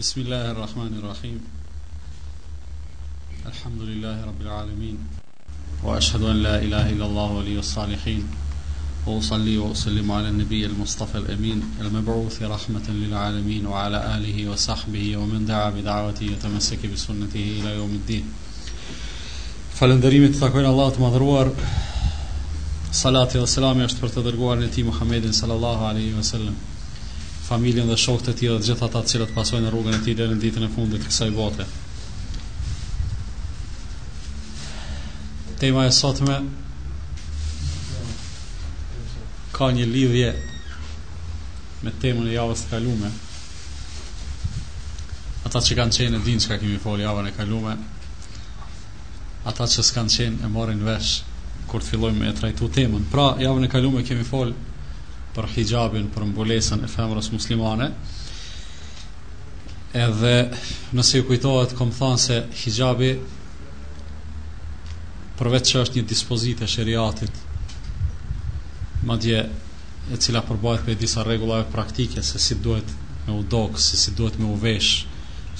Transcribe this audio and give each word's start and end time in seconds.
بسم 0.00 0.20
الله 0.20 0.50
الرحمن 0.50 0.96
الرحيم 0.98 1.36
الحمد 3.50 3.82
لله 3.82 4.24
رب 4.24 4.40
العالمين 4.42 4.98
وأشهد 5.84 6.20
أن 6.22 6.42
لا 6.42 6.58
إله 6.58 6.90
إلا 6.90 7.06
الله 7.06 7.30
ولي 7.36 7.54
الصالحين 7.60 8.26
وأصلي 9.06 9.56
وأسلم 9.58 10.12
على 10.12 10.28
النبي 10.28 10.66
المصطفى 10.66 11.16
الأمين 11.18 11.62
المبعوث 11.80 12.38
رحمة 12.42 12.90
للعالمين 12.90 13.66
وعلى 13.72 14.16
آله 14.18 14.50
وصحبه 14.50 15.16
ومن 15.22 15.46
دعا 15.46 15.70
بدعوته 15.70 16.24
يتمسك 16.26 16.86
بسنته 16.86 17.48
إلى 17.56 17.74
يوم 17.80 17.94
الدين 18.00 18.28
Falënderimi 19.80 20.28
të 20.34 20.44
takojnë 20.44 20.76
الله 20.76 20.96
të 21.00 21.50
صلاة 22.92 23.28
والسلام 23.28 23.28
dhe 23.46 23.54
selami 23.56 23.88
është 23.88 24.00
për 24.04 24.14
të 24.16 24.28
dërguarin 24.28 24.68
e 24.68 26.24
tij 26.28 26.56
familjen 27.46 27.86
dhe 27.88 27.94
shokët 28.02 28.28
e 28.32 28.34
tij 28.38 28.48
dhe 28.50 28.56
të 28.58 28.70
gjithë 28.70 28.86
ata 28.88 29.26
pasojnë 29.34 29.64
në 29.68 29.72
rrugën 29.72 29.96
e 29.96 30.00
tij 30.04 30.14
deri 30.18 30.34
në 30.34 30.40
ditën 30.44 30.64
e 30.66 30.70
fundit 30.70 31.02
të 31.02 31.10
kësaj 31.10 31.30
bote. 31.36 31.66
Tema 35.60 35.84
e 35.88 35.92
sotme 35.94 36.38
ka 39.56 39.68
një 39.76 39.86
lidhje 39.92 40.32
me 41.82 41.92
temën 42.02 42.28
e 42.28 42.34
javës 42.34 42.64
të 42.66 42.72
kaluar. 42.74 43.14
Ata 45.46 45.62
që 45.66 45.78
kanë 45.78 45.96
qenë 46.00 46.18
e 46.18 46.24
dinë 46.26 46.42
që 46.44 46.50
ka 46.50 46.58
kemi 46.62 46.82
foli 46.82 47.06
javën 47.06 47.30
e 47.30 47.36
kalume, 47.38 47.76
ata 49.50 49.70
që 49.72 49.86
s'kanë 49.88 50.16
qenë 50.16 50.44
e 50.44 50.48
morin 50.56 50.82
vesh 50.88 51.14
kur 51.70 51.82
të 51.82 51.92
fillojmë 51.92 52.26
e 52.26 52.34
trajtu 52.40 52.68
temën. 52.76 53.06
Pra, 53.14 53.30
javën 53.44 53.68
e 53.68 53.70
kalume 53.76 54.02
kemi 54.08 54.26
folë 54.32 54.74
për 55.36 55.46
hijabin, 55.52 56.06
për 56.16 56.22
mbulesën 56.30 56.80
e 56.84 56.88
femrës 56.88 57.26
muslimane 57.34 57.88
edhe 60.00 60.32
nëse 60.96 61.16
ju 61.20 61.26
kujtohet 61.28 61.74
kom 61.76 61.90
thonë 61.94 62.20
se 62.24 62.36
hijabi 62.62 63.10
përveç 65.36 65.64
që 65.72 65.76
është 65.84 65.94
një 65.98 66.04
dispozitë 66.12 66.64
shëriatit 66.74 67.32
ma 69.08 69.14
dje 69.24 69.38
e 70.14 70.16
cila 70.24 70.40
përbajt 70.48 70.80
për 70.88 70.92
disa 71.04 71.20
regulave 71.28 71.64
praktike 71.74 72.20
se 72.28 72.38
si 72.46 72.54
duhet 72.66 72.88
me 73.28 73.32
udok 73.42 73.72
se 73.88 73.94
si 74.00 74.10
duhet 74.16 74.34
me 74.40 74.46
uvesh 74.56 74.90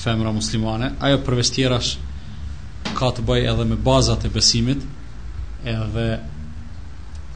femra 0.00 0.30
muslimane, 0.36 0.88
ajo 1.08 1.20
përveç 1.28 1.48
tjera 1.56 1.76
është 1.84 1.96
ka 2.96 3.08
të 3.16 3.20
bëj 3.28 3.42
edhe 3.52 3.64
me 3.72 3.78
bazat 3.88 4.20
e 4.28 4.32
besimit 4.40 4.80
edhe 5.76 6.06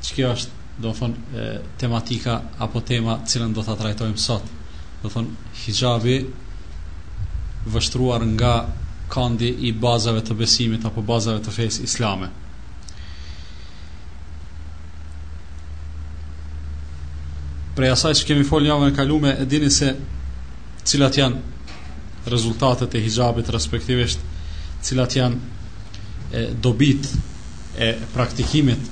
që 0.06 0.10
kjo 0.16 0.28
është 0.36 0.54
do 0.82 0.92
thon 0.92 1.14
tematika 1.76 2.40
apo 2.58 2.80
tema 2.80 3.18
cilën 3.26 3.52
do 3.54 3.62
ta 3.62 3.74
trajtojmë 3.76 4.18
sot. 4.18 4.44
Do 5.02 5.08
thon 5.12 5.28
hijabi 5.64 6.18
vështruar 7.70 8.24
nga 8.34 8.54
kandi 9.12 9.50
i 9.68 9.72
bazave 9.72 10.22
të 10.24 10.36
besimit 10.38 10.84
apo 10.88 11.02
bazave 11.02 11.42
të 11.44 11.52
fesë 11.58 11.84
islame. 11.88 12.30
Pre 17.76 17.88
asaj 17.90 18.14
që 18.20 18.28
kemi 18.30 18.44
folë 18.44 18.68
njave 18.68 18.90
në 18.90 18.96
kalume, 18.96 19.34
e 19.40 19.44
dini 19.48 19.70
se 19.72 19.92
cilat 20.84 21.16
janë 21.16 22.32
rezultatet 22.32 22.94
e 22.98 23.04
hijabit 23.04 23.48
respektivisht, 23.54 24.20
cilat 24.84 25.14
janë 25.16 25.62
e, 26.36 26.42
dobit 26.66 27.08
e 27.80 27.94
praktikimit 28.14 28.90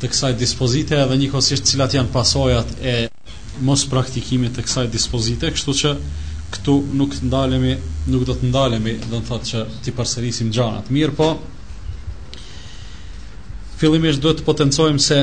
të 0.00 0.08
kësaj 0.08 0.34
dispozite 0.40 0.96
dhe 1.08 1.16
njëkohësisht 1.20 1.66
cilat 1.72 1.92
janë 1.94 2.08
pasojat 2.14 2.70
e 2.80 2.94
mos 3.68 3.82
praktikimit 3.92 4.54
të 4.56 4.62
kësaj 4.64 4.86
dispozite, 4.94 5.50
kështu 5.52 5.74
që 5.82 5.90
këtu 6.54 6.76
nuk 7.00 7.12
ndalemi, 7.28 7.74
nuk 8.12 8.24
do 8.30 8.34
të 8.38 8.48
ndalemi, 8.48 8.94
do 9.10 9.20
të 9.20 9.28
thotë 9.28 9.50
që 9.50 9.60
ti 9.84 9.92
përsërisim 9.98 10.48
gjanat. 10.56 10.88
Mirë 10.96 11.14
po, 11.20 11.28
fillimisht 13.82 14.24
duhet 14.24 14.40
të 14.40 14.46
potencojmë 14.48 15.04
se 15.08 15.20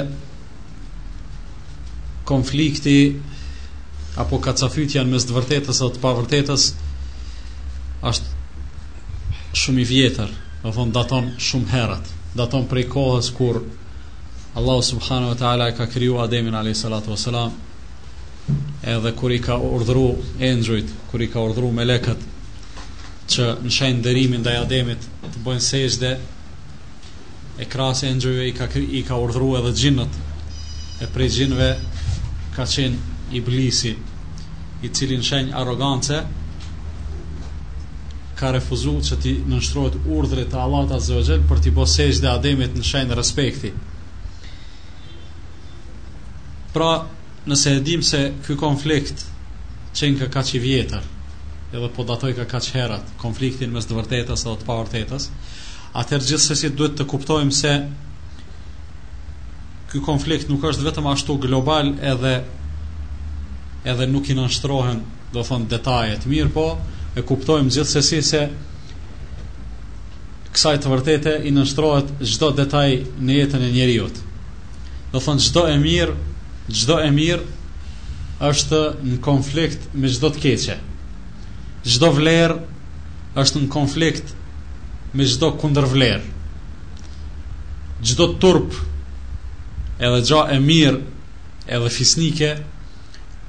konflikti 2.29 2.95
apo 4.23 4.37
kacafytja 4.45 5.01
janë 5.01 5.15
mes 5.17 5.25
të 5.29 5.35
vërtetës 5.39 5.81
dhe 5.81 5.89
të 5.97 6.03
pavërtetës 6.05 6.67
është 8.13 9.57
shumë 9.63 9.81
i 9.81 9.89
vjetër, 9.89 10.37
dhe 10.63 10.75
thonë 10.79 10.95
daton 11.01 11.33
shumë 11.49 11.73
herat 11.73 12.13
daton 12.37 12.65
prej 12.69 12.83
kohës 12.93 13.31
kur 13.33 13.61
Allahu 14.57 14.81
subhanahu 14.81 15.29
wa 15.37 15.37
taala 15.37 15.71
ka 15.77 15.85
kriju 15.85 16.15
Ademin 16.17 16.55
alayhi 16.59 16.73
salatu 16.77 17.11
wasalam 17.13 17.51
edhe 18.83 19.11
kur 19.15 19.31
i 19.31 19.37
ka 19.39 19.53
urdhëru 19.53 20.15
engjujt, 20.39 20.93
kur 21.11 21.21
i 21.21 21.27
ka 21.29 21.41
urdhëru 21.45 21.67
melekët 21.79 22.23
që 23.33 23.43
në 23.67 23.73
shenjë 23.75 24.01
dërimin 24.07 24.41
ndaj 24.45 24.55
Ademit 24.61 25.03
të 25.35 25.41
bëjnë 25.49 25.65
sejdë 25.65 26.09
e 27.59 27.67
krasë 27.75 28.09
engjujve 28.09 28.47
i 28.49 28.55
ka 28.61 28.65
kri, 28.73 29.03
ka 29.11 29.19
urdhëru 29.27 29.51
edhe 29.59 29.73
xhinët. 29.81 30.17
E 31.05 31.09
prej 31.13 31.27
gjinëve 31.37 31.67
ka 32.55 32.65
qenë 32.71 33.37
Iblisi, 33.37 33.91
i 34.81 34.89
cili 34.89 35.19
në 35.21 35.27
shenjë 35.31 35.57
arrogance 35.61 36.23
ka 38.41 38.55
refuzuar 38.57 39.05
që 39.11 39.19
ti 39.27 39.35
nënshtrohet 39.53 40.01
urdhrit 40.17 40.49
të 40.55 40.63
Allahut 40.65 40.97
azza 40.97 41.37
për 41.53 41.63
të 41.67 41.75
bërë 41.77 41.93
sejdë 41.99 42.31
Ademit 42.33 42.73
në 42.81 42.87
shenjë 42.93 43.19
respekti. 43.21 43.73
Pra, 46.77 47.07
nëse 47.49 47.71
e 47.73 47.79
dim 47.81 48.03
se 48.05 48.19
ky 48.45 48.53
konflikt 48.59 49.23
qenë 49.97 50.17
ka 50.21 50.27
kaq 50.35 50.49
i 50.59 50.59
vjetër, 50.61 51.05
edhe 51.73 51.87
po 51.95 52.03
datoj 52.05 52.35
ka 52.37 52.45
kaq 52.51 52.67
herat 52.75 53.15
konfliktin 53.23 53.71
mes 53.73 53.87
të 53.89 53.97
vërtetës 53.97 54.43
dhe 54.45 54.53
të 54.61 54.67
pavërtetës, 54.67 55.25
atëherë 56.01 56.27
gjithsesi 56.27 56.69
duhet 56.81 56.93
të 56.99 57.07
kuptojmë 57.13 57.55
se 57.61 57.71
ky 59.93 60.03
konflikt 60.09 60.51
nuk 60.53 60.67
është 60.69 60.85
vetëm 60.89 61.09
ashtu 61.15 61.39
global 61.47 61.89
edhe 62.13 62.35
edhe 63.93 64.09
nuk 64.13 64.29
i 64.29 64.37
nënshtrohen, 64.43 65.01
do 65.33 65.47
thon 65.49 65.65
detajet 65.73 66.29
mirë, 66.35 66.53
po 66.59 66.67
e 67.21 67.25
kuptojmë 67.31 67.73
gjithsesi 67.79 68.21
se 68.31 68.43
kësaj 70.53 70.77
të 70.85 70.93
vërtetë 70.93 71.37
i 71.49 71.57
nënshtrohet 71.57 72.13
çdo 72.35 72.53
detaj 72.63 72.89
në 73.17 73.43
jetën 73.43 73.65
e 73.65 73.73
njerëzit. 73.79 74.21
Do 75.15 75.23
thon 75.25 75.39
çdo 75.49 75.69
e 75.73 75.77
mirë 75.89 76.19
gjdo 76.67 76.99
e 77.01 77.09
mirë 77.15 78.43
është 78.47 78.79
në 79.07 79.17
konflikt 79.23 79.85
me 79.95 80.09
gjdo 80.11 80.29
të 80.35 80.41
keqe. 80.43 80.75
Gjdo 81.87 82.09
vlerë 82.17 82.57
është 83.43 83.61
në 83.63 83.69
konflikt 83.75 84.33
me 85.15 85.25
gjdo 85.29 85.51
kunder 85.61 85.87
vlerë. 85.87 86.35
Gjdo 88.03 88.27
turp 88.43 88.75
edhe 89.97 90.19
gjdo 90.25 90.43
e 90.53 90.57
mirë 90.61 91.69
edhe 91.77 91.91
fisnike 91.93 92.51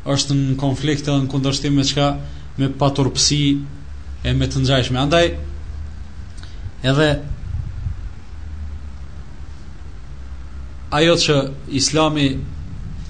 është 0.08 0.36
në 0.38 0.54
konflikt 0.60 1.08
edhe 1.08 1.20
në 1.24 1.28
kundërshtim 1.32 1.74
me 1.76 1.84
qka 1.84 2.06
me 2.58 2.70
paturpsi 2.80 3.42
e 4.26 4.32
me 4.34 4.46
të 4.50 4.62
njajshme. 4.62 4.98
Andaj, 5.02 5.32
edhe 6.92 7.08
ajo 10.98 11.16
që 11.24 11.36
islami 11.82 12.30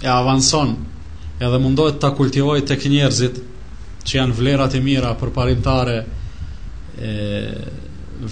e 0.01 0.07
avanson 0.07 0.77
edhe 1.43 1.59
mundohet 1.63 1.99
ta 2.03 2.11
kultivoj 2.15 2.63
tek 2.71 2.85
njerëzit 2.91 3.41
që 4.07 4.17
janë 4.21 4.37
vlerat 4.39 4.75
e 4.79 4.83
mira 4.83 5.11
për 5.19 5.33
parimtare 5.35 5.97
e 6.99 7.43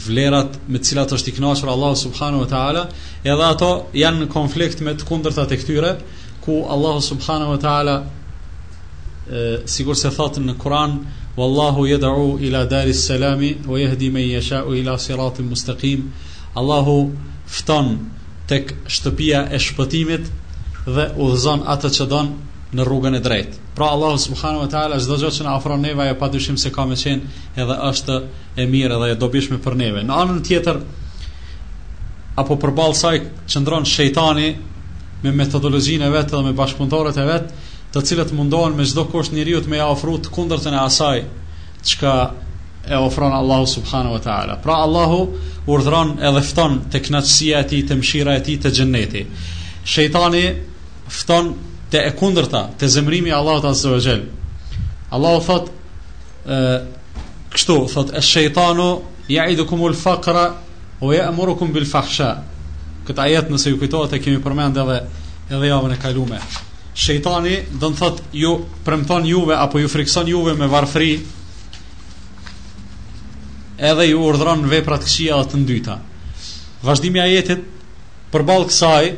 vlerat 0.06 0.56
me 0.66 0.78
të 0.80 0.88
cilat 0.92 1.12
është 1.14 1.30
i 1.30 1.34
kënaqur 1.36 1.70
Allahu 1.72 1.94
subhanahu 1.98 2.42
wa 2.42 2.46
taala, 2.52 2.80
edhe 3.22 3.44
ato 3.48 3.68
janë 3.94 4.24
në 4.24 4.28
konflikt 4.32 4.80
me 4.82 4.94
të 4.98 5.06
kundërta 5.06 5.44
të 5.50 5.58
këtyre, 5.60 5.90
ku 6.42 6.56
Allahu 6.74 7.02
subhanahu 7.06 7.52
wa 7.54 7.60
taala 7.62 7.94
sigur 9.70 9.94
se 9.98 10.10
thotë 10.14 10.42
në 10.46 10.56
Kur'an, 10.58 10.96
wallahu 11.38 11.86
yad'u 11.86 12.38
ila 12.48 12.64
daris 12.66 13.04
salami 13.06 13.52
wa 13.66 13.78
yahdi 13.78 14.10
man 14.10 14.26
yasha 14.26 14.64
ila 14.76 14.98
siratin 14.98 15.46
mustaqim. 15.54 16.10
Allahu 16.58 16.96
fton 17.46 17.94
tek 18.50 18.74
shtëpia 18.90 19.46
e 19.54 19.58
shpëtimit 19.68 20.26
dhe 20.86 21.10
udhëzon 21.18 21.64
atë 21.66 21.88
që 21.96 22.06
don 22.10 22.28
në 22.76 22.84
rrugën 22.86 23.14
e 23.18 23.22
drejtë. 23.22 23.60
Pra 23.76 23.88
Allahu 23.94 24.18
subhanahu 24.20 24.64
wa 24.64 24.70
taala 24.70 24.98
çdo 25.02 25.16
gjë 25.20 25.30
që 25.38 25.46
na 25.46 25.54
ofron 25.58 25.80
neva 25.82 26.04
e 26.08 26.14
padyshim 26.18 26.56
se 26.58 26.70
ka 26.72 26.84
më 26.86 26.96
qenë 27.02 27.40
edhe 27.62 27.76
është 27.90 28.16
e 28.62 28.66
mirë 28.70 28.98
dhe 29.02 29.10
e 29.14 29.18
dobishme 29.20 29.58
për 29.64 29.74
neve. 29.80 30.02
Në 30.04 30.18
anën 30.22 30.40
tjetër 30.46 30.80
apo 32.38 32.58
përball 32.62 32.94
saj 32.98 33.20
qëndron 33.48 33.86
shejtani 33.88 34.48
me 35.22 35.32
metodologjinë 35.32 36.06
e 36.06 36.12
vet 36.14 36.30
dhe 36.34 36.42
me 36.44 36.52
bashkëpunëtorët 36.56 37.18
e 37.18 37.24
vet, 37.28 37.52
të 37.94 38.02
cilët 38.10 38.32
mundohen 38.36 38.76
me 38.76 38.84
çdo 38.86 39.06
kusht 39.08 39.32
njeriu 39.32 39.62
të 39.64 39.72
më 39.72 39.80
ofru 39.86 40.18
të 40.20 40.34
kundërtën 40.34 40.74
e 40.76 40.82
asaj 40.84 41.22
çka 41.86 42.12
e 42.86 42.96
ofron 42.98 43.32
Allahu 43.32 43.66
subhanahu 43.66 44.12
wa 44.16 44.20
taala. 44.22 44.56
Pra 44.62 44.74
Allahu 44.86 45.20
urdhron 45.66 46.16
edhe 46.22 46.42
fton 46.42 46.80
te 46.90 46.98
e 46.98 47.62
tij, 47.68 47.82
të 47.88 47.94
mëshira 47.98 48.36
e 48.36 48.40
tij, 48.42 48.58
te 48.62 48.70
xheneti. 48.70 49.26
Shejtani 49.84 50.44
fton 51.08 51.52
të 51.92 52.00
e 52.08 52.12
kundërta 52.18 52.64
të 52.80 52.88
zemrimi 52.90 53.30
Allahu 53.34 53.62
të 53.62 53.70
azze 53.72 53.90
vëgjel 53.92 54.22
Allahu 55.16 55.42
thot 55.46 55.68
kështu, 57.54 57.76
thot 57.92 58.10
e 58.10 58.20
ya'idukum 58.20 59.06
ja 59.28 59.44
i 59.50 59.56
dukumul 59.58 59.94
fakra 59.98 60.44
o 61.00 61.12
ja 61.12 61.28
e 61.30 61.72
bil 61.74 61.86
fahsha 61.86 62.30
këtë 63.06 63.22
ajet 63.24 63.50
nëse 63.50 63.70
ju 63.72 63.78
kujtohet 63.78 64.12
e 64.12 64.18
kemi 64.18 64.42
përmend 64.42 64.76
edhe 64.76 65.00
edhe 65.50 65.66
javën 65.68 65.92
e 65.94 65.98
kalume 66.02 66.40
shëjtani 66.94 67.56
dën 67.80 67.96
thot 67.98 68.20
ju 68.32 68.64
premton 68.84 69.26
juve 69.26 69.54
apo 69.56 69.78
ju 69.78 69.88
frikson 69.88 70.26
juve 70.26 70.54
me 70.58 70.66
varfëri 70.68 71.16
edhe 73.78 74.06
ju 74.06 74.22
urdhron 74.26 74.66
veprat 74.70 75.04
këshia 75.04 75.38
dhe 75.42 75.50
të 75.52 75.62
ndyta 75.64 75.98
vazhdimi 76.82 77.20
ajetit 77.20 77.62
përbal 78.32 78.66
kësaj 78.70 79.12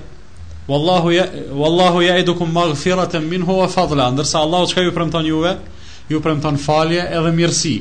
Wallahu 0.68 1.08
ya 1.10 1.26
wallahu 1.52 2.02
ya 2.04 2.18
idukum 2.20 2.52
maghfiratan 2.52 3.24
minhu 3.24 3.58
wa 3.58 3.68
fadla. 3.68 4.10
Ndërsa 4.12 4.38
Allahu 4.38 4.66
çka 4.68 4.82
ju 4.84 4.92
premton 4.92 5.24
juve, 5.26 5.56
ju 6.10 6.20
premton 6.20 6.56
falje 6.58 7.00
edhe 7.00 7.30
mirësi. 7.32 7.76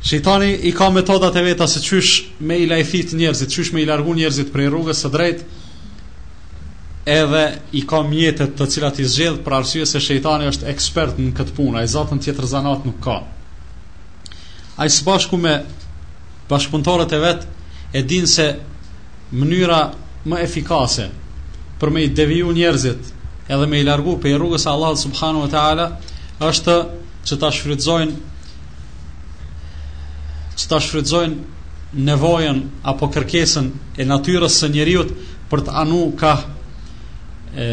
Shejtani 0.00 0.54
i 0.64 0.72
ka 0.72 0.88
metodat 0.90 1.36
e 1.36 1.42
veta 1.44 1.66
se 1.68 1.80
çysh 1.80 2.24
me 2.40 2.56
i 2.58 2.66
lajfit 2.66 3.12
njerëzit, 3.12 3.52
çysh 3.52 3.72
me 3.74 3.82
i 3.82 3.86
largu 3.86 4.14
njerëzit 4.16 4.48
prej 4.52 4.70
rrugës 4.72 5.02
së 5.04 5.10
drejtë. 5.12 5.44
Edhe 7.06 7.44
i 7.76 7.84
ka 7.88 8.00
mjetet 8.02 8.56
të 8.56 8.70
cilat 8.72 8.98
i 9.04 9.04
zgjedh 9.04 9.42
për 9.44 9.58
arsye 9.60 9.84
se 9.86 10.00
shejtani 10.00 10.48
është 10.54 10.72
ekspert 10.72 11.20
në 11.20 11.34
këtë 11.36 11.56
punë, 11.56 11.82
ai 11.82 11.88
zotën 11.88 12.16
tjetër 12.24 12.48
zanat 12.54 12.88
nuk 12.88 12.96
ka. 13.04 13.18
Ai 14.80 14.88
së 14.88 15.04
bashku 15.04 15.36
me 15.36 15.58
bashkëpunëtorët 16.48 17.12
e 17.12 17.20
vet 17.26 17.44
e 17.96 18.02
din 18.02 18.26
se 18.26 18.54
mënyra 19.32 19.84
më 20.26 20.40
efikase 20.44 21.08
për 21.80 21.90
me 21.92 22.02
i 22.04 22.10
deviju 22.12 22.50
njerëzit 22.52 23.12
edhe 23.50 23.66
me 23.66 23.78
i 23.80 23.86
largu 23.86 24.18
për 24.20 24.30
i 24.34 24.36
rrugës 24.38 24.66
Allah 24.68 24.90
subhanu 25.00 25.44
wa 25.46 25.52
ta'ala 25.52 25.86
është 26.48 26.74
që 27.28 27.38
ta 27.40 27.50
shfrydzojnë 27.56 28.18
që 30.60 30.68
ta 30.68 30.80
shfrydzojnë 30.80 32.04
nevojën 32.08 32.60
apo 32.92 33.08
kërkesën 33.14 33.70
e 33.98 34.04
natyrës 34.06 34.60
së 34.62 34.68
njeriut 34.74 35.14
për 35.50 35.64
të 35.66 35.76
anu 35.80 36.10
ka 36.20 36.34
e, 37.56 37.68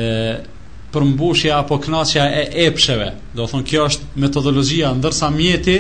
përmbushja 0.94 1.60
apo 1.60 1.78
knasja 1.84 2.26
e 2.32 2.48
epsheve 2.66 3.12
do 3.38 3.46
thonë 3.48 3.68
kjo 3.74 3.90
është 3.92 4.08
metodologjia 4.24 4.94
ndërsa 4.98 5.30
mjeti 5.36 5.78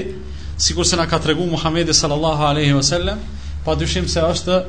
si 0.59 0.75
kur 0.75 0.85
se 0.85 0.99
nga 0.99 1.07
ka 1.09 1.19
tregu 1.23 1.47
Muhammedi 1.47 1.93
sallallahu 1.95 2.43
aleyhi 2.51 2.73
wa 2.75 2.81
sellem 2.85 3.23
pa 3.65 3.73
dyshim 3.79 4.05
se 4.11 4.21
është 4.21 4.61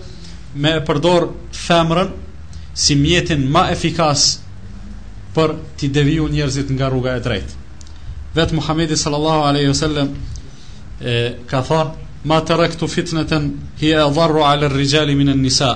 me 0.56 0.70
e 0.76 0.80
përdor 0.88 1.26
femrën 1.52 2.08
si 2.80 2.94
mjetin 2.96 3.42
ma 3.52 3.66
efikas 3.72 4.22
për 5.36 5.52
t'i 5.78 5.88
deviju 5.92 6.28
njerëzit 6.32 6.70
nga 6.72 6.88
rruga 6.90 7.16
e 7.18 7.22
drejtë. 7.22 7.64
Vetë 8.34 8.54
Muhamedi 8.56 8.96
sallallahu 8.96 9.44
aleyhi 9.50 9.74
sallam 9.74 10.12
ka 11.50 11.60
tha 11.68 11.82
ma 12.28 12.38
të 12.42 12.56
rektu 12.60 12.88
fitneten 12.88 13.52
hi 13.80 13.92
e 13.94 14.08
dharru 14.16 14.44
alë 14.46 14.72
rrijali 14.72 15.14
minë 15.18 15.34
nisa 15.38 15.68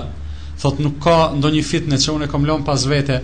thot 0.61 0.79
nuk 0.79 0.97
ka 1.03 1.31
ndo 1.37 1.49
një 1.53 1.63
fitne 1.63 1.97
që 1.97 2.11
unë 2.15 2.25
e 2.27 2.31
kom 2.31 2.45
lonë 2.45 2.65
pas 2.65 2.85
vete 2.87 3.21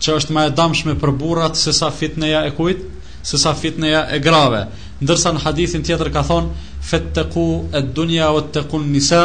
që 0.00 0.14
është 0.20 0.32
ma 0.36 0.44
e 0.46 0.50
damshme 0.54 0.94
për 1.02 1.12
burat 1.20 1.56
se 1.56 1.72
sa 1.72 1.90
fitneja 1.90 2.44
e 2.46 2.50
kujt 2.56 2.80
se 3.26 3.38
sa 3.38 3.52
fitneja 3.54 4.06
e 4.12 4.18
grave 4.24 4.64
ndërsa 5.02 5.32
në 5.36 5.44
hadithin 5.44 5.84
tjetër 5.84 6.10
ka 6.14 6.22
thonë 6.26 6.80
fet 6.80 7.10
të 7.16 7.26
ku 7.34 7.46
e 7.74 7.82
dunja 7.98 8.28
o 8.32 8.40
të 8.52 8.62
ku 8.70 8.80
nisa 8.80 8.92
nisa 8.98 9.22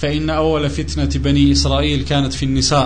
Fe 0.00 0.08
inna 0.16 0.38
o 0.40 0.54
le 0.56 0.70
fitnë 0.72 1.04
të 1.12 1.18
bëni 1.20 1.42
Israel 1.52 2.06
kanët 2.08 2.32
fin 2.32 2.54
nisa 2.56 2.78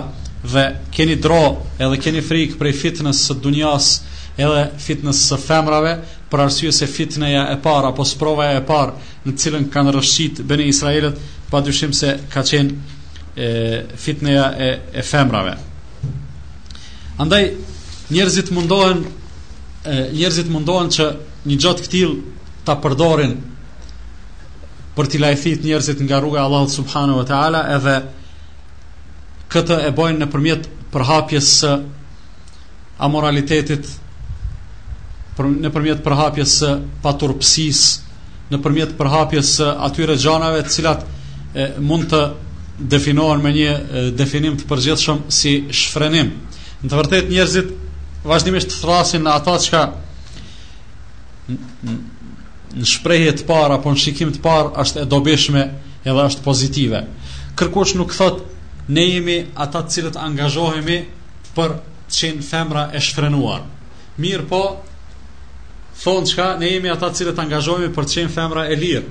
Dhe 0.51 0.63
keni 0.91 1.15
dro 1.23 1.37
edhe 1.79 1.95
keni 2.03 2.19
frik 2.21 2.57
Prej 2.59 2.73
fitnës 2.81 3.21
së 3.29 3.37
dunjas 3.43 3.87
Edhe 4.35 4.65
fitnës 4.83 5.21
së 5.29 5.37
femrave 5.39 5.93
Për 6.33 6.43
arsye 6.49 6.73
se 6.75 6.89
fitnëja 6.91 7.45
e 7.53 7.61
parë 7.63 7.93
Apo 7.93 8.03
së 8.09 8.19
provaja 8.19 8.59
e 8.59 8.65
parë 8.67 9.07
Në 9.29 9.35
cilën 9.45 9.69
kanë 9.71 9.93
rëshqit 9.95 10.43
bëni 10.51 10.67
Israelet 10.73 11.23
Pa 11.53 11.63
dyshim 11.63 11.95
se 11.95 12.11
ka 12.33 12.43
qenë 12.51 13.95
Fitnëja 14.03 14.43
e, 14.59 14.69
e 14.99 15.01
femrave 15.07 15.55
Andaj 17.23 17.47
njerëzit 18.11 18.51
mundohen 18.55 19.05
e, 19.87 20.09
Njerëzit 20.11 20.51
mundohen 20.51 20.91
që 20.97 21.07
Një 21.47 21.61
gjatë 21.63 21.87
këtil 21.87 22.19
të 22.67 22.75
përdorin 22.83 23.39
për 24.95 25.09
t'i 25.11 25.19
lajthit 25.19 25.65
njerëzit 25.67 25.99
nga 26.07 26.19
rruga 26.23 26.41
Allah 26.45 26.67
subhanu 26.71 27.17
wa 27.19 27.25
ta'ala 27.29 27.61
edhe 27.75 27.95
këtë 29.55 29.79
e 29.87 29.91
bojnë 29.97 30.21
në 30.23 30.27
përmjet 30.35 30.69
përhapjes 30.93 31.49
së 31.59 31.71
amoralitetit 33.07 33.89
për, 35.35 35.49
në 35.67 35.71
përmjet 35.75 36.03
përhapjes 36.05 36.55
së 36.61 36.71
paturpsis 37.03 37.81
në 38.53 38.59
përmjet 38.63 38.95
përhapjes 38.99 39.51
së 39.59 39.69
atyre 39.89 40.15
gjanave 40.21 40.63
të 40.67 40.73
cilat 40.77 41.03
e, 41.03 41.69
mund 41.89 42.07
të 42.13 42.23
definohen 42.95 43.43
me 43.43 43.51
një 43.55 43.73
e, 43.75 44.05
definim 44.21 44.55
të 44.59 44.69
përgjithshëm 44.71 45.21
si 45.41 45.57
shfrenim 45.81 46.31
në 46.85 46.91
të 46.91 47.01
vërtet 47.01 47.33
njerëzit 47.35 47.75
vazhdimisht 48.25 48.71
të 48.71 48.81
thrasin 48.85 49.27
në 49.27 49.35
ata 49.41 49.59
që 49.65 49.71
ka 49.75 49.83
në 52.75 52.87
shprehje 52.91 53.31
të 53.39 53.45
parë 53.47 53.77
apo 53.77 53.91
në 53.95 54.01
shikim 54.03 54.31
të 54.35 54.41
parë 54.43 54.71
është 54.83 55.03
e 55.03 55.07
dobishme 55.11 55.61
edhe 56.05 56.25
është 56.27 56.43
pozitive. 56.45 56.99
Kërkush 57.57 57.93
nuk 57.99 58.13
thot 58.15 58.41
ne 58.91 59.05
jemi 59.07 59.37
ata 59.65 59.81
të 59.85 59.93
cilët 59.95 60.19
angazhohemi 60.19 60.97
për 61.55 61.77
të 62.09 62.17
qenë 62.19 62.45
femra 62.45 62.89
e 62.95 62.99
shfrenuar. 63.01 63.63
Mirë 64.21 64.45
po, 64.51 64.59
thonë 66.03 66.31
qka, 66.33 66.47
ne 66.61 66.69
jemi 66.73 66.91
ata 66.91 67.09
të 67.09 67.19
cilët 67.21 67.39
angazhohemi 67.45 67.93
për 67.95 68.09
të 68.09 68.17
qenë 68.19 68.33
femra 68.35 68.67
e 68.67 68.77
lirë. 68.81 69.05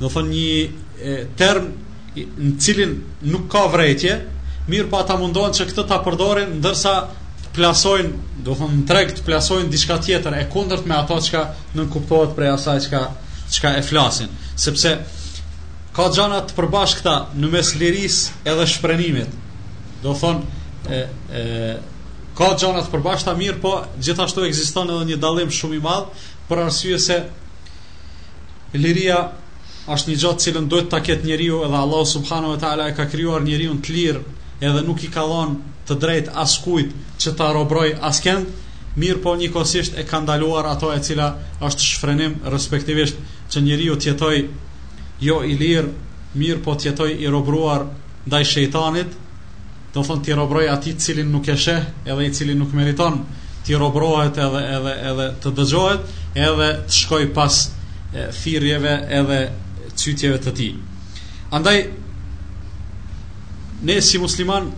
Në 0.00 0.10
thonë 0.14 0.32
një 0.32 0.48
e, 1.12 1.16
term 1.40 1.70
në 2.16 2.50
cilin 2.64 2.96
nuk 3.32 3.46
ka 3.52 3.66
vrejtje, 3.72 4.18
mirë 4.72 4.90
po 4.92 4.98
ata 5.00 5.16
mundohen 5.20 5.54
që 5.54 5.68
këtë 5.70 5.86
ta 5.90 6.00
përdorin, 6.04 6.58
ndërsa 6.60 6.96
plasojnë, 7.56 8.12
do 8.44 8.52
të 8.54 8.58
thonë, 8.60 8.82
treg 8.88 9.12
të 9.16 9.24
plasojnë 9.26 9.70
diçka 9.72 9.96
tjetër 10.04 10.36
e 10.38 10.46
kundërt 10.52 10.86
me 10.88 10.94
ato 10.98 11.16
çka 11.24 11.42
nuk 11.78 11.88
kuptohet 11.94 12.34
prej 12.36 12.52
asaj 12.54 12.82
çka 12.86 13.00
çka 13.56 13.72
e 13.80 13.82
flasin, 13.86 14.28
sepse 14.58 14.92
ka 15.96 16.08
gjëra 16.12 16.42
të 16.46 16.56
përbashkëta 16.58 17.14
në 17.40 17.50
mes 17.54 17.70
lirisë 17.80 18.40
edhe 18.52 18.66
shprenimit 18.68 19.32
Do 20.02 20.12
thonë 20.12 20.92
e 20.92 20.98
e 21.40 21.42
ka 22.36 22.52
gjëra 22.60 22.82
të 22.84 22.92
përbashkëta 22.92 23.34
mirë, 23.40 23.58
po 23.64 23.72
gjithashtu 24.04 24.44
ekziston 24.46 24.92
edhe 24.92 25.08
një 25.10 25.18
dallim 25.24 25.50
shumë 25.56 25.78
i 25.80 25.84
madh 25.86 26.26
për 26.48 26.62
arsye 26.66 26.98
se 27.06 27.16
liria 28.76 29.22
është 29.96 30.10
një 30.12 30.18
gjë 30.20 30.34
që 30.34 30.42
cilën 30.44 30.66
duhet 30.70 30.90
ta 30.92 31.00
ketë 31.06 31.24
njeriu, 31.30 31.62
edhe 31.64 31.78
Allah 31.80 32.04
subhanahu 32.12 32.54
wa 32.56 32.60
taala 32.66 32.90
e 32.90 32.94
ka 32.94 33.06
krijuar 33.08 33.42
njeriu 33.46 33.78
të 33.82 33.96
lirë, 33.96 34.22
edhe 34.60 34.82
nuk 34.84 35.04
i 35.06 35.10
ka 35.14 35.22
dhënë 35.30 35.74
të 35.86 35.94
drejt 36.02 36.28
as 36.42 36.56
kujt 36.64 36.94
që 37.22 37.32
ta 37.38 37.50
robroj 37.54 37.90
as 38.08 38.20
kënd, 38.24 38.54
mirë 38.98 39.20
po 39.24 39.34
një 39.38 39.50
kosisht 39.54 39.98
e 40.00 40.04
ka 40.08 40.22
ndaluar 40.24 40.66
ato 40.70 40.88
e 40.94 41.00
cila 41.04 41.26
është 41.64 41.86
shfrenim, 41.90 42.38
respektivisht 42.52 43.18
që 43.52 43.62
njëri 43.66 43.88
ju 43.90 43.96
tjetoj 44.04 44.36
jo 45.28 45.40
i 45.52 45.56
lirë, 45.60 45.90
mirë 46.40 46.62
po 46.64 46.74
tjetoj 46.80 47.10
i 47.20 47.28
robruar 47.32 47.84
daj 48.26 48.44
shejtanit, 48.50 49.12
do 49.94 50.02
thonë 50.04 50.24
ti 50.24 50.34
robroj 50.36 50.64
ati 50.72 50.94
cilin 51.00 51.28
nuk 51.32 51.48
e 51.48 51.54
sheh, 51.60 51.84
edhe 52.06 52.24
i 52.26 52.32
cilin 52.34 52.58
nuk 52.60 52.72
meriton, 52.76 53.20
ti 53.64 53.74
robrohet 53.76 54.36
edhe, 54.46 54.64
edhe, 54.78 54.92
edhe 55.10 55.28
të 55.44 55.52
dëgjohet, 55.60 56.10
edhe 56.48 56.68
të 56.88 56.96
shkoj 56.96 57.30
pas 57.36 57.60
e, 57.66 58.26
firjeve 58.36 58.96
edhe 59.20 59.38
cytjeve 59.96 60.40
të 60.44 60.52
ti. 60.58 60.70
Andaj, 61.56 61.78
ne 63.86 64.00
si 64.02 64.18
musliman 64.18 64.68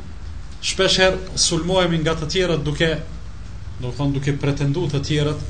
shpesher 0.64 1.16
sulmojemi 1.38 2.00
nga 2.02 2.14
të 2.18 2.28
tjerët 2.32 2.64
duke 2.66 2.88
do 3.82 3.90
thon 3.96 4.12
duke 4.14 4.32
pretendu 4.40 4.86
të 4.90 5.00
tjerët 5.10 5.44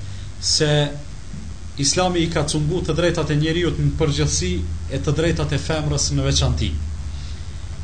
se 0.45 0.73
Islami 1.81 2.21
i 2.27 2.31
ka 2.33 2.43
cungu 2.51 2.81
të 2.87 2.95
drejtat 2.99 3.31
e 3.31 3.37
njeriut 3.41 3.79
në 3.81 3.93
përgjithësi 3.99 4.53
e 4.93 5.01
të 5.05 5.13
drejtat 5.21 5.53
e 5.55 5.61
femrës 5.69 6.09
në 6.15 6.25
veçanti. 6.27 6.73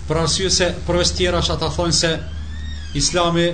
për 0.09 0.19
arsye 0.21 0.51
se 0.51 0.67
përveç 0.87 1.11
tjera 1.17 1.39
është 1.41 1.53
ata 1.53 1.69
thonë 1.77 1.97
se 2.01 2.11
Islami 3.01 3.47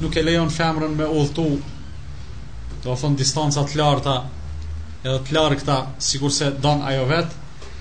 nuk 0.00 0.16
e 0.16 0.22
lejon 0.22 0.50
femrën 0.52 0.94
me 0.98 1.06
udhtu. 1.20 1.46
Do 2.84 2.96
thon 2.96 3.16
distanca 3.16 3.64
të 3.64 3.78
larta 3.80 4.16
edhe 5.04 5.16
të 5.28 5.34
largëta 5.36 5.78
sikurse 6.08 6.50
don 6.66 6.82
ajo 6.90 7.06
vet, 7.12 7.32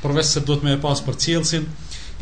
përveç 0.03 0.25
se 0.29 0.39
duhet 0.39 0.63
me 0.63 0.71
e 0.73 0.79
pas 0.85 1.01
për 1.07 1.15
cilësin. 1.23 1.67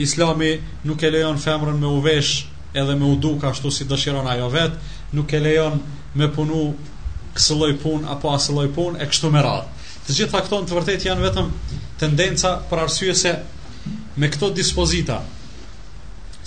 Islami 0.07 0.51
nuk 0.83 1.03
e 1.03 1.09
lejon 1.17 1.37
femrën 1.45 1.77
me 1.83 1.87
uvesh 1.99 2.33
edhe 2.75 2.95
me 2.95 3.05
udu 3.05 3.35
ka 3.39 3.49
ashtu 3.49 3.71
si 3.71 3.85
dëshiron 3.87 4.27
ajo 4.33 4.49
vet, 4.49 4.73
nuk 5.13 5.31
e 5.33 5.39
lejon 5.39 5.79
me 6.15 6.27
punu 6.27 6.73
kësë 7.35 7.57
loj 7.59 7.73
pun 7.81 8.05
apo 8.09 8.31
asë 8.31 8.55
loj 8.57 8.67
pun 8.75 8.99
e 9.01 9.07
kështu 9.07 9.31
me 9.33 9.41
radhë. 9.43 9.71
Të 10.05 10.15
gjitha 10.19 10.41
këto 10.45 10.59
në 10.61 10.69
të 10.69 10.75
vërtet 10.77 11.07
janë 11.07 11.25
vetëm 11.27 11.49
tendenca 12.01 12.51
për 12.69 12.83
arsye 12.85 13.15
se 13.21 13.33
me 14.21 14.29
këto 14.31 14.49
dispozita, 14.55 15.17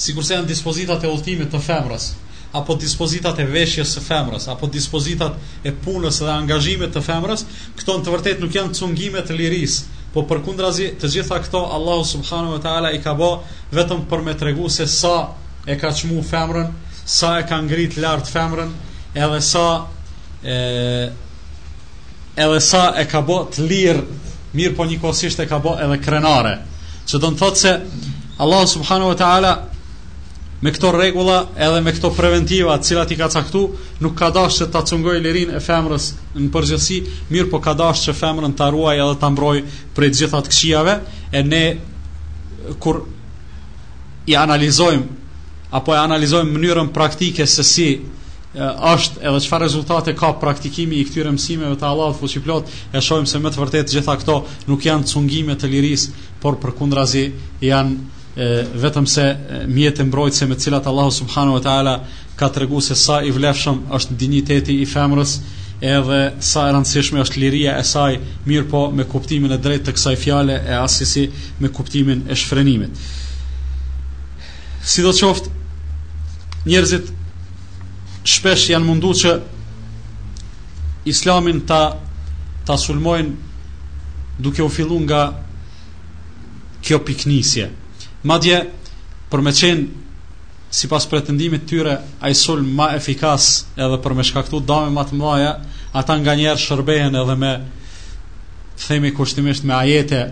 sikur 0.00 0.24
se 0.24 0.36
janë 0.38 0.48
dispozitat 0.48 1.04
e 1.04 1.10
ultimit 1.10 1.50
të 1.52 1.60
femrës, 1.66 2.10
apo 2.58 2.76
dispozitat 2.80 3.40
e 3.42 3.46
veshjes 3.50 3.96
së 3.98 4.04
femrës, 4.06 4.46
apo 4.52 4.68
dispozitat 4.72 5.36
e 5.68 5.72
punës 5.84 6.20
dhe 6.22 6.30
angazhimit 6.32 6.94
të 6.94 7.02
femrës, 7.08 7.44
këto 7.80 7.98
në 7.98 8.04
të 8.06 8.16
vërtet 8.16 8.42
nuk 8.44 8.54
janë 8.56 8.76
cungime 8.78 9.24
të 9.28 9.36
lirisë, 9.36 9.96
po 10.14 10.22
përkundrazi 10.30 10.92
të 11.02 11.10
gjitha 11.16 11.36
këto 11.44 11.60
Allahu 11.76 12.04
subhanahu 12.14 12.54
wa 12.56 12.60
taala 12.64 12.94
i 12.96 13.02
ka 13.04 13.12
bë 13.18 13.28
vetëm 13.76 14.06
për 14.08 14.22
me 14.24 14.32
tregu 14.40 14.70
se 14.72 14.86
sa 14.88 15.14
e 15.68 15.76
ka 15.78 15.92
çmu 15.92 16.22
femrën, 16.24 16.66
sa 17.04 17.38
e 17.40 17.46
ka 17.46 17.58
ngrit 17.60 17.96
lart 18.00 18.24
femrën, 18.26 18.68
edhe 19.14 19.40
sa 19.40 19.86
e 20.44 20.54
edhe 22.36 22.60
sa 22.60 22.94
e 22.96 23.04
ka 23.04 23.20
bë 23.20 23.36
të 23.52 23.66
lirë, 23.70 24.04
mirë 24.56 24.76
po 24.78 24.86
njëkohësisht 24.88 25.42
e 25.44 25.48
ka 25.50 25.58
bë 25.60 25.74
edhe 25.84 25.98
krenare. 26.00 26.54
Ço 27.04 27.20
do 27.20 27.30
të 27.32 27.40
thotë 27.42 27.60
se 27.60 27.74
Allah 28.40 28.64
subhanahu 28.68 29.10
wa 29.12 29.18
taala 29.20 29.52
me 30.64 30.72
këto 30.72 30.90
regula 30.96 31.38
edhe 31.56 31.82
me 31.84 31.92
këto 31.92 32.10
preventiva 32.16 32.78
cilat 32.80 33.12
i 33.14 33.20
ka 33.20 33.28
caktu, 33.28 33.66
nuk 34.00 34.16
ka 34.18 34.30
dashur 34.32 34.72
ta 34.72 34.80
cungoj 34.88 35.20
lirinë 35.20 35.58
e 35.60 35.60
femrës 35.60 36.08
në 36.38 36.48
përgjithësi, 36.56 36.98
mirë 37.28 37.50
po 37.52 37.60
ka 37.60 37.76
dashur 37.76 38.08
që 38.08 38.16
femrën 38.22 38.56
ta 38.56 38.70
ruajë 38.72 39.04
edhe 39.04 39.20
ta 39.20 39.28
mbrojë 39.28 39.64
prej 39.94 40.12
të 40.14 40.22
gjitha 40.22 40.40
të 40.48 41.00
e 41.32 41.42
ne 41.44 41.64
kur 42.80 43.04
i 44.28 44.34
analizojmë 44.36 45.17
apo 45.70 45.92
e 45.92 45.98
analizojmë 46.00 46.54
mënyrën 46.54 46.92
praktike 46.96 47.44
se 47.46 47.64
si 47.64 47.88
është 48.58 49.20
edhe 49.28 49.40
çfarë 49.44 49.66
rezultate 49.66 50.14
ka 50.16 50.30
praktikimi 50.40 50.96
i 50.96 51.04
këtyre 51.06 51.30
mësimeve 51.34 51.76
të 51.78 51.84
Allahut 51.86 52.16
fuqiplot, 52.18 52.70
e 52.96 53.02
shohim 53.04 53.26
se 53.28 53.38
më 53.38 53.52
të 53.54 53.60
vërtetë 53.62 53.94
gjitha 53.98 54.14
këto 54.22 54.36
nuk 54.70 54.86
janë 54.88 55.04
cungime 55.10 55.54
të 55.60 55.68
lirisë, 55.74 56.14
por 56.42 56.56
përkundrazi 56.62 57.26
janë 57.60 57.92
e, 57.92 58.46
vetëm 58.82 59.06
se 59.06 59.26
mjete 59.68 60.06
mbrojtëse 60.08 60.48
me 60.50 60.56
cilat 60.58 60.88
Allahu 60.90 61.12
subhanahu 61.18 61.58
wa 61.58 61.62
taala 61.68 61.94
ka 62.40 62.48
treguar 62.48 62.82
se 62.82 62.96
sa 62.96 63.20
i 63.22 63.30
vlefshëm 63.34 63.84
është 63.98 64.16
digniteti 64.24 64.78
i 64.82 64.88
femrës, 64.90 65.36
edhe 65.84 66.22
sa 66.42 66.66
e 66.66 66.72
rëndësishme 66.74 67.20
është 67.26 67.44
liria 67.44 67.76
e 67.78 67.84
saj, 67.86 68.16
mirë 68.48 68.66
po 68.72 68.86
me 68.90 69.04
kuptimin 69.04 69.54
e 69.54 69.58
drejtë 69.60 69.90
të 69.90 69.96
kësaj 69.98 70.16
fjale 70.24 70.58
e 70.64 70.74
asisi 70.80 71.28
me 71.60 71.68
kuptimin 71.70 72.24
e 72.26 72.34
shfrenimit. 72.34 72.98
Si 74.88 75.04
do 75.04 75.12
qoftë, 75.12 75.57
njerëzit 76.70 77.06
shpesh 78.32 78.68
janë 78.74 78.86
mundu 78.86 79.12
që 79.22 79.32
islamin 81.12 81.62
ta 81.68 81.80
ta 82.68 82.76
sulmojnë 82.76 84.42
duke 84.44 84.62
u 84.62 84.68
fillu 84.76 84.98
nga 85.06 85.22
kjo 86.84 86.98
piknisje 87.08 87.68
madje 88.30 88.58
për 89.32 89.42
me 89.46 89.54
qenë 89.60 90.74
si 90.78 90.90
pas 90.92 91.06
pretendimit 91.08 91.64
tyre 91.70 91.94
a 92.20 92.28
i 92.30 92.36
sulm 92.36 92.68
ma 92.76 92.90
efikas 92.98 93.48
edhe 93.86 93.98
për 94.04 94.14
me 94.18 94.26
shkaktu 94.28 94.60
dame 94.68 94.92
ma 94.96 95.06
të 95.08 95.16
mlaja 95.20 95.52
ata 96.00 96.18
nga 96.20 96.34
njerë 96.42 96.62
shërbehen 96.66 97.16
edhe 97.22 97.36
me 97.44 97.54
themi 98.84 99.14
kushtimisht 99.16 99.64
me 99.66 99.74
ajete 99.80 100.22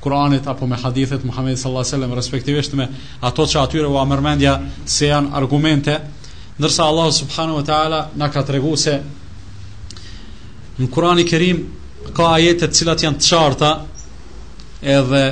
Kur'anit 0.00 0.46
apo 0.48 0.66
me 0.66 0.76
hadithet 0.80 1.24
Muhammed 1.24 1.58
sallallahu 1.58 1.84
alaihi 1.84 1.96
wasallam 1.96 2.14
respektivisht 2.18 2.74
me 2.80 2.88
ato 3.30 3.44
që 3.46 3.60
atyre 3.62 3.88
u 3.88 3.98
amërmendja 4.00 4.54
se 4.86 5.10
janë 5.10 5.32
argumente 5.40 5.98
ndërsa 6.60 6.86
Allah 6.88 7.10
subhanahu 7.12 7.60
wa 7.60 7.64
taala 7.70 8.00
na 8.22 8.28
ka 8.32 8.42
treguar 8.50 8.80
se 8.80 8.94
në 10.80 10.90
Kur'an 10.90 11.20
i 11.20 11.26
Kerim 11.28 11.60
ka 12.16 12.30
ajete 12.38 12.68
të 12.70 12.80
cilat 12.80 13.04
janë 13.06 13.20
të 13.22 13.28
qarta 13.30 13.70
edhe 14.96 15.22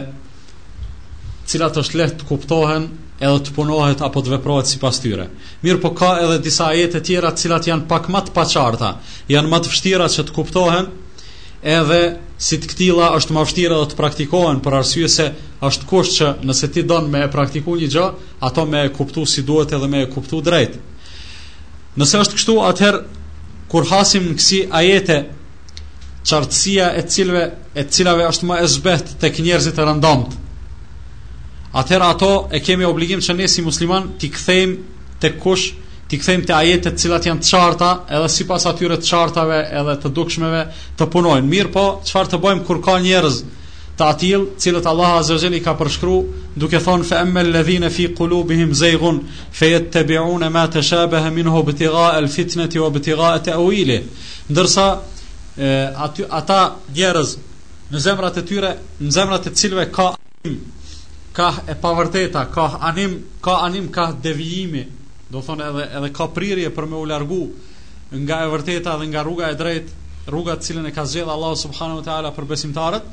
cilat 1.48 1.78
është 1.80 2.00
lehtë 2.02 2.20
të 2.20 2.28
kuptohen 2.28 2.90
edhe 3.18 3.40
të 3.48 3.56
punohet 3.56 4.04
apo 4.04 4.20
të 4.22 4.34
veprohet 4.36 4.68
si 4.68 4.78
pas 4.78 5.00
tyre. 5.02 5.24
Mirë 5.64 5.80
po 5.82 5.94
ka 5.96 6.10
edhe 6.26 6.36
disa 6.44 6.66
ajete 6.74 7.00
të 7.00 7.06
tjera 7.08 7.32
të 7.32 7.44
cilat 7.46 7.70
janë 7.70 7.88
pak 7.90 8.10
më 8.12 8.20
të 8.28 8.34
paqarta, 8.36 8.90
janë 9.32 9.50
më 9.52 9.62
të 9.64 9.72
vështira 9.72 10.10
se 10.12 10.26
të 10.28 10.36
kuptohen 10.36 10.90
edhe 11.78 12.02
si 12.38 12.56
të 12.62 12.68
këtila 12.70 13.08
është 13.18 13.34
më 13.34 13.42
vështira 13.44 13.78
dhe 13.80 13.86
të 13.90 13.96
praktikohen 13.98 14.60
për 14.62 14.74
arsye 14.80 15.08
se 15.10 15.24
është 15.68 15.88
kusht 15.90 16.12
që 16.18 16.28
nëse 16.46 16.68
ti 16.74 16.84
donë 16.86 17.10
me 17.12 17.22
e 17.26 17.30
praktiku 17.32 17.74
një 17.80 17.88
gjë, 17.94 18.04
ato 18.46 18.64
me 18.70 18.84
e 18.86 18.92
kuptu 18.94 19.24
si 19.26 19.42
duhet 19.42 19.74
edhe 19.74 19.88
me 19.90 20.04
e 20.04 20.10
kuptu 20.12 20.38
drejt. 20.48 20.76
Nëse 21.98 22.20
është 22.22 22.36
kështu, 22.38 22.54
atëherë, 22.68 23.00
kur 23.72 23.88
hasim 23.90 24.28
në 24.30 24.36
kësi 24.38 24.60
ajete, 24.80 25.16
qartësia 26.28 26.92
e 27.00 27.02
cilve, 27.10 27.42
e 27.74 27.86
cilave 27.90 28.28
është 28.30 28.46
ma 28.46 28.60
e 28.62 28.70
zbet 28.70 29.16
të 29.18 29.32
kënjerëzit 29.34 29.44
njerëzit 29.48 29.82
e 29.82 29.88
rëndomt. 29.90 30.38
Atëherë 31.82 32.12
ato 32.14 32.30
e 32.54 32.62
kemi 32.64 32.86
obligim 32.86 33.20
që 33.24 33.34
ne 33.34 33.50
si 33.50 33.66
musliman 33.66 34.12
të 34.20 34.30
këthejmë 34.36 34.98
të 35.22 35.34
kushë 35.42 35.87
ti 36.08 36.16
kthejmë 36.18 36.46
te 36.48 36.54
ajetet 36.56 36.94
të 36.96 37.02
cilat 37.02 37.26
janë 37.28 37.44
të 37.44 37.50
qarta, 37.52 37.88
edhe 38.16 38.28
sipas 38.32 38.64
atyre 38.70 38.96
të 39.02 39.10
qartave 39.10 39.58
edhe 39.80 39.94
të 40.02 40.12
dukshmeve 40.16 40.62
të 40.98 41.08
punojnë. 41.12 41.48
Mirë 41.52 41.72
po, 41.74 41.84
çfarë 42.08 42.32
të 42.32 42.38
bëjmë 42.46 42.64
kur 42.68 42.78
ka 42.86 42.94
njerëz 43.04 43.42
të 43.98 44.06
atill, 44.06 44.46
cilët 44.62 44.86
Allahu 44.86 45.18
Azza 45.18 45.34
wa 45.36 45.42
Jalla 45.42 45.60
ka 45.64 45.74
përshkruar 45.76 46.48
duke 46.62 46.80
thonë 46.84 47.04
fa 47.08 47.20
amma 47.24 47.42
alladhina 47.42 47.90
fi 47.90 48.06
qulubihim 48.14 48.70
zaygun 48.78 49.18
fayattabi'un 49.58 50.46
ma 50.54 50.62
tashabaha 50.70 51.30
minhu 51.34 51.62
bitigaa 51.66 52.14
alfitnati 52.16 52.78
wa 52.78 52.88
bitigaa 52.94 53.34
ta'wili. 53.48 54.00
Ndërsa 54.48 54.86
aty 56.06 56.24
ata 56.30 56.60
njerëz 56.94 57.36
në 57.90 58.04
zemrat 58.06 58.36
e 58.40 58.44
tyre, 58.48 58.72
në 59.00 59.10
zemrat 59.18 59.48
e 59.48 59.50
cilëve 59.58 59.90
ka 59.92 60.08
ka 61.36 61.50
e 61.68 61.74
pavërteta, 61.78 62.46
ka 62.54 62.70
anim, 62.88 63.18
ka 63.44 63.58
anim 63.66 63.90
ka 63.94 64.12
devijimi, 64.22 64.82
do 65.30 65.40
thonë 65.46 65.64
edhe 65.70 65.82
edhe 65.98 66.08
ka 66.18 66.26
prirje 66.36 66.70
për 66.76 66.86
me 66.90 66.96
u 66.96 67.06
largu 67.10 67.38
nga 68.24 68.36
e 68.44 68.50
vërteta 68.52 68.94
dhe 69.00 69.08
nga 69.10 69.22
rruga 69.24 69.50
e 69.52 69.56
drejtë, 69.60 69.94
rruga 70.32 70.54
të 70.56 70.66
cilën 70.68 70.86
e 70.88 70.92
ka 70.98 71.04
zgjedhur 71.06 71.32
Allahu 71.34 71.56
subhanahu 71.62 71.98
wa 72.00 72.04
taala 72.06 72.30
për 72.38 72.46
besimtarët. 72.52 73.10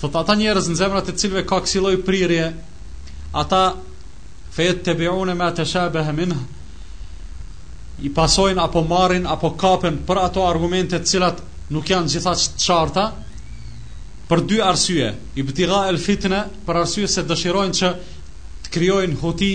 Thot 0.00 0.16
ata 0.22 0.34
njerëz 0.40 0.66
në 0.72 0.76
zemrat 0.80 1.12
e 1.12 1.14
cilëve 1.22 1.44
ka 1.46 1.60
kësaj 1.66 1.94
prirje, 2.06 2.48
ata 3.42 3.60
fejet 4.56 4.82
të 4.84 5.34
ma 5.40 5.50
tashabeh 5.54 6.08
minhu 6.16 6.40
i 8.02 8.08
pasojn 8.14 8.58
apo 8.58 8.82
marrin 8.82 9.26
apo 9.26 9.50
kapen 9.56 9.98
për 10.06 10.16
ato 10.18 10.46
argumente 10.48 10.98
të 10.98 11.06
cilat 11.06 11.40
nuk 11.70 11.90
janë 11.90 12.08
gjithashtu 12.14 12.56
të 12.58 12.64
qarta 12.66 13.04
për 14.28 14.40
dy 14.50 14.60
arsye, 14.62 15.14
i 15.36 15.42
btiga 15.42 15.86
el 15.88 15.98
fitne 15.98 16.42
për 16.66 16.80
arsye 16.82 17.06
se 17.08 17.22
dëshirojnë 17.22 17.76
që 17.78 17.90
të 18.64 18.72
krijojnë 18.76 19.18
huti 19.20 19.52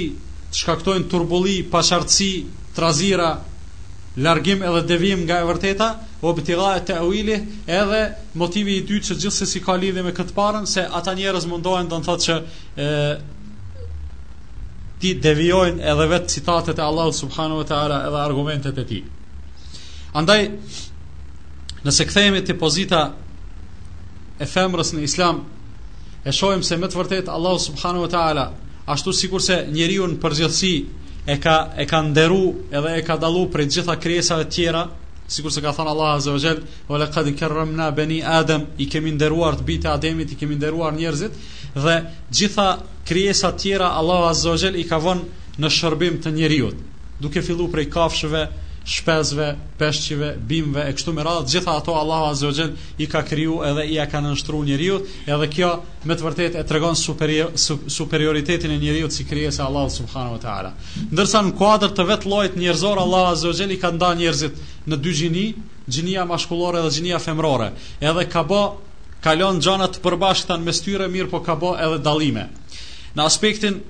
shkaktojnë 0.58 1.10
turbulli, 1.12 1.56
pashartësi, 1.72 2.30
trazira, 2.78 3.30
largim 4.28 4.62
edhe 4.64 4.82
devim 4.94 5.26
nga 5.28 5.42
e 5.44 5.48
vërteta, 5.50 5.90
o 6.26 6.32
bëtila 6.38 6.74
e 6.80 6.84
të 6.90 7.00
uili, 7.04 7.36
edhe 7.78 8.02
motivi 8.40 8.78
i 8.80 8.86
dytë 8.88 9.10
që 9.12 9.18
gjithë 9.24 9.38
se 9.42 9.48
si 9.52 9.62
ka 9.66 9.76
lidhje 9.82 10.06
me 10.08 10.14
këtë 10.16 10.36
parën, 10.38 10.68
se 10.72 10.86
ata 11.00 11.14
njerës 11.20 11.48
mundohen 11.52 11.92
dhe 11.92 12.00
në 12.00 12.08
thotë 12.08 12.28
që 12.28 12.38
e, 12.80 12.94
ti 15.04 15.12
devjojnë 15.28 15.84
edhe 15.92 16.08
vetë 16.14 16.36
citatet 16.38 16.80
e 16.80 16.86
Allah 16.88 17.12
subhanu 17.14 17.60
e 17.60 17.68
të 17.70 17.76
ala 17.82 18.00
edhe 18.08 18.22
argumentet 18.22 18.80
e 18.80 18.88
ti. 18.94 19.02
Andaj, 20.16 20.40
nëse 21.86 22.08
këthejmë 22.08 22.46
të 22.48 22.56
pozita 22.62 23.04
e 24.42 24.48
femrës 24.48 24.94
në 24.96 25.04
islam, 25.10 25.44
e 26.26 26.32
shojmë 26.34 26.66
se 26.66 26.78
me 26.82 26.88
të 26.90 26.98
vërtet 27.02 27.28
Allah 27.30 27.60
subhanu 27.68 28.08
e 28.08 28.14
të 28.16 28.24
ala 28.32 28.50
ashtu 28.86 29.12
sikur 29.14 29.42
se 29.42 29.64
njeriu 29.74 30.06
në 30.08 30.18
përgjithësi 30.22 30.74
e 31.26 31.38
ka 31.42 31.56
e 31.82 31.86
ka 31.90 32.02
nderu 32.06 32.42
edhe 32.72 32.92
e 33.00 33.04
ka 33.06 33.16
dallu 33.18 33.48
prej 33.50 33.68
gjitha 33.78 33.96
krijesave 34.00 34.46
të 34.46 34.56
tjera, 34.56 34.84
sikur 35.28 35.52
se 35.54 35.62
ka 35.66 35.72
thënë 35.74 35.94
Allahu 35.94 36.18
Azza 36.18 36.32
wa 36.36 36.42
Jall, 36.44 36.60
"Wa 36.90 36.98
laqad 37.02 37.32
karramna 37.40 37.92
bani 37.92 38.22
Adam", 38.24 38.66
i 38.78 38.90
kemi 38.90 39.12
nderuar 39.12 39.58
të 39.60 39.64
bitë 39.72 39.90
Ademit, 39.96 40.32
i 40.32 40.36
kemi 40.36 40.56
nderuar 40.56 40.94
njerëzit 40.94 41.32
dhe 41.76 41.96
gjitha 42.32 42.78
krijesa 43.06 43.52
të 43.52 43.58
tjera 43.62 43.88
Allahu 44.00 44.24
Azza 44.30 44.50
wa 44.50 44.60
Jall 44.62 44.76
i 44.76 44.84
ka 44.88 44.98
vënë 45.00 45.24
në 45.60 45.70
shërbim 45.70 46.22
të 46.24 46.32
njerëzit, 46.38 46.78
Duke 47.20 47.42
filluar 47.42 47.72
prej 47.72 47.90
kafshëve, 47.90 48.46
shpesve, 48.86 49.58
peshqive, 49.82 50.36
bimve 50.46 50.86
e 50.88 50.94
kështu 50.94 51.12
me 51.18 51.24
radhë, 51.26 51.48
gjitha 51.50 51.74
ato 51.80 51.96
Allah 51.98 52.28
Azogjen 52.30 52.76
i 53.02 53.08
ka 53.10 53.24
kryu 53.26 53.56
edhe 53.66 53.82
i 53.96 53.98
a 54.00 54.06
ka 54.06 54.22
nështru 54.22 54.60
njëriut 54.68 55.10
edhe 55.34 55.48
kjo 55.56 55.70
me 56.06 56.14
të 56.14 56.26
vërtet 56.28 56.58
e 56.60 56.66
tregon 56.70 57.00
superioritetin 57.58 58.76
e 58.78 58.78
njëriut 58.78 59.16
si 59.16 59.26
krye 59.26 59.50
se 59.58 59.64
Allah 59.66 59.88
Subhanu 59.96 60.36
Wa 60.36 60.42
Ta'ala 60.44 60.74
ndërsa 61.18 61.42
në 61.48 61.56
kuadrë 61.58 61.96
të 61.98 62.06
vetë 62.12 62.30
lojt 62.30 62.60
njërzor 62.62 63.02
Allah 63.08 63.26
Azogjen 63.34 63.74
i 63.74 63.80
ka 63.82 63.90
nda 63.98 64.14
njërzit 64.22 64.62
në 64.86 65.02
dy 65.02 65.16
gjini, 65.22 65.46
gjinia 65.90 66.28
mashkullore 66.30 66.86
dhe 66.86 66.92
gjinia 67.00 67.18
femrore, 67.26 67.72
edhe 68.00 68.28
ka 68.30 68.44
bo 68.46 68.62
ka 69.26 69.34
lonë 69.34 69.90
të 69.96 70.04
përbashkëtan 70.06 70.62
me 70.62 70.74
styre 70.78 71.10
mirë 71.10 71.32
po 71.34 71.42
ka 71.42 71.58
bo 71.58 71.74
edhe 71.82 71.98
dalime 72.06 72.46
në 73.18 73.26
aspektin 73.26 73.82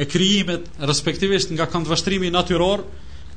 e 0.00 0.04
kryimet 0.08 0.68
respektivisht 0.84 1.48
nga 1.52 1.64
këndvështrimi 1.72 2.28
natyror, 2.32 2.80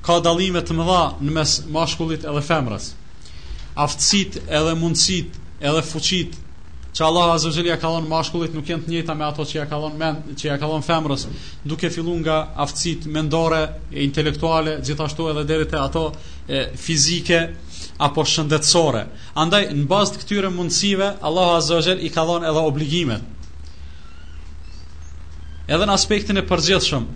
ka 0.05 0.19
dallime 0.21 0.61
të 0.61 0.75
mëdha 0.77 1.01
në 1.25 1.33
mes 1.33 1.53
mashkullit 1.73 2.25
edhe 2.29 2.41
femrës. 2.45 2.91
Aftësit 3.85 4.37
edhe 4.45 4.75
mundësit 4.77 5.39
edhe 5.65 5.81
fuqit 5.85 6.35
që 6.95 7.03
Allah 7.07 7.31
Azza 7.33 7.49
Jalla 7.55 7.71
ja 7.73 7.77
ka 7.81 7.89
dhënë 7.93 8.09
mashkullit 8.11 8.53
nuk 8.55 8.69
janë 8.71 8.85
të 8.85 8.93
njëjta 8.93 9.15
me 9.19 9.25
ato 9.27 9.43
që 9.49 9.57
ja 9.57 9.65
ka 9.71 9.79
dhënë 9.81 9.97
men, 9.99 10.19
që 10.39 10.45
ja 10.47 10.59
ka 10.61 10.69
dhënë 10.71 10.85
femrës, 10.87 11.25
duke 11.71 11.89
filluar 11.91 12.21
nga 12.21 12.37
aftësit 12.67 13.09
mendore, 13.17 13.59
e 13.91 14.05
intelektuale, 14.05 14.77
gjithashtu 14.87 15.25
edhe 15.33 15.43
deri 15.49 15.67
te 15.73 15.81
ato 15.81 16.05
e, 16.55 16.61
fizike 16.85 17.41
apo 18.07 18.23
shëndetësore. 18.23 19.01
Andaj 19.43 19.65
në 19.73 19.89
bazë 19.91 20.13
të 20.15 20.21
këtyre 20.23 20.53
mundësive 20.55 21.09
Allah 21.31 21.57
Azza 21.57 21.81
Jalla 21.89 22.05
i 22.07 22.13
ka 22.15 22.23
dhënë 22.29 22.51
edhe 22.53 22.63
obligimet. 22.71 23.31
Edhe 25.65 25.85
në 25.89 25.97
aspektin 25.97 26.37
e 26.39 26.45
përgjithshëm, 26.53 27.11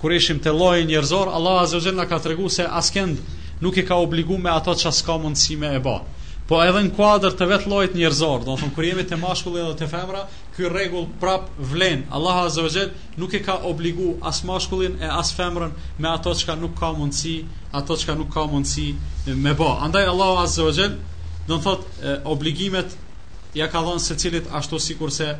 kur 0.00 0.12
ishim 0.16 0.38
të 0.44 0.52
lojë 0.58 0.84
njërzor, 0.90 1.28
Allah 1.38 1.62
wa 1.64 1.80
jalla 1.86 2.06
ka 2.10 2.18
të 2.24 2.30
regu 2.32 2.48
se 2.56 2.64
askend 2.64 3.20
nuk 3.64 3.76
i 3.76 3.84
ka 3.90 3.96
obligu 4.04 4.38
me 4.44 4.50
ato 4.56 4.72
që 4.82 4.92
s'ka 4.98 5.16
mundësi 5.24 5.58
me 5.64 5.72
e 5.78 5.82
ba. 5.86 5.98
Po 6.50 6.56
edhe 6.64 6.80
në 6.86 6.92
kuadrë 6.96 7.34
të 7.38 7.46
vetë 7.50 7.70
lojt 7.72 7.92
njërzor, 8.00 8.40
do 8.46 8.54
në 8.54 8.60
thëmë, 8.62 8.74
kur 8.78 8.84
jemi 8.86 9.04
të 9.10 9.18
mashkulli 9.22 9.66
dhe 9.66 9.74
të 9.82 9.88
femra, 9.92 10.22
ky 10.56 10.70
regull 10.76 11.04
prap 11.24 11.44
vlen. 11.72 12.02
Allah 12.18 12.40
Azogjen 12.46 12.90
nuk 13.22 13.36
i 13.38 13.42
ka 13.46 13.58
obligu 13.72 14.08
as 14.30 14.40
mashkullin 14.48 14.96
e 15.04 15.12
as 15.20 15.30
femrën 15.40 15.76
me 15.98 16.08
ato 16.14 16.32
që 16.40 16.56
nuk 16.64 16.74
ka 16.80 16.90
mundësi, 16.96 17.36
ato 17.80 17.96
që 18.00 18.16
nuk 18.22 18.32
ka 18.34 18.48
mundësi 18.54 18.88
me 19.46 19.54
ba. 19.60 19.68
Andaj 19.86 20.08
Allah 20.14 20.40
Azogjen, 20.46 20.98
do 21.46 21.60
në 21.60 21.62
thot, 21.68 21.86
obligimet 22.34 22.96
ja 23.60 23.68
ka 23.68 23.84
dhënë 23.86 24.04
se 24.08 24.18
cilit 24.24 24.50
ashtu 24.60 24.80
sikur 24.88 25.12
se, 25.20 25.30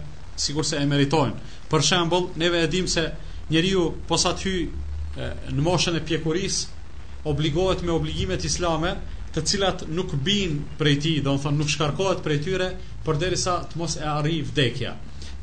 sikur 0.46 0.68
se 0.70 0.78
e 0.78 0.86
meritojnë. 0.86 1.56
Për 1.74 1.88
shembol, 1.90 2.30
neve 2.44 2.62
e 2.62 2.70
dim 2.76 2.86
se 2.96 3.08
njeriu 3.50 3.90
posa 4.09 4.33
të 4.38 4.47
hyjë 4.47 5.28
në 5.57 5.64
moshën 5.66 5.97
e 5.99 6.04
pjekurisë 6.07 7.26
obligohet 7.33 7.83
me 7.87 7.92
obligimet 7.99 8.45
islame 8.47 8.95
të 9.35 9.42
cilat 9.50 9.83
nuk 9.97 10.14
bin 10.26 10.61
prej 10.78 10.97
ti, 11.04 11.12
dhe 11.23 11.35
thonë 11.45 11.59
nuk 11.62 11.71
shkarkohet 11.75 12.23
prej 12.25 12.38
tyre, 12.47 12.69
për 13.07 13.19
derisa 13.23 13.54
të 13.71 13.78
mos 13.83 13.92
e 14.00 14.07
arri 14.11 14.38
vdekja. 14.49 14.95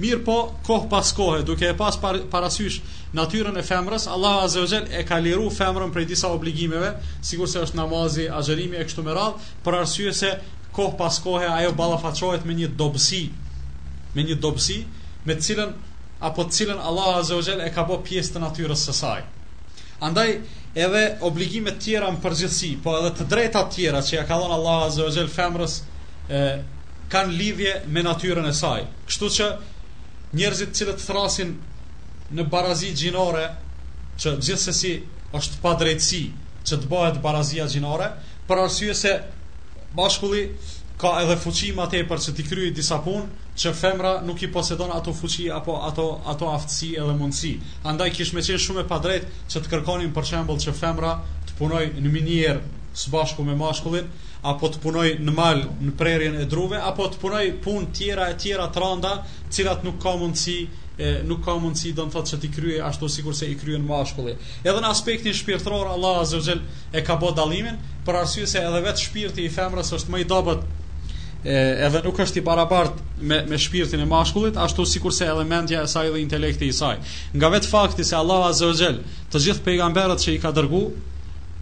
Mirë 0.02 0.20
po, 0.28 0.36
kohë 0.68 0.90
pas 0.92 1.10
kohë, 1.18 1.44
duke 1.48 1.68
e 1.72 1.76
pas 1.80 1.96
par, 2.04 2.20
parasysh 2.34 2.80
natyren 3.18 3.56
e 3.58 3.64
femrës, 3.66 4.06
Allah 4.14 4.42
Azogel 4.44 4.90
e 5.00 5.06
ka 5.08 5.18
liru 5.24 5.48
femrën 5.56 5.94
prej 5.96 6.04
disa 6.12 6.30
obligimeve, 6.36 6.92
sigur 7.30 7.48
se 7.50 7.64
është 7.66 7.80
namazi, 7.80 8.28
agjerimi 8.30 8.76
e 8.78 8.84
kështu 8.90 9.08
me 9.08 9.16
radhë, 9.16 9.52
për 9.66 9.80
arsye 9.80 10.14
se 10.20 10.34
kohë 10.78 11.00
pas 11.00 11.18
kohë 11.26 11.48
ajo 11.54 11.72
ballafaqohet 11.80 12.44
me 12.46 12.58
një 12.60 12.70
dobësi, 12.84 13.24
me 14.18 14.28
një 14.28 14.38
dobësi, 14.46 14.82
me 15.26 15.40
cilën 15.48 15.74
apo 16.19 16.43
të 16.45 16.53
cilën 16.57 16.79
Allah 16.81 17.17
Azza 17.21 17.36
wa 17.38 17.57
e 17.65 17.69
ka 17.74 17.83
bërë 17.88 18.03
pjesë 18.07 18.33
të 18.33 18.41
natyrës 18.41 18.86
së 18.88 18.93
saj. 19.00 19.21
Andaj 20.01 20.38
edhe 20.77 21.01
obligimet 21.25 21.79
tjera 21.81 22.09
në 22.12 22.21
përgjithësi, 22.21 22.71
po 22.83 22.93
edhe 23.00 23.12
të 23.17 23.27
drejta 23.29 23.63
tjera 23.74 24.01
që 24.01 24.15
ja 24.15 24.24
ka 24.27 24.38
dhënë 24.41 24.53
Allah 24.57 24.83
Azza 24.88 25.05
wa 25.05 25.27
femrës 25.38 25.77
e, 26.29 26.43
kanë 27.13 27.38
lidhje 27.39 27.74
me 27.88 28.03
natyrën 28.03 28.50
e 28.50 28.53
saj. 28.53 28.83
Kështu 29.09 29.29
që 29.38 29.50
njerëzit 30.41 30.74
që 30.77 30.88
të 30.89 31.05
thrasin 31.05 31.53
në 32.38 32.47
barazi 32.51 32.91
gjinore, 33.03 33.47
që 34.19 34.33
gjithsesi 34.41 34.95
është 35.38 35.62
pa 35.62 35.75
drejtësi 35.79 36.24
që 36.67 36.79
të 36.81 36.89
bëhet 36.91 37.21
barazia 37.24 37.67
gjinore, 37.71 38.09
për 38.47 38.63
arsye 38.65 38.93
se 38.95 39.13
bashkulli 39.95 40.47
ka 41.01 41.10
edhe 41.22 41.36
fuqi 41.42 41.68
më 41.77 41.84
tepër 41.94 42.22
se 42.25 42.32
ti 42.38 42.44
kryej 42.46 42.72
disa 42.74 42.96
punë 43.06 43.51
që 43.62 43.72
femra 43.77 44.12
nuk 44.25 44.42
i 44.42 44.50
posedon 44.54 44.89
ato 44.96 45.12
fuqi 45.13 45.44
apo 45.54 45.75
ato 45.89 46.06
ato 46.32 46.48
aftësi 46.54 46.88
edhe 47.01 47.13
mundësi. 47.20 47.51
Andaj 47.92 48.10
kish 48.18 48.32
më 48.38 48.44
qenë 48.48 48.63
shumë 48.63 48.82
e 48.82 48.88
padrejt 48.94 49.27
që 49.54 49.62
të 49.66 49.74
kërkonin 49.74 50.16
për 50.16 50.25
shembull 50.30 50.62
që 50.63 50.74
femra 50.80 51.12
të 51.50 51.58
punojë 51.60 51.92
në 52.06 52.13
minier 52.16 52.63
së 53.01 53.13
bashku 53.13 53.46
me 53.46 53.54
mashkullin 53.60 54.10
apo 54.54 54.72
të 54.74 54.82
punojë 54.88 55.20
në 55.27 55.36
mal 55.38 55.62
në 55.86 55.94
prerjen 56.00 56.39
e 56.44 56.48
druve 56.56 56.82
apo 56.89 57.06
të 57.13 57.22
punojë 57.25 57.54
punë 57.68 57.94
tjera 58.00 58.30
e 58.34 58.38
tjera 58.44 58.66
të 58.74 58.84
rënda, 58.84 59.13
të 59.46 59.56
cilat 59.60 59.86
nuk 59.86 60.01
ka 60.04 60.16
mundësi 60.24 60.58
e 60.98 61.13
nuk 61.30 61.44
ka 61.46 61.54
mundësi 61.62 61.94
do 62.00 62.08
të 62.10 62.16
thotë 62.18 62.34
se 62.34 62.39
ti 62.46 62.50
kryej 62.58 62.82
ashtu 62.89 63.10
sikur 63.20 63.38
se 63.38 63.51
i 63.54 63.60
kryen 63.62 63.86
mashkulli. 63.89 64.34
Edhe 64.66 64.82
në 64.82 64.89
aspektin 64.98 65.38
shpirtëror 65.44 65.94
Allah 65.94 66.24
Azza 66.24 66.42
wa 66.50 66.58
e 66.98 67.06
ka 67.06 67.22
bë 67.22 67.36
dallimin 67.38 67.77
për 68.10 68.22
arsye 68.24 68.50
se 68.56 68.66
edhe 68.66 68.82
vetë 68.89 69.06
shpirti 69.06 69.46
i 69.46 69.54
femrës 69.60 69.94
është 70.00 70.16
më 70.16 70.25
i 70.25 70.30
dobët 70.34 70.66
e 71.45 71.58
edhe 71.86 72.02
nuk 72.06 72.17
është 72.23 72.39
i 72.39 72.43
barabart 72.45 73.02
me 73.21 73.41
me 73.50 73.58
shpirtin 73.62 74.02
e 74.02 74.06
mashkullit 74.10 74.58
ashtu 74.58 74.86
si 74.89 75.00
kurse 75.04 75.26
elementja 75.30 75.82
e 75.82 75.88
saj 75.88 76.08
dhe 76.13 76.21
intelekti 76.21 76.65
i 76.67 76.73
saj. 76.73 76.95
Nga 77.34 77.50
vetë 77.54 77.69
fakti 77.69 78.04
se 78.04 78.15
Allahu 78.15 78.47
Azza 78.50 78.65
wa 78.65 78.93
të 79.34 79.39
gjithë 79.43 79.63
pejgamberët 79.67 80.23
që 80.23 80.34
i 80.34 80.39
ka 80.41 80.52
dërguar, 80.52 80.89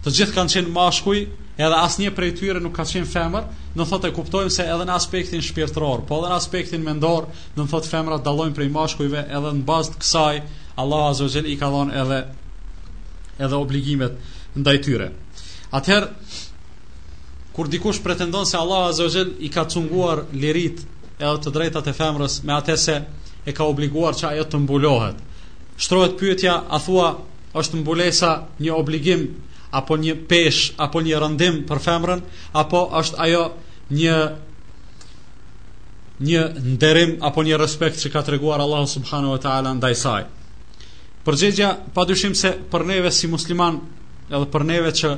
të 0.06 0.12
gjithë 0.16 0.34
kanë 0.36 0.52
qenë 0.54 0.72
mashkuj, 0.76 1.20
edhe 1.58 1.76
asnjë 1.82 2.14
prej 2.16 2.32
tyre 2.38 2.60
nuk 2.62 2.72
ka 2.76 2.84
qenë 2.88 3.04
femër, 3.10 3.44
do 3.76 3.84
të 3.84 3.88
thotë 3.90 4.12
kuptojmë 4.16 4.50
se 4.56 4.62
edhe 4.64 4.84
në 4.88 4.94
aspektin 4.96 5.42
shpirtëror, 5.44 6.06
po 6.08 6.20
edhe 6.22 6.30
në 6.32 6.38
aspektin 6.38 6.82
mendor, 6.86 7.26
do 7.56 7.64
të 7.66 7.70
thotë 7.74 7.92
femrat 7.92 8.24
dallojnë 8.24 8.54
prej 8.56 8.68
mashkujve 8.78 9.26
edhe 9.28 9.52
në 9.58 9.64
bazë 9.68 9.92
të 9.96 10.02
kësaj, 10.04 10.40
Allahu 10.76 11.10
Azza 11.10 11.28
wa 11.28 11.44
i 11.52 11.56
ka 11.60 11.68
dhënë 11.74 12.00
edhe 12.04 12.22
edhe 13.44 13.56
obligimet 13.56 14.20
ndaj 14.56 14.78
tyre. 14.86 15.12
atëherë 15.72 16.08
kur 17.56 17.68
dikush 17.68 18.04
pretendon 18.04 18.44
se 18.46 18.56
Allah 18.56 18.88
Azza 18.88 19.04
wa 19.04 19.24
i 19.40 19.48
ka 19.48 19.64
cunguar 19.64 20.26
lirit 20.32 20.82
edhe 21.18 21.36
të 21.46 21.50
drejtat 21.56 21.86
e 21.88 21.94
femrës 21.96 22.34
me 22.44 22.52
atë 22.52 22.76
se 22.82 22.96
e 23.48 23.54
ka 23.56 23.64
obliguar 23.64 24.12
që 24.18 24.28
ajo 24.30 24.44
të 24.52 24.58
mbulohet. 24.60 25.16
Shtrohet 25.80 26.18
pyetja, 26.20 26.56
a 26.68 26.78
thua 26.86 27.08
është 27.60 27.80
mbulesa 27.80 28.32
një 28.60 28.72
obligim 28.76 29.22
apo 29.80 29.96
një 30.02 30.18
pesh 30.28 30.60
apo 30.86 31.00
një 31.06 31.22
rëndim 31.24 31.62
për 31.70 31.80
femrën 31.86 32.22
apo 32.64 32.82
është 33.00 33.20
ajo 33.26 33.42
një 34.00 34.16
një 36.28 36.42
nderim 36.66 37.16
apo 37.28 37.44
një 37.48 37.56
respekt 37.60 38.00
që 38.04 38.12
ka 38.12 38.22
të 38.24 38.36
reguar 38.36 38.60
Allah 38.64 38.84
subhanu 38.92 39.32
wa 39.32 39.40
ta'ala 39.46 39.72
ndaj 39.80 39.94
saj. 40.04 40.28
Përgjegja, 41.24 41.70
pa 41.96 42.04
se 42.42 42.50
për 42.72 42.84
neve 42.92 43.10
si 43.20 43.26
musliman 43.32 43.80
edhe 44.30 44.46
për 44.56 44.64
neve 44.72 44.92
që 45.00 45.10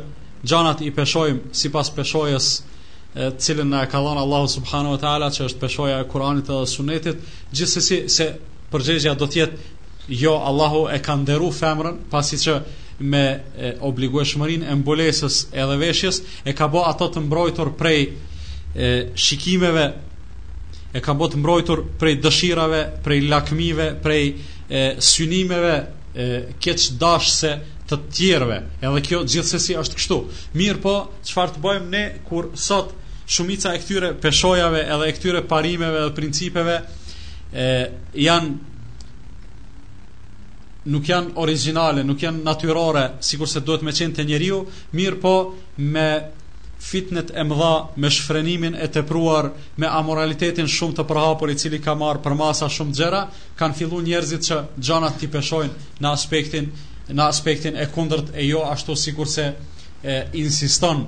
gjanat 0.46 0.81
i 0.85 0.92
peshojmë 0.94 1.53
si 1.57 1.70
pas 1.74 1.88
peshojës 1.94 2.46
e, 2.59 3.31
cilën 3.40 3.68
në 3.72 3.83
ka 3.92 4.01
dhënë 4.03 4.22
Allahu 4.22 4.48
Subhanahu 4.55 4.96
Wa 4.96 5.01
Ta'ala 5.05 5.31
që 5.35 5.46
është 5.48 5.62
peshoja 5.62 5.98
e 6.03 6.07
Kuranit 6.11 6.51
dhe 6.51 6.59
Sunetit 6.66 7.24
gjithësësi 7.53 8.01
se 8.16 8.29
përgjegja 8.72 9.14
do 9.18 9.27
tjetë 9.27 9.74
jo 10.22 10.37
Allahu 10.51 10.87
e 10.94 11.01
ka 11.05 11.16
nderu 11.18 11.51
femrën 11.53 11.98
pasi 12.11 12.38
që 12.40 12.59
me 12.98 13.24
obligueshmërinë 13.87 14.66
e 14.72 14.77
mbulesës 14.81 15.40
edhe 15.55 15.77
veshjes 15.79 16.22
e 16.44 16.55
ka 16.59 16.66
bë 16.72 16.83
ato 16.90 17.11
të 17.14 17.22
mbrojtur 17.27 17.72
prej 17.79 17.98
e, 18.09 18.88
shikimeve 19.14 19.85
e 20.94 21.01
ka 21.05 21.14
bë 21.14 21.29
të 21.33 21.38
mbrojtur 21.42 21.83
prej 22.01 22.16
dëshirave, 22.24 22.81
prej 23.05 23.20
lakmive, 23.29 23.92
prej 24.03 24.29
e, 24.31 24.83
synimeve 25.05 25.74
e, 25.79 26.40
keq 26.59 26.88
dashse 26.98 27.53
të 27.88 27.96
tjerëve. 28.12 28.59
Edhe 28.85 29.01
kjo 29.07 29.22
gjithsesi 29.29 29.77
është 29.81 29.98
kështu. 29.98 30.18
Mirë 30.59 30.81
po, 30.85 30.94
çfarë 31.29 31.57
të 31.57 31.64
bëjmë 31.64 31.90
ne 31.92 32.05
kur 32.29 32.51
sot 32.59 32.92
shumica 33.29 33.74
e 33.77 33.81
këtyre 33.83 34.12
peshojave 34.22 34.85
edhe 34.87 35.09
e 35.11 35.14
këtyre 35.16 35.42
parimeve 35.51 36.01
dhe 36.05 36.14
principeve 36.16 36.79
e, 36.79 37.66
janë 38.24 38.57
nuk 40.88 41.09
janë 41.11 41.35
originale, 41.44 42.01
nuk 42.09 42.22
janë 42.24 42.40
natyrore, 42.46 43.05
sikur 43.29 43.48
se 43.51 43.61
duhet 43.61 43.83
me 43.85 43.92
qenë 43.92 44.16
të 44.16 44.24
njeriu, 44.31 44.62
mirë 44.96 45.18
po 45.20 45.33
me 45.92 46.09
fitnet 46.81 47.33
e 47.35 47.42
mëdha, 47.44 47.72
me 48.01 48.09
shfrenimin 48.14 48.77
e 48.79 48.87
tepruar, 48.94 49.51
me 49.83 49.90
amoralitetin 49.90 50.70
shumë 50.70 50.96
të 51.01 51.05
përhapur 51.11 51.53
i 51.53 51.59
cili 51.61 51.81
ka 51.85 51.96
marrë 51.98 52.22
për 52.24 52.37
masa 52.38 52.70
shumë 52.72 52.96
gjera, 53.01 53.24
kanë 53.59 53.79
fillu 53.83 54.01
njerëzit 54.07 54.46
që 54.48 54.61
gjanat 54.87 55.20
t'i 55.20 55.29
peshojnë 55.35 55.87
në 56.01 56.12
aspektin 56.14 56.72
në 57.16 57.25
aspektin 57.29 57.77
e 57.81 57.87
kundërt 57.92 58.35
e 58.37 58.44
jo 58.47 58.62
ashtu 58.68 58.94
sikur 58.99 59.29
se 59.31 59.44
e, 60.05 60.18
insiston 60.37 61.07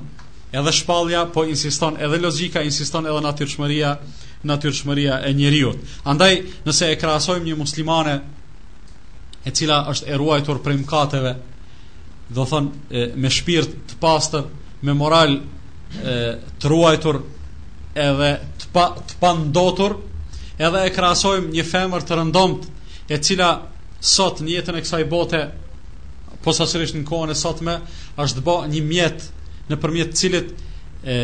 edhe 0.53 0.73
shpallja, 0.75 1.27
po 1.35 1.45
insiston 1.47 1.97
edhe 2.03 2.19
logjika, 2.23 2.63
insiston 2.67 3.07
edhe 3.07 3.21
natyrshmëria, 3.25 3.93
natyrshmëria 4.49 5.19
e 5.29 5.35
njerëzit. 5.37 5.99
Andaj, 6.11 6.41
nëse 6.67 6.89
e 6.95 6.99
krahasojmë 6.99 7.51
një 7.51 7.59
muslimane 7.61 8.17
e 9.47 9.53
cila 9.57 9.83
është 9.93 10.11
e 10.13 10.19
ruajtur 10.21 10.59
prej 10.65 10.81
mëkateve, 10.83 11.35
do 12.35 12.45
thonë 12.47 13.07
me 13.19 13.31
shpirt 13.35 13.73
të 13.93 14.01
pastër, 14.03 14.49
me 14.87 14.95
moral 14.95 15.37
e, 15.37 16.19
të 16.61 16.71
ruajtur 16.73 17.21
edhe 18.01 18.33
të 18.61 18.71
pa 18.75 18.89
të 19.01 19.17
pandotur, 19.23 19.99
edhe 20.61 20.85
e 20.87 20.93
krahasojmë 20.95 21.53
një 21.57 21.65
femër 21.69 22.07
të 22.07 22.19
rëndomt 22.21 22.67
e 23.11 23.19
cila 23.23 23.53
sot 24.01 24.39
në 24.43 24.55
jetën 24.59 24.79
e 24.79 24.83
kësaj 24.85 25.07
bote 25.11 25.45
po 26.45 26.53
qërështë 26.57 27.01
në 27.01 27.07
kohën 27.09 27.33
e 27.33 27.37
sotme 27.37 27.75
është 28.23 28.43
bë 28.47 28.55
një 28.73 28.83
mjet 28.89 29.25
nëpërmjet 29.71 30.13
cilit 30.17 30.53
e, 31.05 31.15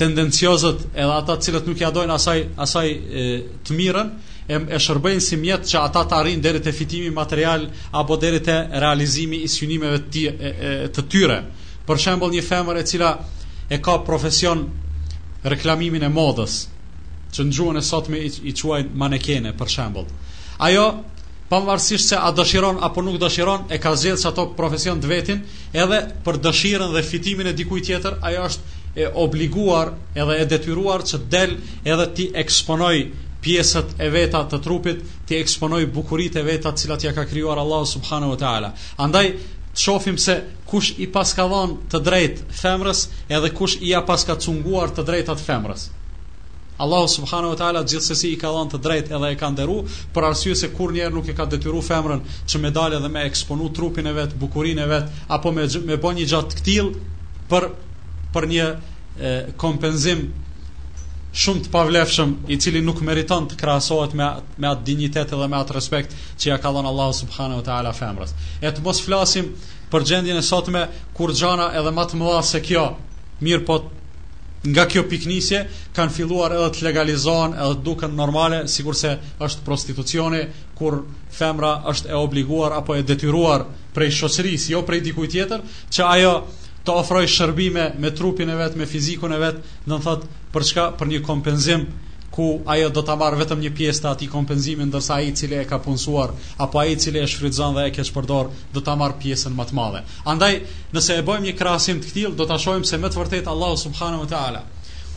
tendenciozët 0.00 0.86
edhe 0.94 1.08
ata 1.18 1.36
të 1.36 1.46
cilët 1.46 1.68
nuk 1.68 1.80
ja 1.84 1.90
dojnë 1.94 2.14
asaj 2.16 2.44
asaj 2.64 2.88
e, 3.22 3.26
të 3.66 3.76
mirën 3.78 4.12
e, 4.48 4.60
e 4.78 5.20
si 5.20 5.36
mjet 5.42 5.68
që 5.68 5.78
ata 5.82 6.04
të 6.08 6.18
arrin 6.18 6.40
deri 6.42 6.60
te 6.64 6.72
fitimi 6.72 7.10
material 7.14 7.68
apo 8.00 8.16
deri 8.16 8.40
te 8.40 8.56
realizimi 8.72 9.42
i 9.44 9.48
synimeve 9.52 9.98
të 10.08 10.24
e, 10.30 10.88
të 10.94 11.02
tyre. 11.12 11.38
Për 11.86 11.98
shembull 11.98 12.30
një 12.32 12.42
femër 12.46 12.76
e 12.80 12.84
cila 12.86 13.12
e 13.72 13.78
ka 13.82 13.98
profesion 14.06 14.68
reklamimin 15.44 16.02
e 16.02 16.08
modës, 16.14 16.52
që 17.34 17.42
në 17.44 17.52
gjuën 17.56 17.78
e 17.78 17.82
sotme 17.82 18.18
i, 18.22 18.28
i 18.44 18.52
quajnë 18.54 18.92
manekene 19.02 19.50
për 19.58 19.68
shembull. 19.72 20.06
Ajo 20.62 20.84
pavarësisht 21.52 22.08
se 22.12 22.16
a 22.16 22.30
dëshiron 22.32 22.78
apo 22.88 23.02
nuk 23.04 23.18
dëshiron, 23.20 23.66
e 23.68 23.76
ka 23.82 23.90
zgjedhur 23.96 24.28
ato 24.30 24.44
profesion 24.58 25.02
të 25.02 25.08
vetin, 25.10 25.42
edhe 25.84 25.98
për 26.24 26.38
dëshirën 26.46 26.94
dhe 26.94 27.02
fitimin 27.08 27.50
e 27.50 27.56
dikujt 27.58 27.84
tjetër, 27.90 28.16
ajo 28.30 28.46
është 28.48 28.78
e 29.02 29.10
obliguar 29.24 29.90
edhe 30.24 30.38
e 30.40 30.46
detyruar 30.48 31.04
që 31.12 31.20
del 31.34 31.52
edhe 31.94 32.06
ti 32.16 32.26
eksponoj 32.44 32.94
pjesët 33.44 33.92
e 34.06 34.10
veta 34.14 34.42
të 34.48 34.60
trupit, 34.64 35.00
ti 35.28 35.40
eksponoj 35.42 35.82
bukuritë 35.96 36.40
e 36.40 36.46
veta 36.48 36.70
të 36.72 36.84
cilat 36.86 37.04
ja 37.08 37.12
ka 37.16 37.24
krijuar 37.28 37.60
Allahu 37.60 37.88
subhanahu 37.96 38.34
wa 38.36 38.40
taala. 38.46 38.72
Andaj 39.06 39.32
të 39.32 39.82
shofim 39.86 40.18
se 40.26 40.36
kush 40.70 40.92
i 41.04 41.08
paska 41.14 41.44
dhonë 41.52 41.76
të 41.92 42.00
drejt 42.08 42.44
femrës 42.62 43.06
edhe 43.28 43.52
kush 43.56 43.76
i 43.80 43.92
a 43.98 44.04
paska 44.12 44.38
cunguar 44.46 44.92
të 44.96 45.04
drejt 45.10 45.34
atë 45.34 45.48
femrës. 45.50 45.90
Allahu 46.82 47.08
subhanahu 47.08 47.50
wa 47.54 47.58
taala 47.58 47.84
gjithsesi 47.86 48.32
i 48.32 48.36
ka 48.40 48.50
dhënë 48.52 48.70
të 48.74 48.78
drejtë 48.84 49.14
edhe 49.18 49.28
e 49.30 49.36
ka 49.42 49.50
nderu, 49.54 49.76
për 50.16 50.24
arsye 50.30 50.54
se 50.62 50.70
kur 50.78 50.90
njëherë 50.96 51.14
nuk 51.16 51.28
e 51.30 51.34
ka 51.40 51.44
detyruar 51.52 51.84
femrën 51.88 52.24
që 52.52 52.60
me 52.64 52.72
dalë 52.78 52.98
dhe 53.04 53.10
me 53.16 53.22
eksponu 53.30 53.68
trupin 53.76 54.08
e 54.10 54.14
vet, 54.16 54.34
bukurinë 54.40 54.82
e 54.82 54.88
vet 54.90 55.20
apo 55.36 55.52
me 55.58 55.66
me 55.90 55.98
bën 56.06 56.18
një 56.18 56.26
gjatë 56.32 56.58
ktill 56.62 56.90
për 57.52 57.68
për 58.34 58.48
një 58.54 58.66
e, 58.74 59.34
kompenzim 59.64 60.24
shumë 61.42 61.62
të 61.64 61.70
pavlefshëm 61.76 62.32
i 62.50 62.58
cili 62.64 62.82
nuk 62.84 62.98
meriton 63.08 63.46
të 63.48 63.60
krahasohet 63.62 64.18
me 64.20 64.26
me 64.64 64.70
atë 64.74 64.84
dinjitet 64.90 65.32
edhe 65.38 65.46
me 65.52 65.62
atë 65.62 65.78
respekt 65.78 66.16
që 66.42 66.50
ja 66.54 66.58
ka 66.60 66.74
dhënë 66.76 66.90
Allahu 66.94 67.14
subhanahu 67.22 67.62
wa 67.62 67.68
taala 67.70 67.94
femrës. 68.02 68.34
E 68.60 68.68
të 68.74 68.82
mos 68.88 69.00
flasim 69.06 69.52
për 69.94 70.08
gjendjen 70.12 70.36
e 70.36 70.44
sotme 70.50 70.82
kur 71.16 71.30
xhana 71.42 71.70
edhe 71.80 71.94
më 72.00 72.10
të 72.12 72.20
mëdha 72.24 72.42
se 72.52 72.60
kjo, 72.68 72.84
mirë 73.48 73.64
po 73.70 73.80
nga 74.66 74.86
kjo 74.88 75.02
piknisje 75.10 75.64
kanë 75.94 76.14
filluar 76.14 76.52
edhe 76.54 76.68
të 76.76 76.84
legalizohen 76.86 77.54
edhe 77.54 77.74
të 77.78 77.84
duken 77.88 78.14
normale 78.18 78.60
sikurse 78.74 79.16
është 79.46 79.64
prostitucioni 79.66 80.42
kur 80.78 81.00
femra 81.38 81.70
është 81.92 82.08
e 82.12 82.20
obliguar 82.20 82.76
apo 82.76 82.94
e 82.94 83.02
detyruar 83.08 83.66
prej 83.94 84.12
shoqërisë 84.20 84.70
jo 84.76 84.82
prej 84.86 85.00
dikujt 85.08 85.34
tjetër 85.34 85.66
që 85.96 86.06
ajo 86.14 86.34
të 86.86 86.94
ofrojë 87.02 87.32
shërbime 87.38 87.88
me 87.98 88.10
trupin 88.10 88.50
e 88.50 88.56
vet, 88.58 88.76
me 88.78 88.86
fizikun 88.90 89.34
e 89.34 89.36
vet, 89.38 89.58
do 89.86 89.98
të 89.98 90.02
thotë 90.06 90.30
për 90.54 90.64
çka 90.70 90.86
për 90.98 91.10
një 91.12 91.20
kompenzim 91.26 91.84
ku 92.32 92.60
ajo 92.64 92.88
do 92.88 93.02
ta 93.04 93.12
marr 93.20 93.36
vetëm 93.36 93.60
një 93.62 93.70
pjesë 93.76 94.02
të 94.02 94.08
atij 94.10 94.28
kompenzimi 94.32 94.86
ndërsa 94.88 95.18
ai 95.20 95.26
i 95.30 95.32
cili 95.36 95.58
e 95.60 95.64
ka 95.72 95.78
punsuar 95.84 96.30
apo 96.66 96.78
ai 96.82 96.94
i 96.94 97.00
cili 97.04 97.20
e 97.20 97.26
shfrytëzon 97.32 97.74
dhe 97.76 97.82
e 97.88 97.90
ka 97.96 98.04
shpërdor 98.08 98.48
do 98.72 98.80
ta 98.86 98.94
marr 99.00 99.18
pjesën 99.22 99.52
më 99.58 99.66
të 99.70 99.76
madhe. 99.78 100.00
Andaj 100.32 100.52
nëse 100.96 101.16
e 101.20 101.24
bëjmë 101.26 101.44
një 101.50 101.54
krahasim 101.58 102.00
të 102.00 102.12
tillë 102.14 102.36
do 102.38 102.46
ta 102.52 102.56
shohim 102.64 102.86
se 102.90 103.00
më 103.02 103.10
të 103.12 103.20
vërtet 103.20 103.50
Allahu 103.52 103.76
subhanahu 103.82 104.24
wa 104.24 104.30
taala 104.32 104.62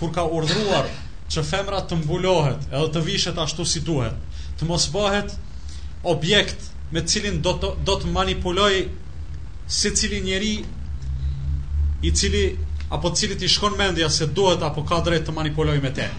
kur 0.01 0.11
ka 0.19 0.25
urdhëruar 0.39 0.91
që 1.31 1.45
femra 1.53 1.79
të 1.87 2.01
mbulohet 2.01 2.67
edhe 2.79 2.91
të 2.97 3.05
vishet 3.07 3.39
ashtu 3.45 3.65
si 3.73 3.85
duhet, 3.87 4.43
të 4.59 4.67
mos 4.71 4.89
bëhet 4.97 5.31
objekt 6.15 6.67
me 6.91 6.99
të 6.99 7.07
cilin 7.15 7.39
do 7.47 7.55
të 7.63 7.71
do 7.91 7.95
të 8.03 8.11
manipuloj 8.19 8.73
secili 9.79 10.19
si 10.19 10.25
njerëj 10.29 12.07
i 12.09 12.15
cili 12.19 12.45
apo 12.97 13.15
cili 13.19 13.39
ti 13.39 13.47
shkon 13.55 13.79
mendja 13.79 14.09
se 14.19 14.27
duhet 14.37 14.67
apo 14.71 14.83
ka 14.91 14.99
drejt 15.07 15.29
të 15.29 15.37
manipuloj 15.41 15.79
me 15.87 15.95
të 16.03 16.11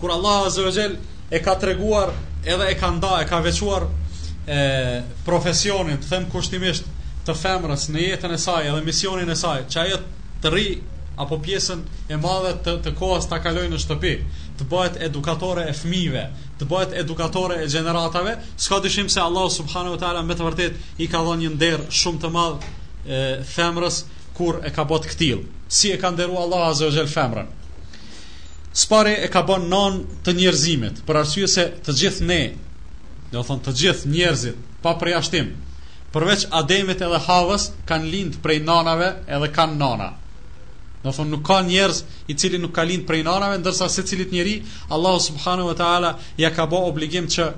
kur 0.00 0.10
Allahu 0.10 0.44
azza 0.46 0.62
wa 0.62 0.70
jall 0.72 0.96
e 1.30 1.38
ka 1.42 1.54
treguar 1.54 2.12
edhe 2.44 2.66
e 2.72 2.74
ka 2.78 2.90
nda 2.90 3.20
e 3.22 3.24
ka 3.26 3.40
veçuar 3.42 3.82
e 4.48 5.02
profesionin, 5.26 5.98
them 6.08 6.26
kushtimisht 6.32 6.86
të 7.26 7.34
femrës 7.36 7.88
në 7.92 8.04
jetën 8.06 8.32
e 8.32 8.38
saj 8.40 8.70
dhe 8.72 8.84
misionin 8.86 9.30
e 9.30 9.36
saj, 9.36 9.64
që 9.68 9.80
ajo 9.82 9.98
të 10.42 10.52
rri 10.54 10.68
apo 11.20 11.36
pjesën 11.44 11.82
e 12.08 12.16
madhe 12.16 12.54
të 12.64 12.76
të 12.86 12.92
kohës 13.00 13.26
ta 13.28 13.40
kalojë 13.44 13.72
në 13.74 13.80
shtëpi, 13.82 14.12
të 14.60 14.68
bëhet 14.70 14.96
edukatore 15.08 15.66
e 15.68 15.74
fëmijëve, 15.76 16.22
të 16.60 16.68
bëhet 16.70 16.94
edukatore 17.02 17.58
e 17.64 17.66
gjeneratave, 17.68 18.36
s'ka 18.56 18.78
dyshim 18.86 19.10
se 19.12 19.20
Allahu 19.20 19.50
subhanahu 19.50 19.98
wa 19.98 20.02
taala 20.06 20.22
me 20.22 20.38
të 20.38 20.46
vërtetë 20.48 20.94
i 21.04 21.10
ka 21.12 21.20
dhënë 21.26 21.42
një 21.44 21.52
nder 21.58 21.84
shumë 22.00 22.22
të 22.24 22.32
madh 22.38 22.70
e 23.04 23.20
femrës 23.56 24.00
kur 24.38 24.62
e 24.64 24.70
ka 24.72 24.84
bëth 24.86 25.10
këtill. 25.12 25.44
Si 25.68 25.90
e 25.92 25.98
ka 26.00 26.14
nderuar 26.14 26.46
Allahu 26.46 26.70
azza 26.70 26.88
wa 26.88 26.94
jall 26.96 27.12
femrën? 27.18 27.57
spare 28.78 29.18
e 29.24 29.28
ka 29.32 29.40
bën 29.48 29.64
non 29.72 29.96
të 30.24 30.34
njerëzimit, 30.38 31.00
për 31.08 31.16
arsye 31.24 31.48
se 31.50 31.64
të 31.86 31.94
gjithë 32.00 32.26
ne, 32.30 32.40
do 33.32 33.42
thonë 33.48 33.64
të 33.66 33.74
gjithë 33.80 34.10
njerëzit, 34.12 34.60
pa 34.84 34.92
përjashtim, 35.00 35.48
përveç 36.14 36.44
Ademit 36.60 37.02
edhe 37.06 37.18
Havës, 37.26 37.66
kanë 37.90 38.10
lind 38.12 38.36
prej 38.44 38.60
nanave 38.70 39.08
edhe 39.38 39.50
kanë 39.58 39.78
nana. 39.82 40.06
Do 41.02 41.10
thonë 41.16 41.32
nuk 41.34 41.42
ka 41.50 41.58
njerëz 41.66 42.04
i 42.30 42.38
cili 42.38 42.60
nuk 42.62 42.74
ka 42.78 42.86
lind 42.86 43.06
prej 43.10 43.24
nanave, 43.26 43.58
ndërsa 43.64 43.90
se 43.90 44.06
cilit 44.12 44.30
njeri, 44.36 44.54
Allah 44.94 45.18
subhanu 45.26 45.66
wa 45.66 45.74
ta'ala 45.82 46.14
ja 46.44 46.54
ka 46.54 46.66
bo 46.70 46.84
obligim 46.92 47.26
që 47.34 47.50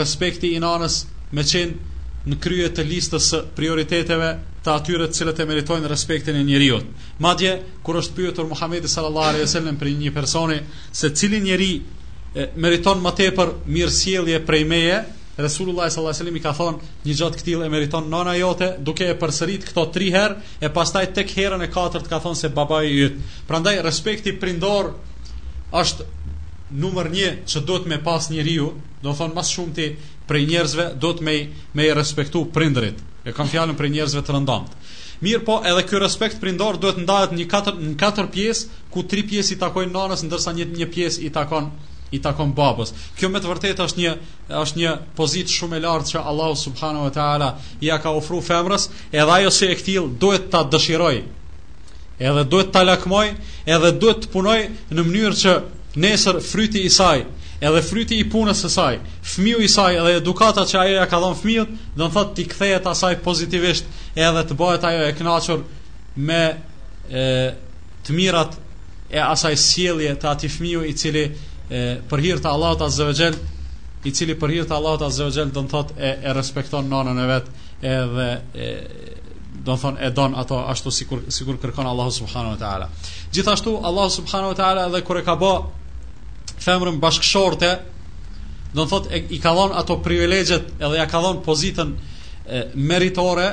respekti 0.00 0.52
i 0.56 0.60
nanës 0.62 1.04
me 1.32 1.44
qenë 1.52 1.95
në 2.26 2.36
krye 2.42 2.68
të 2.74 2.84
listës 2.88 3.28
së 3.30 3.40
prioriteteve 3.56 4.30
të 4.66 4.72
atyre 4.72 5.06
të 5.06 5.16
cilët 5.20 5.40
e 5.42 5.46
meritojnë 5.46 5.90
respektin 5.90 6.36
e 6.40 6.44
njeriu. 6.46 6.80
Madje 7.22 7.52
kur 7.86 8.00
është 8.00 8.16
pyetur 8.16 8.48
Muhamedi 8.50 8.88
sallallahu 8.90 9.30
alejhi 9.36 9.62
dhe 9.68 9.74
për 9.82 9.92
një 10.00 10.14
person 10.16 10.54
se 11.00 11.10
cili 11.14 11.38
njeri 11.44 11.68
meriton 12.66 12.98
më 13.04 13.12
tepër 13.22 13.54
mirësjellje 13.76 14.40
prej 14.48 14.64
meje, 14.72 14.98
Resulullah 15.38 15.90
sallallahu 15.92 16.16
alejhi 16.16 16.32
dhe 16.32 16.40
i 16.40 16.42
ka 16.46 16.52
thonë 16.58 16.90
një 17.06 17.14
gjat 17.20 17.34
këtill 17.38 17.62
e 17.62 17.68
meriton 17.72 18.06
nana 18.10 18.32
jote, 18.38 18.68
duke 18.86 19.04
e 19.12 19.16
përsërit 19.20 19.66
këto 19.70 19.82
3 19.94 20.06
herë 20.16 20.52
e 20.64 20.70
pastaj 20.72 21.06
tek 21.18 21.32
herën 21.38 21.62
e 21.62 21.68
katërt 21.74 22.08
ka 22.10 22.20
thonë 22.24 22.40
se 22.40 22.50
babai 22.56 22.86
yt. 23.06 23.18
Prandaj 23.50 23.74
respekti 23.86 24.32
prindor 24.40 24.88
është 25.82 26.06
numër 26.82 27.10
1 27.28 27.40
që 27.52 27.62
duhet 27.68 27.86
me 27.92 28.00
pas 28.06 28.26
njeriu, 28.32 28.70
do 29.04 29.12
thon 29.14 29.36
më 29.36 29.42
shumë 29.50 29.74
ti 29.76 29.88
prej 30.26 30.46
njerëzve 30.50 30.86
do 31.00 31.12
të 31.14 31.22
me 31.26 31.34
me 31.78 31.86
i 31.88 31.94
respektu 31.94 32.44
prindrit. 32.50 33.02
E 33.26 33.32
kam 33.34 33.48
fjalën 33.50 33.74
për 33.78 33.90
njerëzve 33.94 34.22
të 34.26 34.34
rëndomt. 34.36 34.76
Mirë 35.24 35.42
po, 35.46 35.54
edhe 35.66 35.82
ky 35.88 36.00
respekt 36.02 36.40
prindor 36.42 36.76
duhet 36.82 36.98
ndahet 37.02 37.32
në 37.34 37.46
katër 37.50 37.78
në 37.80 37.94
katër 38.02 38.28
pjesë, 38.34 38.68
ku 38.92 39.02
tri 39.10 39.22
pjesë 39.30 39.54
i 39.54 39.58
takojnë 39.62 39.92
nanës, 39.96 40.22
ndërsa 40.28 40.52
një 40.58 40.66
një 40.76 40.88
pjesë 40.94 41.24
i 41.26 41.30
takon 41.34 41.70
i 42.14 42.20
takon 42.22 42.52
babës. 42.54 42.92
Kjo 43.18 43.30
me 43.32 43.40
të 43.42 43.50
vërtetë 43.50 43.86
është 43.88 44.02
një 44.04 44.12
është 44.62 44.80
një 44.82 44.92
pozitë 45.18 45.54
shumë 45.56 45.78
e 45.80 45.86
lartë 45.86 46.12
që 46.12 46.24
Allahu 46.32 46.58
subhanahu 46.60 47.06
wa 47.08 47.14
taala 47.16 47.48
ia 47.88 47.98
ka 48.04 48.12
ofruar 48.20 48.44
femrës, 48.50 48.88
edhe 49.12 49.32
ajo 49.38 49.50
si 49.56 49.66
e 49.72 49.78
kthill 49.80 50.12
duhet 50.26 50.50
ta 50.52 50.62
dëshiroj 50.62 51.16
Edhe 52.18 52.44
duhet 52.50 52.70
ta 52.72 52.80
lakmoj, 52.82 53.26
edhe 53.68 53.90
duhet 54.00 54.22
të 54.24 54.30
punoj 54.32 54.58
në 54.90 55.02
mënyrë 55.08 55.40
që 55.40 55.56
nesër 56.04 56.38
fryti 56.50 56.80
i 56.84 56.90
saj, 57.00 57.24
edhe 57.60 57.82
fryti 57.82 58.18
i 58.20 58.24
punës 58.30 58.60
së 58.64 58.70
saj, 58.72 58.98
fëmiu 59.24 59.62
i 59.64 59.68
saj 59.70 59.96
dhe 60.04 60.16
edukata 60.20 60.64
që 60.68 60.78
ajo 60.82 60.96
ja 60.98 61.06
ka 61.08 61.20
dhënë 61.22 61.40
fëmijët, 61.40 61.72
do 61.96 62.04
të 62.08 62.16
thotë 62.16 62.34
ti 62.38 62.44
kthehet 62.52 62.88
asaj 62.92 63.16
pozitivisht 63.24 63.88
edhe 64.16 64.42
të 64.50 64.56
bëhet 64.60 64.84
ajo 64.90 65.04
e 65.08 65.14
kënaqur 65.18 65.62
me 66.16 66.40
e, 67.10 67.26
të 68.06 68.16
mirat 68.16 68.56
e 69.10 69.20
asaj 69.24 69.56
sjellje 69.56 70.14
të 70.20 70.30
atij 70.34 70.52
fëmiu 70.56 70.84
i 70.90 70.94
cili 70.98 71.26
e, 71.32 72.00
për 72.10 72.24
hir 72.26 72.42
të 72.44 72.52
Allahut 72.52 72.84
azza 72.88 73.08
wa 73.08 73.16
xal, 73.16 73.38
i 74.06 74.12
cili 74.14 74.36
për 74.38 74.52
hir 74.54 74.68
të 74.68 74.76
Allahut 74.76 75.06
azza 75.08 75.26
wa 75.28 75.32
xal 75.34 75.50
do 75.52 75.64
të 75.64 75.72
thotë 75.72 75.98
e, 75.98 76.12
e 76.28 76.36
respekton 76.36 76.90
nënën 76.92 77.22
e 77.24 77.30
vet 77.30 77.48
edhe 77.94 78.28
e, 78.66 78.68
do 79.66 79.72
të 79.74 79.80
thonë 79.86 80.04
e 80.06 80.12
don 80.18 80.36
ato 80.38 80.60
ashtu 80.70 80.92
sikur 80.94 81.24
sikur 81.34 81.56
kërkon 81.62 81.88
Allahu 81.90 82.12
subhanahu 82.20 82.54
wa 82.54 82.60
taala. 82.60 82.90
Gjithashtu 83.34 83.78
Allahu 83.88 84.12
subhanahu 84.20 84.52
wa 84.52 84.60
taala 84.62 84.84
edhe 84.92 85.00
kur 85.02 85.18
e 85.18 85.24
ka 85.26 85.34
bë 85.40 85.54
femrën 86.66 86.98
bashkëshorte 87.00 87.68
do 88.74 88.84
të 88.84 88.88
thotë 88.90 89.20
i 89.34 89.38
ka 89.40 89.52
dhënë 89.56 89.76
ato 89.80 89.96
privilegjet 90.04 90.72
edhe 90.82 90.96
ja 90.98 91.06
ka 91.08 91.20
dhënë 91.22 91.44
pozitën 91.46 91.92
e, 91.94 92.62
meritore, 92.90 93.50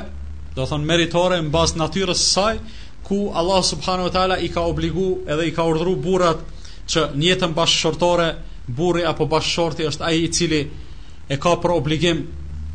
do 0.54 0.62
të 0.64 0.70
thonë 0.72 0.88
meritore 0.90 1.38
në 1.44 1.52
bazë 1.54 1.78
natyrës 1.80 2.24
së 2.24 2.32
saj 2.32 2.62
ku 3.04 3.18
Allah 3.36 3.60
subhanahu 3.68 4.08
wa 4.08 4.14
taala 4.14 4.38
i 4.46 4.50
ka 4.52 4.64
obligu 4.70 5.06
edhe 5.30 5.46
i 5.50 5.54
ka 5.56 5.66
urdhëru 5.70 5.94
burrat 6.04 6.40
që 6.90 7.06
në 7.16 7.30
jetën 7.30 7.54
bashkëshortore 7.56 8.28
burri 8.78 9.04
apo 9.08 9.26
bashkëshorti 9.32 9.88
është 9.90 10.06
ai 10.10 10.22
i 10.26 10.30
cili 10.32 10.62
e 11.32 11.38
ka 11.40 11.54
për 11.64 11.74
obligim 11.78 12.24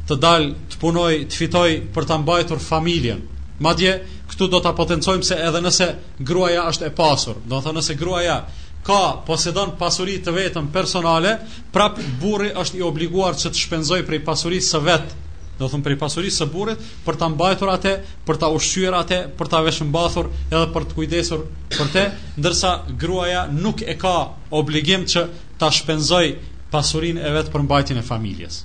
të 0.10 0.16
dal 0.22 0.48
të 0.72 0.80
punoj, 0.82 1.12
të 1.30 1.38
fitoj 1.38 1.68
për 1.94 2.08
ta 2.10 2.18
mbajtur 2.18 2.62
familjen. 2.66 3.20
Madje 3.62 3.92
këtu 4.32 4.48
do 4.50 4.62
ta 4.64 4.72
potencojmë 4.78 5.26
se 5.30 5.36
edhe 5.50 5.60
nëse 5.62 5.88
gruaja 6.26 6.64
është 6.72 6.88
e 6.88 6.94
pasur, 6.98 7.38
do 7.46 7.60
të 7.60 7.66
thonë 7.68 7.84
se 7.90 7.98
gruaja 8.00 8.40
ka 8.88 9.22
posedon 9.28 9.74
pasuri 9.80 10.18
të 10.24 10.32
vetëm 10.34 10.68
personale, 10.74 11.34
prap 11.76 12.00
burri 12.22 12.52
është 12.62 12.80
i 12.80 12.86
obliguar 12.86 13.36
që 13.40 13.50
të 13.54 13.64
shpenzoj 13.66 14.02
për 14.08 14.22
i 14.22 14.62
së 14.72 14.80
vetë, 14.88 15.16
do 15.60 15.68
thon 15.68 15.82
për 15.84 15.96
i 16.26 16.30
së 16.32 16.46
burrit 16.54 16.80
për 17.06 17.16
të 17.20 17.28
mbajtur 17.34 17.70
atë, 17.74 17.94
për 18.28 18.38
të 18.40 18.48
ushqyer 18.58 18.94
atë, 19.02 19.18
për 19.40 19.48
të 19.52 19.60
veshëmbathur 19.66 20.30
edhe 20.52 20.68
për 20.76 20.86
të 20.88 20.96
kujdesur 21.00 21.42
për 21.78 21.90
te, 21.96 22.06
ndërsa 22.40 22.72
gruaja 23.02 23.42
nuk 23.58 23.82
e 23.94 23.98
ka 24.00 24.14
obligim 24.62 25.04
që 25.12 25.26
të 25.60 25.72
shpenzoj 25.82 26.24
pasurin 26.72 27.18
e 27.20 27.30
vetë 27.36 27.52
për 27.54 27.62
mbajtin 27.66 27.98
e 27.98 28.02
familjes. 28.08 28.62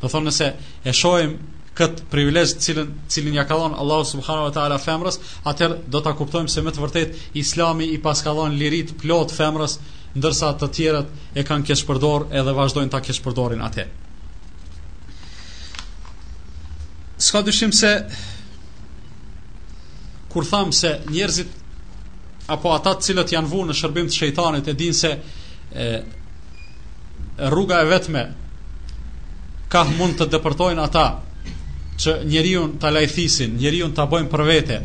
Do 0.00 0.06
thëmë 0.12 0.28
nëse 0.28 0.52
e 0.84 0.92
shojmë 0.94 1.55
kët 1.76 1.98
privilegj 2.10 2.54
të 2.56 2.62
cilën 2.64 2.92
cilin 3.12 3.34
ja 3.36 3.44
ka 3.48 3.56
dhënë 3.60 3.76
Allahu 3.82 4.04
subhanahu 4.10 4.48
wa 4.48 4.52
taala 4.56 4.78
femrës, 4.80 5.18
atëherë 5.52 5.76
do 5.94 6.00
ta 6.06 6.14
kuptojmë 6.16 6.48
se 6.52 6.62
me 6.64 6.72
të 6.72 6.82
vërtetë 6.82 7.18
Islami 7.42 7.88
i 7.92 7.98
paskallon 8.06 8.56
lirit 8.60 8.94
plot 9.02 9.34
femrës, 9.36 9.74
ndërsa 10.16 10.54
të 10.62 10.70
tjerat 10.78 11.28
e 11.34 11.44
kanë 11.50 11.68
kesh 11.70 11.84
përdor 11.90 12.24
edhe 12.40 12.54
vazhdojnë 12.56 12.92
ta 12.96 13.02
kesh 13.04 13.20
përdorin 13.26 13.60
atë. 13.68 13.84
Ska 17.26 17.44
dyshim 17.46 17.72
se 17.76 17.92
kur 20.32 20.48
thamë 20.48 20.72
se 20.80 20.94
njerëzit 21.12 22.52
apo 22.56 22.72
ata 22.72 22.96
të 22.96 23.10
cilët 23.10 23.36
janë 23.36 23.52
vënë 23.52 23.70
në 23.72 23.78
shërbim 23.82 24.08
të 24.08 24.16
shejtanit 24.22 24.68
e 24.68 24.74
dinë 24.80 24.96
se 25.02 25.12
e, 25.12 25.86
rruga 27.52 27.82
e 27.82 27.86
vetme 27.92 28.24
ka 29.72 29.84
mund 29.92 30.16
të 30.20 30.30
depërtojnë 30.36 30.84
ata 30.88 31.06
që 31.98 32.16
njeriu 32.24 32.64
ta 32.80 32.90
lajthisin, 32.90 33.54
njeriu 33.60 33.88
ta 33.96 34.04
bëjnë 34.10 34.30
për 34.32 34.42
vete, 34.46 34.78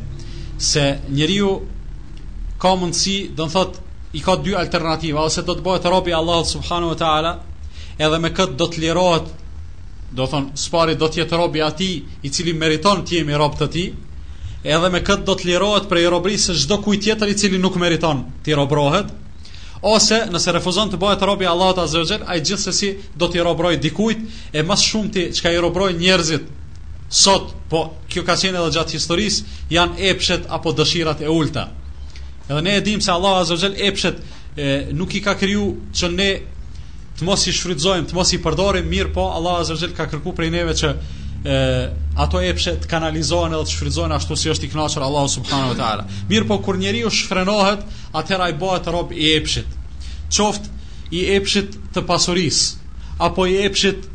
se 0.62 0.84
njeriu 1.20 1.52
ka 2.62 2.74
mundësi, 2.80 3.16
do 3.36 3.48
të 3.50 3.56
thotë, 3.56 3.80
i 4.14 4.22
ka 4.24 4.36
dy 4.44 4.56
alternativa, 4.60 5.24
ose 5.28 5.44
do 5.48 5.56
të 5.58 5.66
bëhet 5.66 5.88
rob 5.92 6.08
i 6.08 6.14
Allahut 6.16 6.48
subhanahu 6.52 6.94
wa 6.94 7.00
taala, 7.00 7.34
edhe 8.00 8.20
me 8.20 8.32
këtë 8.36 8.58
do 8.60 8.68
të 8.74 8.84
lirohet, 8.86 9.32
do 10.18 10.26
thonë, 10.28 10.56
spari 10.60 10.96
do 11.00 11.08
të 11.08 11.24
jetë 11.24 11.40
rob 11.40 11.56
i 11.56 11.92
i 12.22 12.30
cili 12.30 12.54
meriton 12.54 13.04
të 13.08 13.18
jemi 13.20 13.38
rob 13.40 13.58
të 13.60 13.68
tij, 13.76 13.90
edhe 14.64 14.90
me 14.92 15.00
këtë 15.02 15.26
do 15.30 15.36
të 15.40 15.48
lirohet 15.52 15.90
prej 15.90 16.08
robërisë 16.14 16.52
së 16.56 16.60
çdo 16.66 16.80
kujt 16.86 17.04
tjetër 17.08 17.28
i 17.34 17.38
cili 17.40 17.58
nuk 17.58 17.76
meriton 17.80 18.26
të 18.46 18.56
robrohet, 18.60 19.14
ose 19.82 20.22
nëse 20.30 20.52
refuzon 20.54 20.92
të 20.92 20.98
bëhet 21.02 21.24
rob 21.26 21.42
i 21.42 21.46
Allahut 21.56 21.78
azza 21.84 22.04
wa 22.04 22.10
jall, 22.12 22.26
ai 22.28 22.42
gjithsesi 22.46 22.92
do 23.18 23.28
të 23.32 23.44
robroj 23.48 23.78
dikujt 23.82 24.20
e 24.54 24.62
më 24.62 24.78
shumë 24.84 25.14
ti 25.16 25.24
çka 25.40 25.52
i 25.56 25.62
robroj 25.64 25.94
njerëzit 25.98 26.60
Sot, 27.12 27.50
po 27.70 27.90
kjo 28.10 28.24
ka 28.24 28.38
qenë 28.40 28.56
edhe 28.62 28.72
gjatë 28.78 28.96
historis 28.96 29.40
Janë 29.74 30.06
epshet 30.14 30.46
apo 30.56 30.72
dëshirat 30.78 31.20
e 31.26 31.28
ulta 31.32 31.66
Edhe 32.48 32.62
ne 32.64 32.76
e 32.80 32.84
dim 32.86 33.04
se 33.04 33.12
Allah 33.12 33.42
Azogel 33.42 33.76
epshet 33.84 34.22
e, 34.56 34.88
Nuk 34.96 35.18
i 35.20 35.22
ka 35.26 35.34
kryu 35.36 35.66
që 35.92 36.10
ne 36.16 36.30
Të 37.20 37.28
mos 37.28 37.44
i 37.46 37.52
shfrydzojmë, 37.52 38.08
të 38.08 38.16
mos 38.16 38.32
i 38.32 38.40
përdorim 38.42 38.88
Mirë 38.94 39.12
po, 39.18 39.26
Allah 39.36 39.60
Azogel 39.66 39.92
ka 39.98 40.08
kërku 40.14 40.32
prej 40.40 40.54
neve 40.56 40.78
që 40.80 40.94
e, 41.44 41.60
Ato 42.16 42.40
epshet 42.48 42.88
kanalizohen 42.88 43.58
edhe 43.60 43.68
të 43.68 43.76
shfrydzojnë 43.76 44.16
Ashtu 44.22 44.40
si 44.46 44.54
është 44.56 44.70
i 44.70 44.76
knaqër 44.78 45.06
Allah 45.12 45.28
Subhanahu 45.36 45.76
Ta'ala 45.84 46.08
Mirë 46.32 46.48
po, 46.54 46.62
kur 46.64 46.80
njeri 46.80 47.04
u 47.04 47.12
shfrenohet 47.12 47.84
atëherë 48.22 48.54
i 48.56 48.60
bëhet 48.64 48.88
rob 48.96 49.12
i 49.12 49.34
epshet 49.36 49.80
Qoft 50.32 50.72
i 51.12 51.28
epshet 51.36 51.76
të 51.92 52.08
pasuris 52.08 52.64
Apo 53.28 53.44
i 53.52 53.60
epshet 53.68 54.06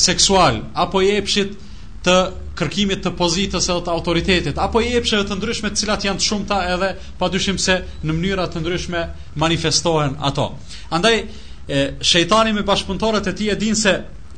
seksual 0.00 0.62
Apo 0.86 1.02
i 1.04 1.10
epshet 1.18 1.64
të 2.08 2.18
kërkimit 2.58 3.02
të 3.04 3.10
pozitës 3.18 3.66
edhe 3.70 3.82
të 3.86 3.92
autoritetit, 3.94 4.56
apo 4.58 4.80
i 4.82 4.94
epsheve 4.98 5.28
të 5.28 5.36
ndryshme 5.38 5.68
të 5.70 5.78
cilat 5.82 6.04
janë 6.08 6.20
të 6.20 6.26
shumëta 6.26 6.56
edhe 6.72 6.88
pa 7.20 7.28
dyshim 7.30 7.58
se 7.62 7.76
në 8.02 8.14
mënyra 8.16 8.48
të 8.50 8.62
ndryshme 8.64 9.02
manifestohen 9.38 10.16
ato. 10.28 10.48
Andaj, 10.90 11.20
e, 11.20 11.84
shejtani 12.02 12.54
me 12.56 12.64
bashkëpuntorët 12.66 13.30
e 13.30 13.34
ti 13.38 13.46
e 13.52 13.56
din 13.60 13.76
se 13.78 13.92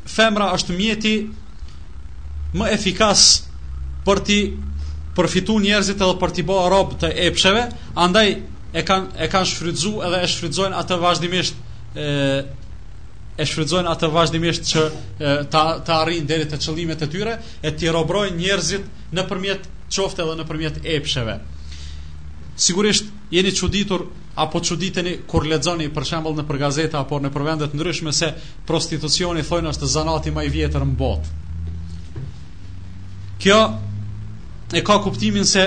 femra 0.08 0.50
është 0.56 0.76
mjeti 0.76 1.14
më 2.60 2.68
efikas 2.76 3.24
për 4.04 4.22
ti 4.28 4.38
përfitu 5.16 5.56
njerëzit 5.64 6.02
edhe 6.02 6.20
për 6.20 6.36
ti 6.36 6.44
bëa 6.50 6.68
robë 6.74 7.00
të 7.04 7.12
epsheve, 7.30 7.64
andaj 7.96 8.34
e 8.76 8.84
kanë 8.86 9.18
e 9.18 9.28
kanë 9.32 9.72
edhe 9.72 10.22
e 10.24 10.28
shfrytzojnë 10.34 10.80
atë 10.82 11.00
vazhdimisht 11.02 11.68
e 13.40 13.46
shfrytëzojnë 13.48 13.88
atë 13.90 14.08
vazhdimisht 14.12 14.66
që 14.68 14.82
ta 15.52 15.60
ta 15.86 15.94
arrin 16.04 16.26
deri 16.28 16.44
te 16.50 16.58
qëllimet 16.60 17.00
e 17.06 17.08
tyre 17.12 17.36
e 17.64 17.70
ti 17.72 17.88
robrojnë 17.92 18.36
njerëzit 18.36 19.16
nëpërmjet 19.16 19.64
qofte 19.90 20.26
dhe 20.28 20.34
nëpërmjet 20.42 20.80
epsheve. 20.96 21.38
Sigurisht 22.60 23.08
jeni 23.32 23.52
çuditur 23.56 24.04
apo 24.44 24.60
çuditeni 24.60 25.14
kur 25.28 25.46
lexoni 25.48 25.88
për 25.96 26.04
shembull 26.10 26.36
nëpër 26.42 26.58
gazeta 26.66 27.00
apo 27.00 27.20
nëpër 27.24 27.46
vende 27.48 27.68
të 27.72 27.78
ndryshme 27.80 28.12
se 28.12 28.28
prostitucioni 28.68 29.44
thonë 29.48 29.72
është 29.72 29.88
zanati 29.96 30.32
më 30.36 30.44
i 30.46 30.52
vjetër 30.58 30.84
në 30.90 30.98
botë. 31.00 31.36
Kjo 33.40 33.60
e 34.76 34.84
ka 34.84 34.98
kuptimin 35.06 35.48
se 35.48 35.64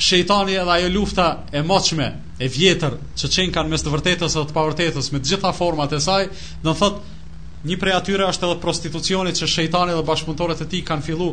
shejtani 0.00 0.56
edhe 0.62 0.78
ajo 0.78 0.94
lufta 0.96 1.26
e 1.52 1.60
moçme 1.62 2.08
e 2.38 2.48
vjetër 2.50 2.96
që 3.14 3.28
qenë 3.36 3.52
kanë 3.54 3.70
mes 3.70 3.82
të 3.86 3.90
vërtetës 3.94 4.34
dhe 4.36 4.42
të 4.48 4.54
pavërtetës 4.56 5.10
me 5.14 5.20
gjitha 5.22 5.52
format 5.54 5.92
e 5.94 6.00
saj, 6.02 6.24
dhe 6.62 6.66
në 6.70 6.76
thot, 6.80 6.96
një 7.64 7.76
prej 7.80 7.92
atyre 7.96 8.26
është 8.28 8.46
edhe 8.48 8.58
prostitucioni 8.60 9.30
që 9.38 9.46
shejtani 9.48 9.94
dhe 9.96 10.02
bashkëpunëtorët 10.04 10.64
e 10.66 10.66
tij 10.68 10.82
kanë 10.84 11.04
filu 11.06 11.28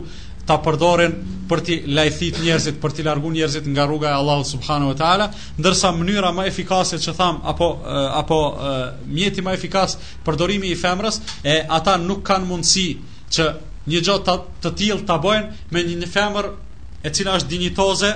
ta 0.48 0.56
përdorin 0.64 1.18
për 1.50 1.62
të 1.68 1.76
lajthit 1.92 2.38
njerëzit, 2.42 2.78
për 2.82 2.94
të 2.96 3.04
larguar 3.10 3.34
njerëzit 3.36 3.68
nga 3.74 3.84
rruga 3.90 4.12
e 4.14 4.20
Allahut 4.20 4.48
subhanahu 4.48 4.94
wa 4.94 4.98
taala, 5.02 5.28
ndërsa 5.60 5.92
mënyra 5.98 6.30
më 6.38 6.46
efikase 6.52 7.02
që 7.04 7.16
tham 7.20 7.42
apo 7.44 7.68
apo 8.22 8.38
mjeti 9.12 9.44
më 9.44 9.54
efikas 9.58 9.98
përdorimi 10.26 10.72
i 10.72 10.80
femrës 10.86 11.20
e 11.44 11.58
ata 11.68 11.98
nuk 12.00 12.24
kanë 12.30 12.48
mundësi 12.54 12.88
që 13.36 13.50
një 13.92 14.00
gjë 14.08 14.18
të, 14.28 14.38
të 14.64 14.74
tillë 14.80 15.08
ta 15.10 15.18
me 15.26 15.84
një 15.84 16.08
femër 16.14 16.52
e 17.04 17.10
cila 17.12 17.36
është 17.42 17.50
dinjitoze 17.52 18.14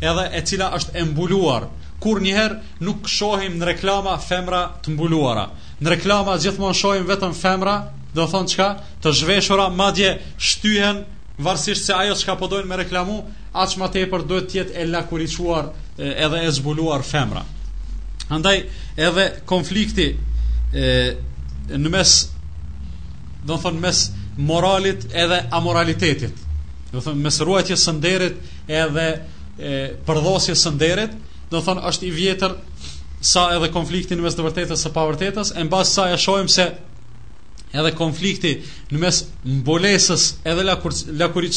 edhe 0.00 0.30
e 0.38 0.44
cila 0.46 0.70
është 0.78 0.94
embuluar 1.02 1.66
kur 2.02 2.20
njëherë 2.22 2.56
nuk 2.84 3.06
shohim 3.08 3.54
në 3.60 3.68
reklama 3.72 4.16
femra 4.20 4.64
të 4.84 4.92
mbuluara. 4.94 5.46
Në 5.80 5.92
reklama 5.96 6.34
gjithmonë 6.40 6.76
shohim 6.76 7.06
vetëm 7.08 7.34
femra, 7.36 7.76
do 8.16 8.24
thonë 8.32 8.52
qka, 8.54 8.68
të 9.04 9.12
zhveshura, 9.20 9.68
madje 9.72 10.12
shtyhen, 10.40 11.02
varsisht 11.44 11.84
se 11.88 11.94
ajo 11.96 12.14
qka 12.20 12.36
podojnë 12.40 12.68
me 12.70 12.78
reklamu, 12.82 13.18
aq 13.56 13.76
ma 13.80 13.90
tepër 13.92 14.22
duhet 14.28 14.48
tjetë 14.54 14.78
e 14.80 14.86
lakuriquar 14.88 15.70
edhe 15.98 16.40
e 16.46 16.52
zbuluar 16.56 17.04
femra. 17.04 17.42
Andaj, 18.32 18.56
edhe 19.08 19.26
konflikti 19.48 20.08
e, 20.12 20.96
në 21.76 21.92
mes, 21.92 22.14
do 23.46 23.56
thonë, 23.60 23.80
mes 23.84 24.06
moralit 24.36 25.06
edhe 25.16 25.42
amoralitetit, 25.56 26.40
do 26.92 27.04
thonë, 27.04 27.20
mes 27.24 27.40
ruajtje 27.40 27.76
sënderit 27.80 28.44
edhe 28.82 29.06
përdhosje 29.56 30.52
sënderit, 30.58 31.14
do 31.50 31.60
thonë 31.62 31.82
është 31.90 32.06
i 32.08 32.12
vjetër 32.14 32.54
sa 33.26 33.46
edhe 33.54 33.68
konflikti 33.74 34.16
në 34.18 34.24
mes 34.26 34.36
të 34.36 34.44
vërtetës 34.46 34.82
së 34.86 34.92
pavërtetës, 34.94 35.54
e 35.58 35.64
mbas 35.66 35.92
sa 35.96 36.08
e 36.12 36.18
shohim 36.20 36.48
se 36.52 36.66
edhe 37.76 37.90
konflikti 37.96 38.56
në 38.92 39.00
mes 39.02 39.22
mbulesës 39.62 40.28
edhe 40.48 40.64
lakur, 40.66 41.48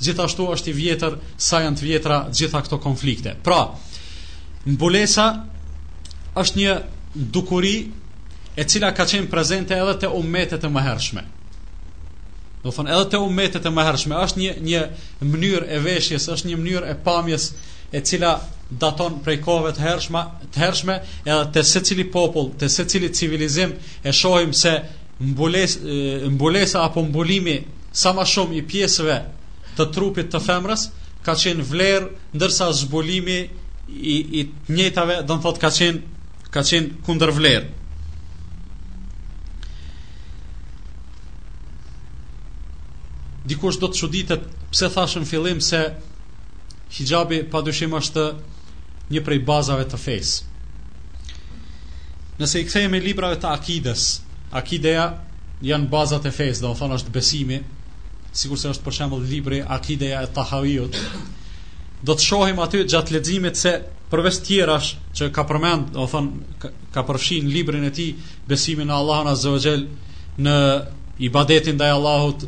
gjithashtu 0.00 0.46
është 0.54 0.70
i 0.72 0.76
vjetër 0.78 1.16
sa 1.36 1.60
janë 1.60 1.76
të 1.76 1.84
vjetra 1.90 2.20
gjitha 2.32 2.62
këto 2.64 2.78
konflikte. 2.80 3.34
Pra, 3.44 3.62
mbulesa 4.64 5.26
është 6.40 6.56
një 6.60 6.76
dukuri 7.34 7.74
e 8.56 8.64
cila 8.64 8.94
ka 8.96 9.04
qenë 9.04 9.28
prezente 9.32 9.76
edhe 9.76 9.96
te 10.00 10.08
umetet 10.16 10.64
e 10.64 10.70
mëhershme. 10.72 11.26
Do 12.64 12.72
thonë 12.72 12.92
edhe 12.96 13.10
te 13.14 13.20
umetet 13.20 13.64
e 13.68 13.72
mëhershme 13.74 14.16
është 14.24 14.40
një 14.40 14.54
një 14.70 14.80
mënyrë 15.34 15.68
e 15.76 15.82
veshjes, 15.84 16.30
është 16.32 16.48
një 16.48 16.58
mënyrë 16.62 16.94
e 16.94 16.96
pamjes 17.04 17.50
e 17.96 18.02
cila 18.04 18.34
daton 18.70 19.18
prej 19.24 19.40
kohëve 19.42 19.72
të 19.74 19.82
hershme, 19.82 20.20
të 20.54 20.60
hershme, 20.62 20.94
edhe 21.24 21.40
te 21.54 21.62
secili 21.66 22.04
popull, 22.10 22.52
te 22.58 22.68
secili 22.68 23.08
civilizim 23.12 23.72
e 24.04 24.12
shohim 24.12 24.52
se 24.54 24.72
mbulesa 25.20 25.80
mbulesa 26.34 26.84
apo 26.84 27.02
mbulimi 27.02 27.58
sa 27.92 28.12
më 28.16 28.24
shumë 28.34 28.56
i 28.58 28.62
pjesëve 28.68 29.16
të 29.78 29.86
trupit 29.94 30.30
të 30.32 30.40
femrës 30.44 30.86
ka 31.26 31.34
qenë 31.42 31.66
vlerë 31.68 32.06
ndërsa 32.36 32.70
zbulimi 32.84 33.40
i 34.12 34.14
i 34.40 34.44
të 34.48 34.78
njëjtave 34.78 35.18
do 35.26 35.34
të 35.34 35.42
thotë 35.46 35.60
ka 35.64 35.70
qenë 35.76 36.00
ka 36.54 36.62
qenë 36.68 37.02
kundër 37.06 37.30
vlerë. 37.36 37.68
Dikush 43.50 43.78
do 43.82 43.88
të 43.90 43.98
çuditet 44.00 44.42
pse 44.70 44.88
thashëm 44.94 45.26
fillim 45.26 45.60
se 45.64 45.82
hijabi 46.96 47.42
padyshim 47.50 47.94
është 47.98 48.24
një 49.14 49.22
prej 49.26 49.40
bazave 49.46 49.84
të 49.90 49.98
fesë. 49.98 50.46
Nëse 52.40 52.62
i 52.62 52.66
kthehemi 52.68 53.00
librave 53.04 53.36
të 53.42 53.50
akides, 53.50 54.04
akideja 54.56 55.08
janë 55.66 55.90
bazat 55.92 56.26
e 56.26 56.32
fesë, 56.32 56.62
do 56.64 56.70
thonë 56.78 56.96
është 57.00 57.12
besimi, 57.14 57.58
sikurse 58.32 58.68
se 58.68 58.72
është 58.76 58.86
për 58.86 58.94
shembull 58.96 59.26
libri 59.28 59.58
Akideja 59.76 60.22
e 60.24 60.30
Tahawiut. 60.34 60.96
Do 62.06 62.14
të 62.14 62.24
shohim 62.28 62.60
aty 62.62 62.84
gjatë 62.88 63.12
leximit 63.16 63.58
se 63.60 63.72
përveç 64.10 64.38
tjerash 64.46 64.92
që 65.18 65.28
ka 65.34 65.44
përmend, 65.50 65.90
do 65.98 66.06
thonë 66.08 66.70
ka 66.94 67.02
përfshin 67.08 67.50
librin 67.52 67.84
e 67.90 67.92
tij, 67.94 68.14
besimin 68.48 68.88
në 68.88 68.96
Allahun 69.02 69.32
Azza 69.34 69.52
wa 69.56 69.60
Jell, 69.64 69.84
në 70.46 70.54
ibadetin 71.28 71.76
ndaj 71.76 71.92
Allahut, 71.98 72.46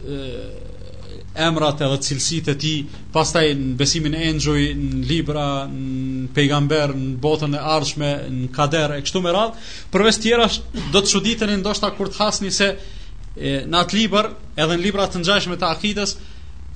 emrat 1.38 1.80
edhe 1.80 1.96
cilësit 2.04 2.48
e 2.52 2.54
ti, 2.60 2.72
pastaj 3.12 3.52
në 3.56 3.74
besimin 3.80 4.16
e 4.16 4.26
nxoj, 4.36 4.64
në 4.78 5.02
libra, 5.08 5.44
në 5.72 6.28
pejgamber, 6.36 6.92
në 6.96 7.16
botën 7.24 7.56
e 7.56 7.62
arshme, 7.76 8.10
në 8.32 8.48
kader, 8.52 8.98
e 8.98 9.04
kështu 9.06 9.22
me 9.24 9.32
radhë, 9.32 9.66
përves 9.94 10.20
tjera 10.20 10.48
do 10.92 11.00
të 11.02 11.12
shuditën 11.12 11.52
e 11.54 11.58
ndoshta 11.62 11.92
kur 11.96 12.12
të 12.12 12.20
hasni 12.20 12.52
se 12.52 12.68
e, 12.74 13.62
në 13.64 13.80
atë 13.84 13.96
liber, 14.02 14.28
edhe 14.56 14.74
në 14.76 14.84
libra 14.84 15.08
të 15.12 15.22
nxajshme 15.22 15.56
të 15.62 15.70
akides, 15.72 16.16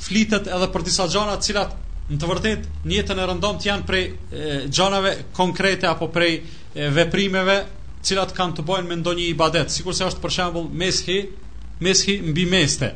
flitet 0.06 0.48
edhe 0.52 0.70
për 0.74 0.86
disa 0.88 1.06
gjanat 1.10 1.44
cilat 1.46 1.74
në 2.08 2.20
të 2.22 2.28
vërtet 2.30 2.66
njëtën 2.86 3.20
e 3.20 3.24
rëndom 3.28 3.56
të 3.58 3.68
janë 3.70 3.86
prej 3.86 4.02
e, 4.06 4.58
gjanave 4.70 5.14
konkrete 5.36 5.88
apo 5.90 6.06
prej 6.14 6.36
e, 6.38 6.86
veprimeve 6.94 7.56
cilat 8.06 8.30
kanë 8.36 8.60
të 8.60 8.64
bojnë 8.68 8.88
me 8.92 8.98
ndonjë 9.00 9.26
i 9.26 9.34
badet, 9.36 9.72
si 9.74 9.82
është 9.82 10.22
për 10.22 10.32
shambull 10.36 10.68
meshi, 10.84 11.16
meshi 11.82 12.20
mbi 12.28 12.44
meste, 12.46 12.92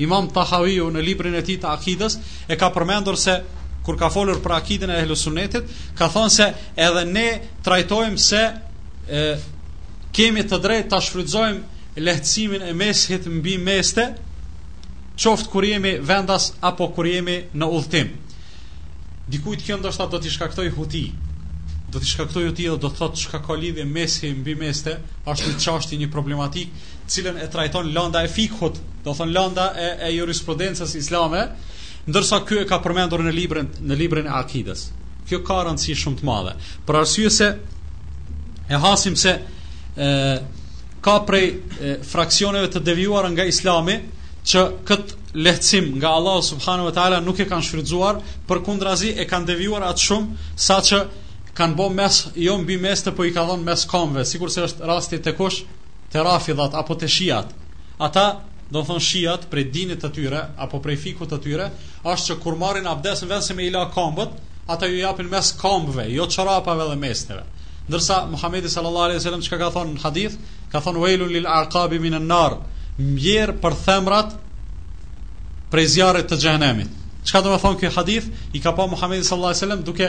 Imam 0.00 0.28
Tahawiu 0.32 0.88
në 0.94 1.02
librin 1.04 1.34
e 1.36 1.42
tij 1.44 1.58
të 1.62 1.68
akidës 1.72 2.16
e 2.48 2.56
ka 2.60 2.68
përmendur 2.76 3.18
se 3.20 3.34
kur 3.84 3.98
ka 4.00 4.08
folur 4.14 4.38
për 4.44 4.54
akidën 4.56 4.92
e 4.94 5.00
Ehlusunetit, 5.02 5.70
ka 5.98 6.06
thonë 6.14 6.30
se 6.32 6.46
edhe 6.86 7.02
ne 7.08 7.24
trajtojmë 7.66 8.20
se 8.24 8.42
e, 8.42 9.22
kemi 10.16 10.44
të 10.48 10.58
drejtë 10.66 10.90
ta 10.92 11.00
shfrytëzojmë 11.02 11.98
lehtësimin 12.08 12.64
e 12.70 12.76
mesit 12.82 13.26
mbi 13.26 13.56
meste, 13.58 14.06
qoftë 15.18 15.50
kur 15.52 15.66
jemi 15.66 15.96
vendas 16.10 16.48
apo 16.70 16.88
kur 16.94 17.10
jemi 17.10 17.36
në 17.52 17.68
udhtim. 17.78 18.14
Dikujt 19.34 19.66
kjo 19.66 19.80
ndoshta 19.82 20.06
do 20.14 20.18
t'i 20.22 20.30
shkaktoj 20.34 20.70
huti, 20.78 21.04
do 21.92 22.00
t'i 22.00 22.08
shkaktoj 22.08 22.46
t'i 22.56 22.68
do 22.72 22.78
të 22.80 22.88
thotë 22.96 23.20
shka 23.26 23.40
ka 23.44 23.54
lidhje 23.60 23.84
mesi 23.84 24.30
mbi 24.32 24.54
meste, 24.56 24.94
është 25.28 25.50
një 25.52 25.56
qashti 25.60 25.98
një 26.00 26.08
problematik, 26.12 26.72
cilën 27.12 27.36
e 27.44 27.48
trajton 27.52 27.92
landa 27.92 28.22
e 28.24 28.30
fikhut, 28.32 28.78
do 29.04 29.14
thonë 29.16 29.34
landa 29.36 29.66
e, 29.76 29.90
e 30.08 30.10
jurisprudences 30.16 30.94
islame, 30.96 31.44
ndërsa 32.08 32.40
kjo 32.48 32.62
e 32.64 32.68
ka 32.70 32.80
përmendur 32.84 33.24
në 33.26 33.34
librin, 33.36 33.68
në 33.84 33.98
librin 34.00 34.30
e 34.30 34.34
akides. 34.40 34.86
Kjo 35.28 35.42
ka 35.46 35.60
rëndësi 35.68 35.94
shumë 36.00 36.20
të 36.22 36.26
madhe. 36.26 36.56
Për 36.88 36.98
arsye 37.02 37.30
se, 37.30 37.50
e 38.72 38.80
hasim 38.86 39.14
se, 39.20 39.36
e, 39.92 40.12
ka 41.04 41.20
prej 41.28 41.46
e, 41.46 41.94
fraksioneve 42.08 42.72
të 42.72 42.82
devijuar 42.88 43.28
nga 43.36 43.46
islami, 43.52 44.00
që 44.48 44.64
këtë 44.88 45.20
lehtësim 45.46 45.92
nga 46.00 46.10
Allah 46.18 46.40
subhanu 46.44 46.88
wa 46.88 46.92
ta'ala 46.92 47.20
nuk 47.24 47.38
e 47.40 47.44
kanë 47.48 47.64
shfrytzuar, 47.68 48.18
për 48.48 48.64
e 48.64 49.28
kanë 49.30 49.46
devijuar 49.52 49.84
atë 49.92 50.02
shumë, 50.06 50.46
sa 50.60 50.80
kanë 51.58 51.76
bo 51.76 51.86
mes, 51.92 52.20
jo 52.40 52.54
mbi 52.62 52.78
mes 52.80 53.02
të 53.04 53.12
po 53.16 53.24
i 53.28 53.32
ka 53.34 53.44
dhonë 53.48 53.66
mes 53.66 53.84
komve, 53.90 54.24
sikur 54.28 54.50
se 54.52 54.62
është 54.68 54.88
rasti 54.88 55.18
të 55.24 55.34
kush, 55.36 55.62
të 56.12 56.22
rafidhat, 56.24 56.74
apo 56.82 56.96
të 57.00 57.08
shijat. 57.12 57.52
Ata, 58.06 58.24
do 58.72 58.82
thonë 58.88 59.04
shijat, 59.04 59.46
prej 59.52 59.66
dinit 59.74 60.00
të 60.02 60.10
tyre, 60.16 60.44
apo 60.64 60.80
prej 60.84 60.96
fikut 61.04 61.32
të 61.32 61.38
tyre, 61.44 61.66
është 62.08 62.28
që 62.32 62.38
kur 62.44 62.56
marin 62.60 62.88
abdes 62.88 63.24
në 63.24 63.30
vend 63.34 63.44
se 63.46 63.56
me 63.58 63.66
i 63.68 63.72
la 63.74 63.84
kombët, 63.92 64.38
ata 64.72 64.88
ju 64.88 65.02
japin 65.02 65.28
mes 65.32 65.52
kombëve, 65.60 66.08
jo 66.14 66.26
çorapave 66.28 66.88
dhe 66.88 66.96
mesteve. 67.00 67.44
Ndërsa, 67.90 68.22
Muhammedi 68.30 68.68
sallallahu 68.70 69.10
alaihi 69.10 69.20
sallam, 69.24 69.42
që 69.44 69.58
ka 69.58 69.68
thonë 69.76 69.96
në 69.98 70.02
hadith, 70.06 70.36
ka 70.72 70.80
thonë, 70.80 71.02
wejlun 71.04 71.32
lil 71.36 71.48
arkabi 71.50 71.98
minë 72.00 72.20
në 72.22 72.30
nar 72.32 72.56
mjerë 73.02 73.58
për 73.60 73.76
themrat 73.84 74.36
prej 75.72 75.86
zjarët 75.96 76.28
të 76.30 76.38
xhenemit. 76.42 76.98
Çka 77.28 77.42
do 77.44 77.52
të 77.54 77.60
thonë 77.64 77.90
hadith, 77.96 78.30
i 78.54 78.60
ka 78.60 78.72
pa 78.72 78.86
Muhamedi 78.86 79.26
sallallahu 79.26 79.52
alaihi 79.52 79.64
sallam, 79.66 79.82
duke 79.88 80.08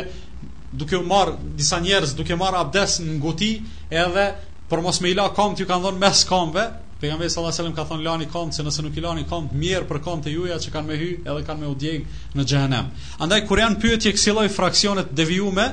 duke 0.74 0.98
u 0.98 1.04
marr 1.06 1.32
disa 1.56 1.80
njerëz 1.82 2.16
duke 2.18 2.36
marr 2.36 2.56
abdes 2.58 2.98
në 3.02 3.20
goti 3.22 3.52
edhe 3.94 4.28
për 4.70 4.82
mos 4.82 5.02
me 5.04 5.12
ila 5.14 5.30
kamt 5.36 5.60
ju 5.62 5.68
kanë 5.70 5.86
dhënë 5.86 6.02
mes 6.02 6.24
kambe 6.26 6.64
pejgamberi 7.02 7.30
sallallahu 7.30 7.54
alajhi 7.54 7.62
wasallam 7.62 7.76
ka 7.78 7.86
thonë 7.92 8.06
lani 8.08 8.28
kamt 8.34 8.56
se 8.58 8.64
nëse 8.66 8.82
nuk 8.86 8.98
i 8.98 9.02
lani 9.04 9.26
kamt 9.30 9.54
mirë 9.60 9.88
për 9.90 10.02
kamt 10.06 10.28
e 10.28 10.34
juaja 10.34 10.58
që 10.66 10.74
kanë 10.74 10.88
me 10.92 10.98
hy 11.02 11.10
edhe 11.22 11.44
kanë 11.48 11.60
me 11.66 11.70
udjeg 11.74 12.08
në 12.36 12.46
xhehenem 12.50 12.90
andaj 13.22 13.44
kur 13.48 13.62
janë 13.62 13.80
pyetje 13.86 14.14
që 14.18 14.24
silloi 14.26 14.50
fraksionet 14.50 15.14
devijume 15.14 15.68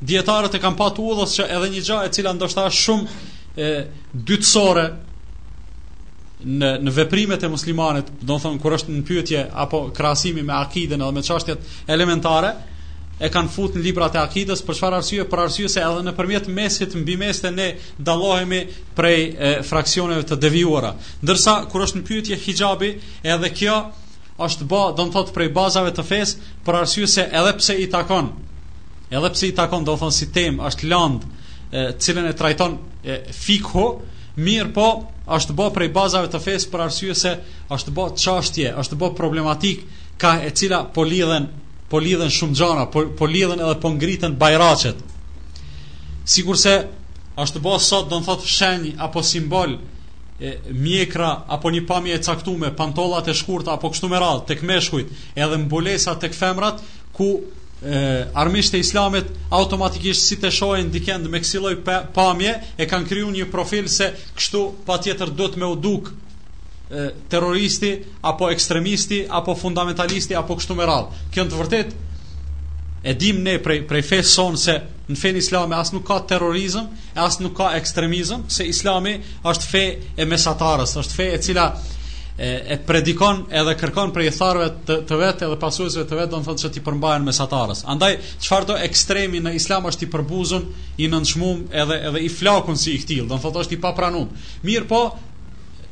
dietarët 0.00 0.54
e 0.58 0.62
kanë 0.62 0.76
patu 0.78 1.08
udhës 1.12 1.38
që 1.40 1.48
edhe 1.56 1.70
një 1.74 1.84
gjë 1.90 2.02
e 2.04 2.12
cila 2.18 2.36
ndoshta 2.36 2.66
është 2.70 2.84
shumë 2.84 3.36
e 3.68 3.72
dytësore 4.30 4.88
në 6.48 6.68
në 6.86 6.90
veprimet 6.94 7.42
e 7.42 7.48
muslimanit, 7.50 8.10
do 8.20 8.34
të 8.38 8.42
thon 8.44 8.58
kur 8.62 8.76
është 8.76 8.92
në 8.94 9.00
pyetje 9.08 9.40
apo 9.58 9.86
krahasimi 9.96 10.42
me 10.46 10.54
akiden 10.54 11.02
edhe 11.02 11.14
me 11.16 11.22
çështjet 11.26 11.64
elementare, 11.94 12.52
e 13.20 13.28
kanë 13.34 13.50
futur 13.50 13.78
në 13.80 13.84
librat 13.88 14.14
e 14.16 14.20
akidës 14.22 14.60
për 14.64 14.76
çfarë 14.78 14.98
arsye 15.00 15.24
për 15.32 15.40
arsye 15.44 15.68
se 15.72 15.82
edhe 15.82 16.02
nëpërmjet 16.06 16.48
mesit 16.54 16.94
mbi 16.94 17.16
ne 17.18 17.68
dallohemi 18.06 18.60
prej 18.94 19.22
e, 19.22 19.62
fraksioneve 19.66 20.22
të 20.28 20.36
devijuara 20.44 20.92
ndërsa 21.24 21.56
kur 21.72 21.82
është 21.86 21.98
në 22.00 22.04
pyetje 22.10 22.36
hijabi 22.44 22.92
edhe 23.34 23.50
kjo 23.58 23.78
është 24.46 24.64
bë, 24.70 24.82
do 24.94 25.04
të 25.08 25.12
thot 25.16 25.32
prej 25.34 25.48
bazave 25.56 25.90
të 25.96 26.02
fesë 26.02 26.38
për 26.64 26.74
arsye 26.84 27.06
se 27.10 27.24
edhe 27.40 27.56
pse 27.58 27.74
i 27.82 27.88
takon 27.90 28.30
edhe 29.10 29.32
pse 29.34 29.48
i 29.50 29.54
takon 29.56 29.84
do 29.88 29.96
të 29.96 29.98
thon 30.04 30.14
si 30.14 30.30
tem 30.32 30.60
është 30.68 30.86
lënd 30.92 31.26
e 31.74 31.86
cilën 31.98 32.30
e 32.30 32.36
trajton 32.38 32.78
fikho 33.34 33.88
mirë 34.38 34.70
po 34.76 34.86
është 35.34 35.54
bë 35.58 35.66
prej 35.74 35.88
bazave 35.92 36.30
të 36.30 36.38
fesë 36.40 36.70
për 36.72 36.86
arsye 36.86 37.14
se 37.18 37.34
është 37.74 37.94
bë 37.98 38.06
çështje 38.22 38.76
është 38.84 38.98
bë 39.02 39.10
problematik 39.18 39.82
ka 40.18 40.36
e 40.46 40.54
cila 40.54 40.84
po 40.94 41.02
lidhen 41.06 41.50
po 41.90 41.98
lidhen 42.02 42.30
shumë 42.32 42.56
gjana, 42.58 42.86
po, 42.92 43.04
po 43.16 43.26
lidhen 43.28 43.60
edhe 43.60 43.76
po 43.80 43.90
ngritën 43.94 44.34
bajracet. 44.38 45.00
Sigur 46.28 46.56
se 46.60 46.74
ashtë 47.38 47.62
bërë 47.64 47.80
sot 47.82 48.08
do 48.10 48.18
në 48.20 48.26
thotë 48.26 48.50
shenjë 48.52 48.92
apo 49.06 49.22
simbol, 49.24 49.78
e, 50.38 50.52
mjekra 50.84 51.30
apo 51.56 51.72
një 51.72 51.84
pamje 51.88 52.18
e 52.18 52.22
caktume, 52.24 52.72
pantollat 52.76 53.28
e 53.28 53.34
shkurta 53.36 53.76
apo 53.78 53.92
kështu 53.94 54.10
me 54.12 54.20
radhë, 54.20 54.44
tek 54.50 54.64
meshkujt, 54.68 55.14
edhe 55.36 55.60
mbulesa 55.64 56.16
tek 56.20 56.36
femrat, 56.36 56.82
ku 57.16 57.30
e, 57.38 58.04
armisht 58.36 58.74
e 58.76 58.82
islamit 58.84 59.30
automatikisht 59.54 60.28
si 60.28 60.36
të 60.42 60.52
shojnë 60.58 60.92
dikend 60.94 61.30
me 61.32 61.40
kësiloj 61.40 61.76
pamje, 62.14 62.56
e 62.76 62.88
kanë 62.90 63.08
kryu 63.10 63.32
një 63.38 63.48
profil 63.54 63.88
se 63.88 64.12
kështu 64.36 64.64
pa 64.86 65.00
tjetër 65.00 65.32
dhëtë 65.40 65.62
me 65.64 65.70
u 65.72 65.78
dukë 65.88 66.18
terroristi 67.28 68.04
apo 68.20 68.50
ekstremisti 68.50 69.26
apo 69.28 69.54
fundamentalisti 69.54 70.34
apo 70.40 70.56
kështu 70.56 70.76
me 70.78 70.86
radhë. 70.88 71.18
Kjo 71.34 71.44
në 71.44 71.50
të 71.52 71.58
vërtetë 71.62 72.06
e 73.08 73.14
dim 73.14 73.42
ne 73.44 73.58
prej 73.62 73.82
prej 73.88 74.02
fesë 74.08 74.32
son 74.32 74.56
se 74.58 74.74
në 75.08 75.16
fen 75.16 75.36
islame 75.40 75.76
as 75.76 75.92
nuk 75.94 76.04
ka 76.04 76.16
terrorizëm, 76.28 76.88
e 77.16 77.20
as 77.24 77.38
nuk 77.40 77.54
ka 77.56 77.70
ekstremizëm, 77.78 78.42
se 78.52 78.66
islami 78.68 79.14
është 79.48 79.64
fe 79.70 79.82
e 80.20 80.26
mesatarës, 80.28 80.92
është 81.00 81.16
fe 81.16 81.28
e 81.32 81.38
cila 81.46 81.64
e, 82.36 82.48
e 82.74 82.76
predikon 82.86 83.46
edhe 83.60 83.72
kërkon 83.80 84.12
prej 84.12 84.28
tharëve 84.36 84.66
të, 84.90 84.98
të 85.08 85.20
vetë 85.22 85.46
edhe 85.46 85.56
pasuesve 85.62 86.04
të 86.10 86.18
vetë, 86.20 86.42
do 86.44 86.56
se 86.60 86.72
ti 86.74 86.82
përmbahen 86.84 87.24
mesatarës. 87.24 87.86
Andaj 87.88 88.18
çfarë 88.44 88.68
do 88.72 88.76
ekstremi 88.84 89.40
në 89.44 89.54
islam 89.56 89.88
është 89.88 90.04
i 90.04 90.10
përbuzur, 90.12 90.68
i 91.00 91.08
nënçmuar 91.08 91.78
edhe 91.84 92.00
edhe 92.10 92.24
i 92.26 92.28
flakun 92.28 92.76
si 92.76 92.98
i 92.98 93.00
ktill, 93.00 93.28
do 93.32 93.40
është 93.64 93.78
i 93.78 93.82
papranuar. 93.86 94.28
Mirë 94.68 94.90
po, 94.90 95.02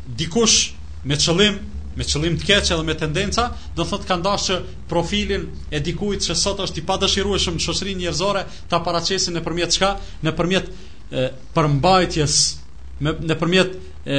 dikush 0.07 0.76
me 1.07 1.17
qëllim 1.21 1.59
me 1.97 2.05
qëllim 2.05 2.35
të 2.37 2.45
keq 2.51 2.71
edhe 2.75 2.83
me 2.87 2.93
tendenca, 3.01 3.43
do 3.79 3.85
thot 3.89 4.03
kanë 4.05 4.25
dashur 4.27 4.65
profilin 4.91 5.47
e 5.73 5.79
dikujt 5.81 6.27
që 6.27 6.35
sot 6.37 6.59
është 6.61 6.83
i 6.83 6.83
padëshirueshëm 6.91 7.55
në 7.57 7.63
shoqërinë 7.67 8.03
njerëzore 8.03 8.43
ta 8.69 8.83
paraqesin 8.85 9.39
nëpërmjet 9.39 9.77
çka? 9.79 9.89
Nëpërmjet 10.27 10.67
përmbajtjes 11.57 12.37
me 13.01 13.15
nëpërmjet 13.31 13.73
e 14.07 14.19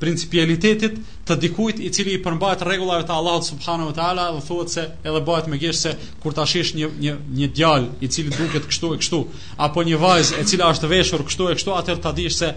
principialitetit 0.00 0.98
të 1.26 1.36
dikujt 1.46 1.78
i 1.80 1.88
cili 1.94 2.16
i 2.18 2.20
përmbahet 2.26 2.60
rregullave 2.66 3.06
të 3.08 3.14
Allahut 3.14 3.46
subhanahu 3.52 3.88
wa 3.88 3.94
taala 4.00 4.26
dhe 4.34 4.42
thuhet 4.48 4.72
se 4.74 4.82
edhe 5.02 5.22
bëhet 5.30 5.46
me 5.54 5.58
gjithë 5.62 5.78
se 5.84 5.94
kur 6.22 6.34
ta 6.36 6.44
shih 6.50 6.74
një 6.80 6.90
një 7.06 7.14
një 7.40 7.48
djalë 7.60 7.94
i 8.00 8.10
cili 8.16 8.34
duket 8.34 8.66
kështu 8.72 8.90
e 8.94 8.98
kështu 9.04 9.22
apo 9.68 9.86
një 9.90 10.02
vajzë 10.02 10.42
e 10.42 10.48
cila 10.50 10.72
është 10.74 10.92
veshur 10.96 11.24
kështu 11.30 11.48
e 11.50 11.54
kështu 11.60 11.78
atëherë 11.78 12.04
ta 12.08 12.12
dish 12.20 12.42
se 12.42 12.52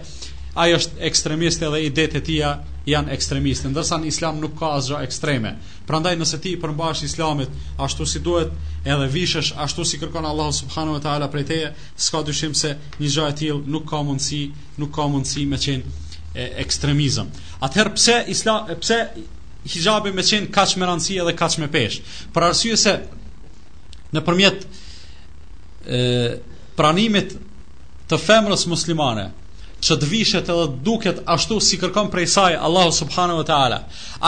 ai 0.58 0.72
është 0.76 0.98
ekstremist 1.06 1.62
edhe 1.62 1.78
idetë 1.86 2.18
e 2.18 2.24
tija 2.26 2.48
janë 2.90 3.12
ekstremiste, 3.14 3.68
ndërsa 3.70 3.98
në 4.02 4.08
Islam 4.10 4.40
nuk 4.42 4.56
ka 4.58 4.70
asgjë 4.78 5.00
ekstreme. 5.06 5.52
Prandaj 5.86 6.16
nëse 6.18 6.40
ti 6.42 6.54
përmbash 6.62 7.04
Islamin 7.06 7.52
ashtu 7.84 8.06
si 8.12 8.22
duhet, 8.26 8.52
edhe 8.94 9.06
vishesh 9.12 9.52
ashtu 9.66 9.84
si 9.90 10.00
kërkon 10.02 10.26
Allahu 10.30 10.56
subhanahu 10.58 10.96
wa 10.98 11.02
taala 11.04 11.28
prej 11.34 11.46
teje, 11.52 11.70
s'ka 12.06 12.22
dyshim 12.26 12.56
se 12.62 12.72
një 12.98 13.12
gjë 13.14 13.28
e 13.28 13.36
tillë 13.42 13.72
nuk 13.76 13.86
ka 13.92 14.00
mundësi, 14.08 14.40
nuk 14.82 14.92
ka 14.98 15.06
mundësi 15.12 15.46
me 15.52 15.60
qenë 15.66 16.48
ekstremizëm. 16.64 17.30
Atëherë 17.68 17.94
pse 18.00 18.18
Islam 18.34 18.72
pse 18.82 18.98
hijabi 19.76 20.12
me 20.18 20.24
qenë 20.30 20.50
kaq 20.56 20.74
me 20.80 20.88
rëndësi 20.90 21.20
edhe 21.22 21.36
kaq 21.38 21.58
me 21.62 21.68
peshë? 21.76 22.02
Për 22.34 22.48
arsye 22.50 22.78
se 22.86 22.96
nëpërmjet 24.18 24.64
e 26.02 26.04
pranimit 26.78 27.36
të 28.08 28.16
femrës 28.24 28.64
muslimane 28.72 29.28
që 29.86 29.94
të 30.02 30.06
vishet 30.10 30.48
edhe 30.50 30.62
duket 30.86 31.18
ashtu 31.34 31.58
si 31.62 31.76
kërkon 31.78 32.08
prej 32.10 32.24
saj 32.26 32.56
Allahu 32.68 32.92
subhanahu 32.94 33.38
wa 33.42 33.46
taala. 33.50 33.76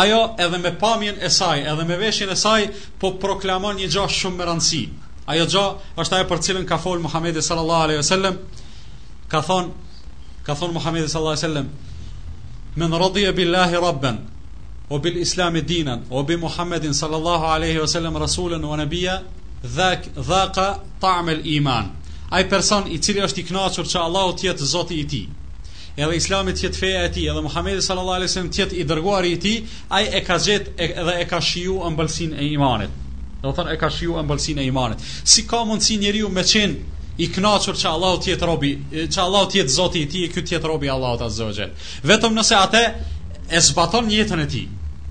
Ajo 0.03 0.18
edhe 0.44 0.59
me 0.59 0.70
pamjen 0.78 1.16
e 1.18 1.30
saj, 1.30 1.64
edhe 1.72 1.84
me 1.88 1.96
veshin 1.98 2.30
e 2.30 2.36
saj, 2.42 2.68
po 3.01 3.11
proklamon 3.24 3.78
një 3.80 3.88
gjë 3.90 4.05
shumë 4.18 4.36
me 4.42 4.46
rëndësi. 4.51 4.82
Ajo 5.26 5.46
gjë 5.55 5.64
është 6.05 6.16
ajo 6.18 6.28
për 6.30 6.42
cilën 6.46 6.66
ka 6.70 6.78
fol 6.78 7.03
Muhamedi 7.07 7.42
sallallahu 7.42 7.82
alaihi 7.86 7.98
wasallam. 8.03 8.36
Ka 9.28 9.40
thon, 9.48 9.72
ka 10.46 10.55
thon 10.55 10.72
Muhamedi 10.74 11.09
sallallahu 11.09 11.36
alaihi 11.36 11.46
wasallam: 11.46 11.66
"Men 12.76 12.94
radiya 13.05 13.32
billahi 13.32 13.82
rabban 13.86 14.20
o 14.88 14.98
bil 14.98 15.16
islam 15.18 15.61
dinan 15.66 16.07
o 16.11 16.22
bi 16.22 16.36
Muhammadin 16.36 16.94
sallallahu 16.94 17.44
alaihi 17.55 17.78
wasallam 17.78 18.16
rasulun 18.16 18.62
wa 18.64 18.76
nabiyya, 18.76 19.22
dhaq 19.64 20.12
dhaqa 20.14 20.78
ta'm 21.01 21.28
al-iman." 21.28 21.96
Ai 22.30 22.44
person 22.48 22.84
i 22.86 23.01
cili 23.03 23.18
është 23.26 23.38
i 23.40 23.46
kënaqur 23.48 23.88
që 23.90 23.98
Allahu 23.98 24.36
të 24.38 24.44
jetë 24.46 24.66
Zoti 24.72 24.94
i 25.03 25.07
tij, 25.11 25.26
edhe 25.97 26.16
islamit 26.16 26.57
tjetë 26.61 26.78
feja 26.78 27.03
e 27.09 27.12
ti, 27.12 27.24
edhe 27.28 27.43
Muhamedi 27.43 27.82
sallallahu 27.82 28.14
alaihi 28.20 28.30
wasallam 28.30 28.51
tjetë 28.55 28.76
i 28.78 28.84
dërguari 28.86 29.30
i 29.34 29.38
ti, 29.43 29.55
ai 29.97 30.05
e 30.20 30.22
ka 30.26 30.36
gjetë 30.43 30.72
edhe 31.01 31.14
e 31.20 31.24
ka 31.30 31.41
shiju 31.43 31.78
ëmbëlsinë 31.91 32.38
e 32.45 32.49
imanit. 32.55 32.93
Do 33.43 33.53
thonë 33.57 33.74
e 33.74 33.78
ka 33.80 33.88
shiju 33.91 34.18
ëmbëlsinë 34.22 34.62
e 34.62 34.68
imanit. 34.70 35.05
Si 35.24 35.47
ka 35.51 35.64
mundsi 35.66 35.97
njeriu 36.01 36.28
me 36.30 36.43
qenë 36.47 36.99
i 37.20 37.28
kënaqur 37.34 37.76
që 37.76 37.88
Allahu 37.91 38.20
të 38.22 38.30
jetë 38.30 38.49
robi, 38.49 38.72
që 39.11 39.20
Allahu 39.24 39.51
të 39.51 39.59
jetë 39.61 39.74
Zoti 39.76 40.03
i 40.07 40.09
tij, 40.09 40.28
ky 40.32 40.45
të 40.47 40.55
jetë 40.57 40.70
robi 40.70 40.86
i 40.88 40.93
Allahut 40.95 41.24
Azza 41.26 41.45
wa 41.49 41.55
Jall. 41.57 41.74
Vetëm 42.09 42.38
nëse 42.38 42.57
atë 42.59 42.84
e 43.57 43.61
zbaton 43.66 44.11
jetën 44.14 44.45
e 44.45 44.47
tij. 44.55 44.68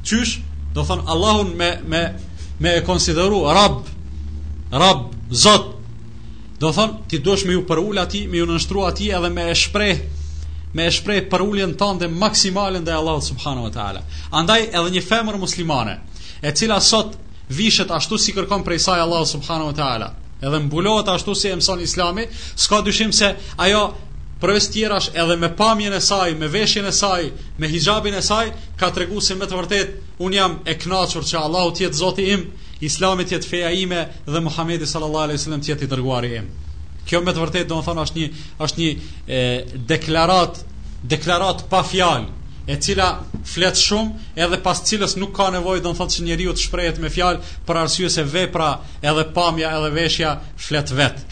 Qysh? 0.07 0.37
Do 0.73 0.83
thonë 0.87 1.05
Allahun 1.13 1.51
me 1.59 1.69
me 1.91 2.03
me 2.61 2.75
e 2.77 2.81
konsideru 2.85 3.43
Rab, 3.53 3.83
Rab, 4.71 5.07
Zot. 5.31 5.75
Do 6.59 6.71
thon 6.75 6.97
ti 7.07 7.19
duhesh 7.23 7.45
me 7.45 7.53
ju 7.53 7.61
për 7.67 7.77
ulati, 7.79 8.25
me 8.27 8.37
ju 8.37 8.45
nënshtru 8.47 8.85
atij 8.87 9.13
edhe 9.15 9.29
me 9.31 9.49
e 9.51 9.55
shpreh 9.55 9.97
me 10.77 10.85
e 10.87 10.91
shprej 10.93 11.23
për 11.29 11.41
ulljen 11.41 11.71
tënde 11.79 12.07
maksimalin 12.21 12.83
dhe 12.85 12.93
Allah 12.93 13.21
subhanu 13.27 13.63
wa 13.67 13.71
ta'ala. 13.75 14.03
Andaj 14.41 14.67
edhe 14.69 14.91
një 14.95 15.01
femër 15.05 15.39
muslimane, 15.41 15.95
e 16.41 16.51
cila 16.53 16.77
sot 16.81 17.15
vishet 17.49 17.89
ashtu 17.91 18.17
si 18.19 18.35
kërkon 18.37 18.65
prej 18.67 18.77
saj 18.85 19.01
Allah 19.01 19.25
subhanu 19.27 19.71
wa 19.71 19.77
ta'ala, 19.79 20.11
edhe 20.41 20.59
mbulohet 20.67 21.07
ashtu 21.15 21.35
si 21.35 21.49
e 21.49 21.55
mëson 21.55 21.81
islami, 21.85 22.25
s'ka 22.55 22.81
dyshim 22.85 23.11
se 23.13 23.33
ajo 23.65 23.81
përves 24.41 24.69
tjerash 24.71 25.09
edhe 25.23 25.35
me 25.37 25.49
pamjen 25.63 25.93
e 25.93 25.99
saj, 26.11 26.35
me 26.37 26.47
veshjen 26.47 26.85
e 26.85 26.91
saj, 27.01 27.31
me 27.57 27.67
hijabin 27.67 28.15
e 28.21 28.23
saj, 28.31 28.53
ka 28.79 28.89
të 28.93 29.05
regu 29.07 29.19
se 29.25 29.35
me 29.35 29.49
të 29.49 29.57
vërtet, 29.61 29.97
unë 30.21 30.37
jam 30.41 30.57
e 30.65 30.77
knachur 30.85 31.25
që 31.33 31.41
Allah 31.43 31.71
tjetë 31.75 31.99
zoti 32.05 32.29
im, 32.37 32.45
islami 32.79 33.25
tjetë 33.27 33.49
feja 33.53 33.73
ime 33.75 34.07
dhe 34.25 34.39
Muhammedi 34.45 34.85
sallallahu 34.85 35.27
alaihi 35.27 35.43
sallam 35.49 35.65
tjetë 35.65 35.87
i 35.89 35.95
dërguari 35.97 36.31
im. 36.43 36.53
Kjo 37.09 37.21
me 37.25 37.33
të 37.33 37.41
vërtet 37.41 37.69
do 37.69 37.77
në 37.79 37.85
thonë 37.87 38.03
është 38.05 38.19
një, 38.19 38.25
është 38.65 38.81
një 38.81 38.89
e, 39.35 39.79
deklarat, 39.89 40.59
deklarat 41.13 41.63
pa 41.71 41.79
fjalë, 41.83 42.35
e 42.69 42.75
cila 42.85 43.07
flet 43.49 43.79
shumë 43.81 44.33
edhe 44.45 44.59
pas 44.65 44.81
cilës 44.89 45.15
nuk 45.17 45.31
ka 45.39 45.47
nevojë 45.55 45.81
do 45.81 45.89
të 45.93 45.97
thotë 46.03 46.15
se 46.19 46.25
njeriu 46.27 46.53
të 46.53 46.65
shprehet 46.67 46.99
me 47.01 47.09
fjalë 47.09 47.39
për 47.65 47.79
arsye 47.81 48.11
se 48.13 48.25
vepra 48.33 48.67
edhe 49.01 49.23
pamja 49.33 49.71
edhe 49.79 49.89
veshja 49.95 50.35
flet 50.67 50.93
vet. 50.99 51.23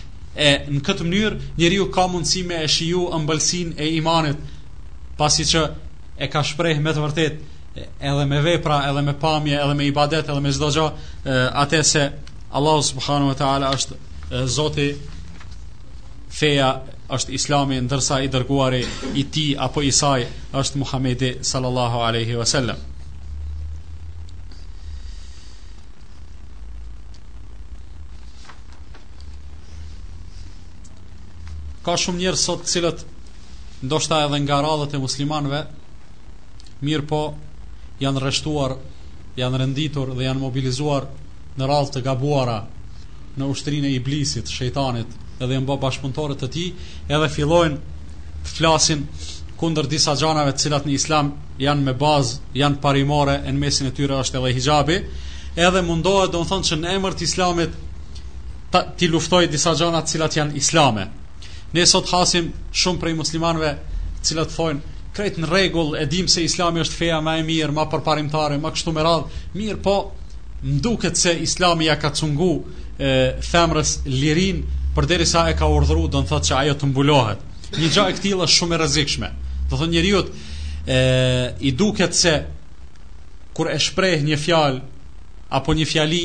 E 0.47 0.47
në 0.73 0.82
këtë 0.86 1.05
mënyrë 1.05 1.51
njeriu 1.61 1.86
ka 1.93 2.07
mundësi 2.13 2.41
me 2.49 2.61
e 2.65 2.69
shiju 2.71 3.05
ëmbëlsinë 3.19 3.78
e 3.86 3.91
imanit 3.99 4.41
pasi 5.17 5.45
që 5.51 5.61
e 6.17 6.28
ka 6.34 6.41
shprehë 6.45 6.82
me 6.86 6.93
të 6.95 7.03
vërtet 7.05 7.38
edhe 7.78 8.25
me 8.30 8.41
vepra, 8.45 8.80
edhe 8.89 9.05
me 9.05 9.13
pamje, 9.21 9.53
edhe 9.61 9.78
me 9.78 9.86
ibadet, 9.91 10.25
edhe 10.30 10.41
me 10.41 10.53
çdo 10.53 10.71
gjë, 10.73 10.88
atë 11.65 11.84
se 11.91 12.07
Allahu 12.57 12.82
subhanahu 12.89 13.30
wa 13.34 13.38
taala 13.38 13.69
është 13.78 14.45
Zoti 14.57 14.88
feja 16.38 16.66
është 17.16 17.34
islami 17.34 17.80
ndërsa 17.82 18.20
i 18.22 18.28
dërguari 18.34 18.82
i 19.18 19.24
ti 19.34 19.46
apo 19.66 19.82
i 19.82 19.90
saj 20.00 20.26
është 20.62 20.82
Muhamedi 20.84 21.32
sallallahu 21.50 22.02
alaihi 22.08 22.36
wasallam. 22.38 22.84
Ka 31.88 31.96
shumë 32.04 32.20
njerëz 32.22 32.42
sot 32.44 32.66
të 32.68 32.72
cilët 32.74 33.06
ndoshta 33.88 34.22
edhe 34.28 34.42
nga 34.46 34.60
radhët 34.68 34.94
e 34.98 35.02
muslimanëve, 35.06 35.64
mirë 36.86 37.06
po 37.10 37.22
janë 38.04 38.22
rreshtuar, 38.24 38.76
janë 39.40 39.62
renditur 39.64 40.12
dhe 40.20 40.26
janë 40.28 40.44
mobilizuar 40.46 41.08
në 41.58 41.70
radhë 41.74 41.94
të 41.96 42.06
gabuara 42.12 42.58
në 43.38 43.48
ushtrinë 43.54 43.90
e 43.94 43.98
iblisit, 44.02 44.52
shejtanit, 44.58 45.16
edhe 45.42 45.58
janë 45.58 45.68
bërë 45.70 45.82
bashkëpunëtorë 45.82 46.38
të 46.42 46.48
tij, 46.54 46.68
edhe 47.14 47.28
fillojnë 47.34 47.78
të 48.46 48.54
flasin 48.56 49.04
kundër 49.58 49.88
disa 49.90 50.16
gjanave 50.20 50.54
të 50.54 50.66
cilat 50.66 50.86
në 50.86 50.94
islam 50.98 51.32
janë 51.62 51.86
me 51.88 51.94
bazë, 51.98 52.40
janë 52.58 52.80
parimore, 52.82 53.40
e 53.44 53.50
në 53.54 53.60
mesin 53.62 53.90
e 53.90 53.94
tyre 53.98 54.18
është 54.22 54.38
edhe 54.42 54.52
hijabi, 54.58 54.98
edhe 55.58 55.82
mundohet 55.86 56.34
do 56.34 56.42
në 56.46 56.62
që 56.70 56.80
në 56.82 56.96
emër 57.00 57.14
të 57.18 57.26
islamit 57.26 57.80
ti 59.02 59.08
luftoj 59.10 59.46
disa 59.50 59.74
gjanat 59.80 60.10
cilat 60.12 60.36
janë 60.38 60.58
islame. 60.60 61.08
Ne 61.74 61.86
sot 61.86 62.10
hasim 62.14 62.52
shumë 62.72 63.00
prej 63.02 63.14
muslimanve 63.18 63.74
cilat 64.26 64.54
thojnë 64.54 64.96
krejt 65.18 65.38
në 65.42 65.50
regull 65.50 65.96
e 65.98 66.06
dim 66.06 66.28
se 66.30 66.44
islami 66.46 66.84
është 66.84 66.94
feja 67.00 67.22
ma 67.26 67.38
e 67.40 67.44
mirë, 67.46 67.74
ma 67.74 67.88
përparimtare, 67.90 68.60
ma 68.62 68.70
kështu 68.74 68.94
me 68.94 69.04
radhë, 69.06 69.42
mirë 69.58 69.80
po 69.82 69.96
nduket 70.66 71.18
se 71.18 71.34
islami 71.42 71.86
ja 71.90 71.96
ka 72.02 72.12
cungu 72.16 72.52
femrës 72.98 73.98
lirin 74.08 74.64
sa 75.26 75.50
e 75.50 75.54
ka 75.54 75.66
urdhëruar 75.70 76.10
do 76.10 76.20
në 76.24 76.28
thotë 76.30 76.48
që 76.48 76.56
ajo 76.58 76.76
të 76.82 76.88
mbulohet. 76.89 77.39
Një 77.78 77.89
gjë 77.93 78.06
e 78.14 78.16
tillë 78.22 78.45
është 78.45 78.56
shumë 78.56 78.76
e 78.78 78.80
rrezikshme. 78.82 79.30
Do 79.70 79.78
thonë 79.78 79.91
njeriu 79.93 80.22
e, 80.88 81.54
i 81.60 81.72
duket 81.72 82.16
se 82.18 82.34
kur 83.54 83.70
e 83.70 83.78
shpreh 83.78 84.24
një 84.26 84.38
fjalë 84.38 84.82
apo 85.54 85.74
një 85.78 85.86
fjali 85.91 86.24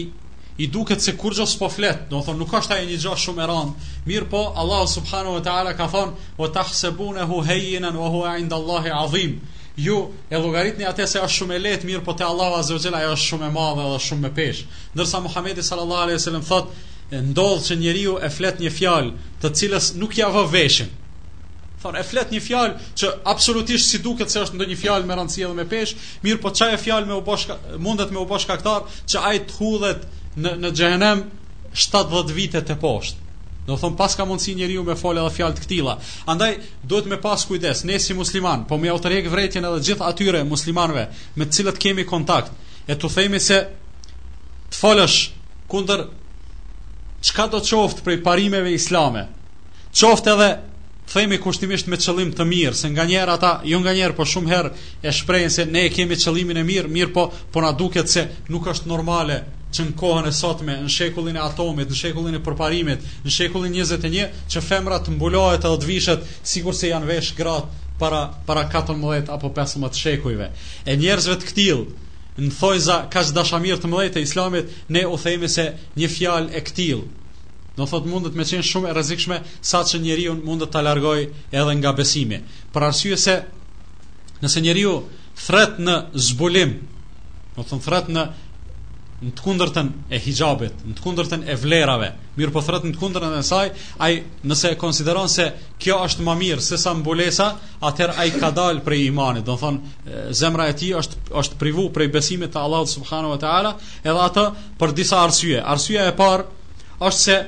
i 0.59 0.67
duket 0.73 1.01
se 1.01 1.13
kur 1.17 1.35
gjo 1.37 1.47
s'po 1.49 1.69
flet, 1.71 2.07
do 2.09 2.21
thonë 2.25 2.39
nuk 2.41 2.53
është 2.61 2.75
ajo 2.79 2.85
një 2.89 2.99
gjo 3.05 3.17
shumë 3.17 3.43
e 3.45 3.49
rëndë. 3.51 3.91
Mirë 4.09 4.29
po, 4.33 4.43
Allah 4.57 4.87
subhanahu 4.89 5.37
wa 5.39 5.43
ta'ala 5.43 5.75
ka 5.77 5.87
thonë, 5.89 6.13
"Wa 6.39 6.49
tahsabunahu 6.49 7.43
hayyinan 7.49 7.97
wa 7.97 8.09
huwa 8.09 8.37
'inda 8.39 8.57
Allahi 8.57 8.91
'azim." 8.91 9.41
Ju 9.79 10.11
e 10.31 10.37
llogaritni 10.37 10.85
atë 10.85 11.07
se 11.07 11.19
është 11.21 11.37
shumë 11.39 11.55
e 11.55 11.59
lehtë, 11.59 11.85
mirë 11.87 12.05
po 12.05 12.13
te 12.15 12.25
Allahu 12.25 12.55
azza 12.61 12.73
wa 12.75 12.81
jalla 12.81 12.99
ajo 12.99 13.13
është 13.13 13.29
shumë 13.31 13.47
e 13.49 13.51
madhe 13.53 13.83
dhe 13.93 13.99
shumë 14.09 14.27
e 14.27 14.31
peshë. 14.31 14.65
Ndërsa 14.95 15.19
Muhamedi 15.23 15.63
sallallahu 15.63 16.03
alaihi 16.03 16.19
wasallam 16.21 16.43
thotë, 16.45 16.69
e 17.13 17.21
ndodhë 17.21 17.65
që 17.67 17.77
njeriu 17.79 18.15
e 18.25 18.29
flet 18.33 18.61
një 18.65 18.71
fjalë 18.73 19.11
të 19.43 19.51
cilës 19.61 19.91
nuk 20.01 20.17
ja 20.17 20.31
vë 20.33 20.43
veshin. 20.55 20.89
Thar, 21.83 21.97
e 21.99 22.05
flet 22.07 22.31
një 22.31 22.39
fjalë 22.41 22.87
që 23.01 23.09
absolutisht 23.29 23.89
si 23.91 23.99
duket 24.01 24.31
se 24.31 24.41
është 24.47 24.57
ndonjë 24.57 24.79
fjalë 24.81 25.09
me 25.09 25.17
rëndësi 25.19 25.43
edhe 25.45 25.57
me 25.59 25.67
peshë, 25.69 25.97
mirë 26.25 26.41
po 26.45 26.53
çaja 26.57 26.79
fjalë 26.81 27.09
me 27.11 27.17
u 27.21 27.25
bosh 27.27 27.51
mundet 27.83 28.13
me 28.15 28.21
u 28.23 28.27
bosh 28.31 28.47
kaktar 28.49 28.87
që 29.11 29.25
ai 29.29 29.41
të 29.49 29.59
hudhet 29.59 30.07
në 30.41 30.55
në 30.63 30.71
xhehenem 30.79 31.25
70 31.85 32.33
vite 32.37 32.63
të 32.69 32.79
poshtë. 32.83 33.19
Do 33.67 33.77
thon 33.79 33.95
pas 33.95 34.15
ka 34.19 34.25
mundsi 34.27 34.57
njeriu 34.59 34.83
me 34.83 34.97
folë 34.99 35.21
edhe 35.23 35.35
fjalë 35.37 35.59
të 35.59 35.63
këtilla. 35.67 35.99
Andaj 36.33 36.57
duhet 36.91 37.07
me 37.13 37.21
pas 37.23 37.45
kujdes, 37.47 37.85
ne 37.87 37.99
si 38.03 38.15
musliman, 38.19 38.65
po 38.67 38.79
me 38.79 38.91
autorek 38.91 39.29
vretjen 39.31 39.67
edhe 39.69 39.85
gjithë 39.91 40.09
atyre 40.09 40.41
muslimanëve 40.49 41.05
me 41.37 41.45
të 41.47 41.59
cilët 41.61 41.79
kemi 41.83 42.07
kontakt, 42.09 42.51
e 42.91 42.97
tu 42.99 43.07
themi 43.11 43.39
se 43.43 43.61
të 44.71 44.81
folësh 44.81 45.21
kundër 45.71 46.07
çka 47.23 47.47
do 47.53 47.61
qoftë 47.63 48.03
prej 48.03 48.21
parimeve 48.25 48.73
islame. 48.75 49.27
Qoftë 49.95 50.33
edhe 50.33 50.49
themi 51.13 51.39
kushtimisht 51.43 51.87
me 51.93 51.99
qëllim 52.01 52.33
të 52.35 52.47
mirë, 52.51 52.75
se 52.75 52.91
nga 52.91 53.05
njerë 53.09 53.37
ata, 53.37 53.53
jo 53.71 53.79
nga 53.81 53.93
njerë, 53.97 54.17
po 54.19 54.27
shumë 54.29 54.51
herë 54.51 54.71
e 55.07 55.13
shprejnë 55.15 55.53
se 55.55 55.67
ne 55.71 55.85
e 55.87 55.93
kemi 55.95 56.19
qëllimin 56.19 56.59
e 56.63 56.67
mirë, 56.67 56.91
mirë 56.97 57.13
po, 57.15 57.29
po 57.55 57.63
na 57.65 57.71
duket 57.79 58.11
se 58.11 58.25
nuk 58.51 58.67
është 58.75 58.91
normale 58.91 59.37
që 59.73 59.87
në 59.89 59.95
kohën 60.01 60.29
e 60.29 60.33
sotme, 60.37 60.75
në 60.85 60.91
shekullin 60.93 61.39
e 61.39 61.45
atomit, 61.47 61.89
në 61.93 61.97
shekullin 62.03 62.37
e 62.37 62.43
përparimit, 62.45 63.07
në 63.25 63.37
shekullin 63.39 63.79
21, 63.79 64.43
që 64.53 64.65
femrat 64.67 65.09
mbulohet 65.15 65.65
edhe 65.65 65.79
të 65.85 65.89
vishet, 65.93 66.27
sigur 66.55 66.77
se 66.77 66.91
janë 66.93 67.09
vesh 67.09 67.33
gratë 67.39 67.83
para, 68.03 68.27
para 68.49 68.67
14 68.75 69.31
apo 69.37 69.49
15 69.57 70.01
shekujve. 70.03 70.51
E 70.85 70.97
njerëzve 71.01 71.39
të 71.41 71.49
këtilë, 71.53 72.09
në 72.41 72.49
thojza 72.57 72.95
ka 73.13 73.23
që 73.29 73.35
dashamirë 73.37 73.81
të 73.81 73.89
mëdhejt 73.93 74.17
e 74.19 74.23
islamit, 74.27 74.71
ne 74.97 75.03
u 75.13 75.17
themi 75.23 75.49
se 75.55 75.65
një 76.01 76.09
fjal 76.13 76.47
e 76.53 76.63
këtil. 76.65 77.03
Në 77.77 77.87
thot 77.91 78.07
mundet 78.09 78.37
me 78.37 78.47
qenë 78.49 78.65
shumë 78.69 78.89
e 78.91 78.95
rezikshme, 78.97 79.39
sa 79.73 79.83
që 79.89 80.01
njeri 80.05 80.25
unë 80.33 80.45
mundet 80.47 80.73
të 80.73 80.81
alargoj 80.83 81.19
edhe 81.61 81.75
nga 81.81 81.93
besimi. 82.01 82.39
Për 82.73 82.87
arsye 82.89 83.17
se 83.27 83.37
nëse 84.45 84.63
njeri 84.65 84.87
u 84.89 85.03
thret 85.45 85.79
në 85.81 85.99
zbulim, 86.29 86.75
në 87.59 87.83
thret 87.89 88.09
në 88.13 88.27
në 89.23 89.31
të 89.39 89.43
kundërtën 89.45 89.89
e 90.11 90.19
hijabit, 90.19 90.81
në 90.87 90.95
të 90.99 91.03
kundërtën 91.05 91.43
e 91.47 91.55
vlerave, 91.63 92.09
mirë 92.41 92.53
po 92.57 92.63
thret 92.67 92.83
në 92.89 92.93
të 92.95 92.99
kundërtën 93.03 93.37
e 93.39 93.43
saj, 93.49 93.69
ai 94.03 94.17
nëse 94.51 94.73
e 94.75 94.79
konsideron 94.81 95.29
se 95.31 95.47
kjo 95.83 95.99
është 96.09 96.25
më 96.27 96.35
mirë 96.41 96.63
se 96.69 96.79
sa 96.83 96.95
mbulesa, 96.99 97.47
atëherë 97.91 98.17
ai 98.25 98.33
ka 98.41 98.51
dalë 98.57 98.83
prej 98.87 99.05
imanit. 99.13 99.47
Do 99.47 99.55
thon 99.63 99.79
zemra 100.41 100.67
e 100.69 100.75
tij 100.81 100.97
është 100.99 101.23
është 101.43 101.59
privu 101.61 101.87
prej 101.95 102.09
besimit 102.17 102.53
te 102.53 102.59
Allahu 102.65 102.91
subhanahu 102.95 103.37
wa 103.37 103.41
taala, 103.47 103.77
edhe 104.03 104.27
atë 104.29 104.49
për 104.83 104.95
disa 104.99 105.23
arsye. 105.23 105.61
Arsyeja 105.77 106.09
e 106.11 106.17
parë 106.19 106.49
është 106.99 107.19
se 107.23 107.39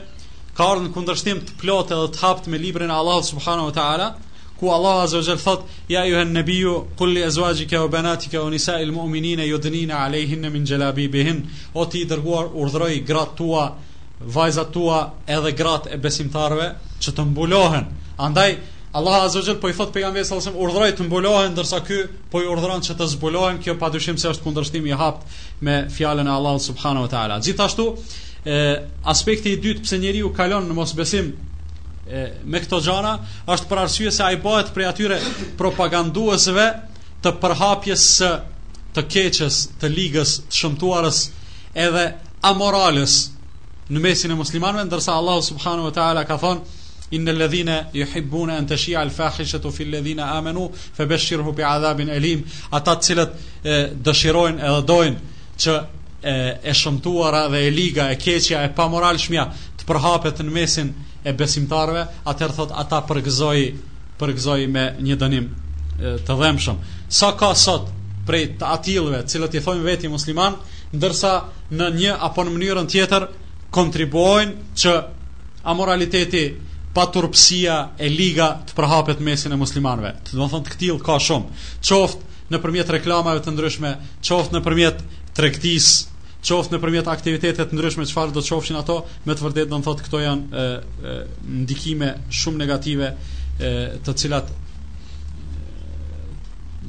ka 0.55 0.71
ardhur 0.71 0.87
në 0.87 0.95
kundërshtim 0.95 1.43
të 1.49 1.59
plotë 1.65 1.99
edhe 1.99 2.13
të 2.15 2.23
hapt 2.23 2.47
me 2.55 2.63
librin 2.63 2.93
e 2.95 3.01
Allahut 3.03 3.27
subhanahu 3.35 3.73
wa 3.73 3.77
taala, 3.81 4.13
ku 4.61 4.69
Allah 4.69 5.03
azza 5.03 5.19
wa 5.19 5.37
thot 5.37 5.65
ja 5.89 6.01
ayuha 6.03 6.21
an-nabiyyu 6.21 6.87
qul 6.97 7.13
li 7.13 7.23
azwajika 7.23 7.81
wa 7.81 7.89
banatika 7.89 8.43
wa 8.45 8.51
nisa'il 8.51 8.93
mu'minina 8.93 9.45
yudnina 9.45 9.95
'alayhinna 9.95 10.51
min 10.53 10.65
jalabibihin 10.67 11.47
o 11.75 11.87
ti 11.89 12.05
dërguar 12.05 12.53
urdhroi 12.55 13.01
grat 13.05 13.37
tua 13.37 13.75
vajzat 14.21 14.71
tua 14.73 15.13
edhe 15.27 15.51
grat 15.57 15.87
e 15.91 15.99
besimtarëve 15.99 16.69
që 17.03 17.11
të 17.17 17.25
mbulohen 17.33 17.89
andaj 18.19 18.55
Allah 18.95 19.23
azza 19.27 19.41
wa 19.49 19.55
po 19.61 19.69
i 19.69 19.73
thot 19.75 19.91
pejgamberit 19.93 20.27
sallallahu 20.29 20.71
alaihi 20.79 20.97
të 20.99 21.07
mbulohen 21.09 21.51
ndërsa 21.57 21.81
ky 21.87 21.99
po 22.31 22.43
i 22.43 22.47
urdhëron 22.47 22.85
që 22.87 22.95
të 23.01 23.09
zbulohen 23.17 23.59
kjo 23.63 23.75
padyshim 23.79 24.17
se 24.19 24.29
është 24.29 24.43
kundërshtim 24.45 24.87
i 24.87 24.95
hapt 24.95 25.27
me 25.61 25.75
fjalën 25.97 26.29
e 26.31 26.35
Allah 26.37 26.59
subhanahu 26.69 27.09
wa 27.09 27.11
taala 27.11 27.41
gjithashtu 27.43 27.89
aspekti 29.17 29.53
i 29.57 29.59
dytë 29.67 29.83
pse 29.83 29.99
njeriu 29.99 30.31
kalon 30.33 30.69
në 30.71 30.79
mosbesim 30.79 31.33
e, 32.07 32.37
me 32.51 32.61
këto 32.63 32.79
gjana 32.85 33.15
është 33.51 33.69
për 33.71 33.81
arsye 33.85 34.11
se 34.13 34.25
a 34.25 34.33
i 34.35 34.39
bëhet 34.43 34.73
për 34.75 34.85
atyre 34.91 35.19
propaganduesve 35.61 36.67
të 37.25 37.33
përhapjes 37.41 38.03
së 38.19 38.31
të 38.95 39.07
keqes, 39.11 39.61
të 39.81 39.89
ligës, 39.91 40.37
të 40.51 40.59
shëmtuarës 40.61 41.23
edhe 41.83 42.03
amoralës 42.47 43.15
në 43.91 44.01
mesin 44.05 44.31
e 44.31 44.37
muslimanëve, 44.39 44.85
ndërsa 44.87 45.17
Allahu 45.19 45.43
subhanahu 45.49 45.89
wa 45.89 45.95
taala 45.97 46.23
ka 46.29 46.37
thonë 46.39 46.81
inna 47.17 47.33
alladhina 47.35 47.79
yuhibbuna 47.97 48.55
an 48.61 48.67
tashia 48.71 49.01
al-fahishatu 49.01 49.73
fi 49.77 49.85
alladhina 49.89 50.29
amanu 50.37 50.69
fabashshirhu 50.77 51.53
bi'adhabin 51.57 52.11
alim 52.11 52.45
ata 52.73 52.95
të 53.01 53.09
cilët 53.09 53.45
dëshirojnë 54.07 54.63
edhe 54.69 54.85
dojnë 54.87 55.35
që 55.65 55.75
e, 56.23 56.35
e 56.63 56.73
shëmtuara 56.75 57.47
dhe 57.53 57.65
e 57.67 57.71
liga 57.75 58.09
e 58.15 58.19
keqja 58.19 58.63
e 58.69 58.73
pamoralshmja 58.79 59.49
të 59.81 59.89
përhapet 59.91 60.41
në 60.47 60.55
mesin 60.61 60.95
e 61.25 61.33
besimtarve, 61.37 62.05
atëherë 62.29 62.57
thot 62.59 62.73
ata 62.77 62.99
përgëzoi 63.09 63.63
përgëzoi 64.21 64.67
me 64.71 64.83
një 65.07 65.17
dënim 65.23 65.47
të 66.27 66.37
dhëmshëm. 66.41 66.83
Sa 67.09 67.31
ka 67.39 67.49
sot 67.59 67.89
prej 68.29 68.45
të 68.61 68.69
atillëve, 68.77 69.23
cilët 69.31 69.57
i 69.59 69.63
thonë 69.65 69.85
veti 69.87 70.11
musliman, 70.13 70.59
ndërsa 70.95 71.33
në 71.75 71.89
një 71.97 72.15
apo 72.29 72.45
në 72.45 72.55
mënyrën 72.55 72.91
tjetër 72.93 73.27
kontribuojnë 73.75 74.55
që 74.83 74.95
amoraliteti 75.73 76.45
pa 76.95 77.09
turpsia 77.11 77.79
e 77.99 78.09
liga 78.13 78.49
të 78.69 78.77
përhapet 78.79 79.21
mesin 79.27 79.55
e 79.55 79.59
muslimanve. 79.59 80.13
Të 80.29 80.39
do 80.39 80.47
thonë 80.53 80.69
të 80.69 80.75
këtil 80.77 81.01
ka 81.09 81.17
shumë. 81.27 81.61
Qoftë 81.83 82.41
në 82.53 82.61
përmjet 82.63 82.93
reklamave 83.01 83.43
të 83.43 83.55
ndryshme, 83.57 83.97
qoftë 84.23 84.55
në 84.59 84.63
përmjet 84.69 85.03
trektisë 85.35 86.14
qoftë 86.45 86.75
në 86.75 86.79
përmjet 86.83 87.09
aktivitetet 87.09 87.73
ndryshme 87.75 88.05
qëfar 88.07 88.33
do 88.37 88.43
të 88.45 88.53
qoftëshin 88.53 88.77
ato, 88.79 88.99
me 89.25 89.35
të 89.37 89.47
vërdet 89.47 89.71
do 89.71 89.79
në 89.81 89.87
thotë 89.87 90.05
këto 90.07 90.21
janë 90.21 90.45
e, 90.63 90.65
e, 91.13 91.15
ndikime 91.65 92.11
shumë 92.43 92.61
negative 92.61 93.09
e, 93.13 93.75
të 94.05 94.15
cilat 94.23 94.51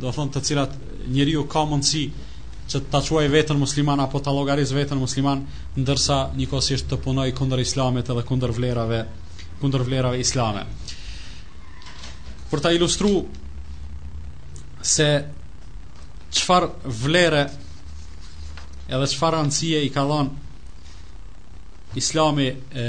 do 0.01 0.11
thonë 0.11 0.33
të 0.35 0.43
cilat 0.49 0.75
njeri 1.15 1.37
ju 1.37 1.45
ka 1.51 1.63
mundësi 1.69 2.03
që 2.71 2.81
të 2.91 3.01
quaj 3.07 3.27
vetën 3.31 3.59
musliman 3.61 4.01
apo 4.03 4.19
të 4.25 4.33
logariz 4.35 4.73
vetën 4.75 4.99
musliman 4.99 5.45
ndërsa 5.79 6.17
një 6.35 6.49
kosisht 6.51 6.89
të 6.91 6.99
punoj 7.05 7.29
kunder 7.37 7.61
islamit 7.61 8.09
edhe 8.11 8.25
kunder 8.27 8.51
vlerave 8.57 9.03
kunder 9.61 9.85
vlerave 9.87 10.19
islame 10.19 10.65
për 12.49 12.63
ta 12.65 12.71
ilustru 12.75 13.11
se 14.85 15.09
qëfar 16.35 16.67
vlere 17.05 17.45
edhe 18.93 19.07
çfarë 19.09 19.37
rëndësie 19.39 19.79
i 19.87 19.91
ka 19.93 20.03
dhënë 20.09 20.43
Islami 22.01 22.45
e 22.53 22.85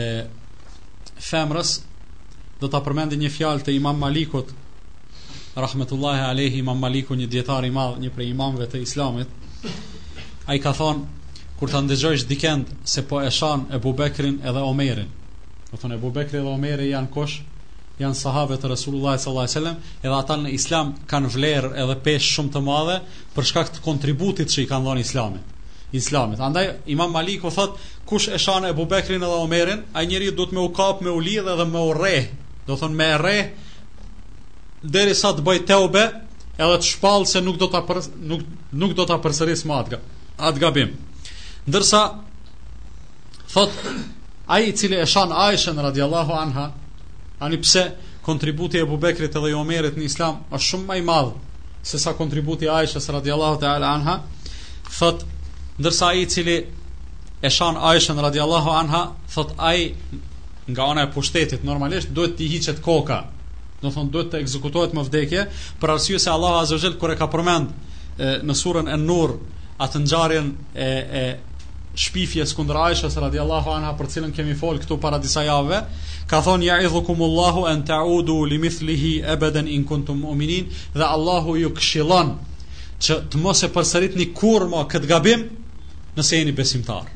femrës 1.29 1.71
do 2.61 2.69
ta 2.73 2.81
përmendi 2.85 3.17
një 3.23 3.31
fjalë 3.37 3.65
të 3.67 3.75
Imam 3.79 3.99
Malikut 4.03 4.51
rahmetullahi 5.57 6.27
alaihi 6.29 6.61
Imam 6.61 6.81
Maliku 6.85 7.17
një 7.17 7.31
dietar 7.33 7.65
i 7.65 7.71
madh 7.73 7.97
një 8.03 8.11
prej 8.17 8.29
imamëve 8.35 8.67
të 8.75 8.83
Islamit 8.85 9.69
ai 10.53 10.59
ka 10.63 10.75
thonë 10.77 11.25
kur 11.57 11.73
të 11.73 11.81
ndëgjojsh 11.87 12.27
dikend 12.29 12.75
se 12.93 13.07
po 13.09 13.23
e 13.25 13.31
shan 13.33 13.65
Ebu 13.79 13.95
Bekrin 13.97 14.37
edhe 14.45 14.67
Omerin 14.69 15.09
do 15.71 15.81
thonë 15.81 15.97
Ebu 15.97 16.13
Bekri 16.19 16.43
dhe 16.43 16.53
Omeri 16.53 16.91
janë 16.93 17.13
kosh 17.15 17.39
janë 18.03 18.21
sahabët 18.21 18.69
e 18.69 18.69
Resulullah 18.75 19.15
sallallahu 19.17 19.47
alaihi 19.47 19.55
wasallam, 19.57 19.77
edhe 20.03 20.17
ata 20.19 20.35
në 20.43 20.51
Islam 20.59 20.93
kanë 21.09 21.33
vlerë 21.37 21.73
edhe 21.85 21.97
peshë 22.05 22.35
shumë 22.37 22.53
të 22.59 22.65
madhe 22.69 22.99
për 23.39 23.51
shkak 23.53 23.73
të 23.79 23.87
kontributit 23.89 24.53
që 24.53 24.67
i 24.67 24.69
kanë 24.73 24.91
dhënë 24.91 25.07
Islamit 25.09 25.53
islamit. 25.93 26.41
Andaj 26.41 26.73
Imam 26.87 27.11
Malik 27.13 27.45
u 27.45 27.51
thot 27.51 27.77
kush 28.07 28.29
e 28.29 28.39
shan 28.39 28.65
Abu 28.65 28.85
Bekrin 28.87 29.23
edhe 29.23 29.33
Omerin, 29.35 29.83
ai 29.93 30.07
njeriu 30.07 30.33
duhet 30.33 30.53
me 30.53 30.61
u 30.61 30.73
kap 30.73 31.01
me 31.01 31.11
u 31.11 31.21
dhe 31.21 31.39
edhe 31.41 31.65
me 31.65 31.79
u 31.79 31.93
rre. 31.93 32.29
Do 32.67 32.77
thon 32.77 32.93
me 32.93 33.13
rre 33.19 33.53
deri 34.83 35.15
sa 35.15 35.33
të 35.35 35.43
bëj 35.43 35.65
teube, 35.67 36.03
edhe 36.59 36.79
të 36.79 36.83
shpall 36.87 37.25
se 37.27 37.41
nuk 37.41 37.57
do 37.59 37.67
ta 37.67 37.83
nuk 38.21 38.43
nuk 38.73 38.95
do 38.95 39.07
ta 39.07 39.19
përsëris 39.23 39.65
më 39.67 39.75
atë 39.75 40.01
atë 40.39 40.59
gabim. 40.61 40.91
Ndërsa 41.67 42.01
thot 43.53 43.71
ai 44.47 44.69
i 44.69 44.77
cili 44.77 44.97
e 44.97 45.07
shan 45.07 45.31
Aishën 45.33 45.79
radhiyallahu 45.83 46.33
anha, 46.33 46.73
ani 47.41 47.59
pse 47.61 47.91
kontributi 48.23 48.79
i 48.79 48.83
Abu 48.83 48.97
Bekrit 48.97 49.37
edhe 49.37 49.51
i 49.51 49.55
Omerit 49.55 49.97
në 49.97 50.05
islam 50.05 50.43
është 50.51 50.67
shumë 50.71 50.87
më 50.91 50.99
i 50.99 51.03
madh 51.03 51.33
se 51.87 51.99
sa 51.99 52.13
kontributi 52.13 52.65
i 52.67 52.69
Aishës 52.69 53.09
radhiyallahu 53.21 53.61
taala 53.61 53.95
anha. 53.95 54.21
thot 54.99 55.25
ndërsa 55.79 56.09
i 56.17 56.23
cili 56.27 56.55
e 57.45 57.51
shan 57.53 57.77
Aishën 57.77 58.21
radhiyallahu 58.27 58.71
anha 58.73 59.01
thot 59.33 59.51
ai 59.59 59.93
nga 60.71 60.83
ana 60.91 61.03
e 61.05 61.11
pushtetit 61.15 61.65
normalisht 61.69 62.15
duhet 62.17 62.37
të 62.39 62.47
hiqet 62.53 62.79
koka 62.85 63.19
do 63.83 63.91
thon 63.93 64.09
duhet 64.15 64.31
të 64.33 64.41
ekzekutohet 64.45 64.95
me 64.97 65.05
vdekje 65.09 65.45
për 65.81 65.93
arsye 65.99 66.19
se 66.23 66.31
Allah 66.33 66.55
azza 66.63 66.81
kër 66.81 66.97
kur 67.03 67.13
e 67.13 67.17
ka 67.21 67.29
përmend 67.33 67.75
në 68.49 68.57
surën 68.63 68.89
e 68.93 68.97
nur 69.03 69.37
atë 69.85 70.01
ngjarjen 70.07 70.49
e 70.73 70.89
e 71.23 71.27
shpifjes 72.07 72.57
kundër 72.57 72.81
Aishës 72.87 73.21
radhiyallahu 73.25 73.73
anha 73.77 73.93
për 74.01 74.09
cilën 74.15 74.33
kemi 74.37 74.57
fol 74.61 74.81
këtu 74.81 74.97
para 75.01 75.19
disa 75.21 75.45
javëve 75.45 75.83
ka 76.29 76.41
thon 76.49 76.65
ya'idhukumullahu 76.65 77.67
an 77.69 77.85
ta'udu 77.89 78.41
li 78.49 78.59
mithlihi 78.65 79.13
abadan 79.35 79.69
in 79.69 79.85
kuntum 79.85 80.25
mu'minin 80.25 80.73
dhe 80.97 81.05
Allahu 81.17 81.57
ju 81.61 81.71
këshillon 81.79 82.35
që 83.01 83.21
të 83.31 83.41
mos 83.45 83.63
e 83.65 83.73
përsëritni 83.77 84.33
kurrë 84.41 84.73
më 84.73 84.83
këtë 84.93 85.11
gabim 85.13 85.47
nëse 86.17 86.37
jeni 86.41 86.53
besimtar. 86.53 87.07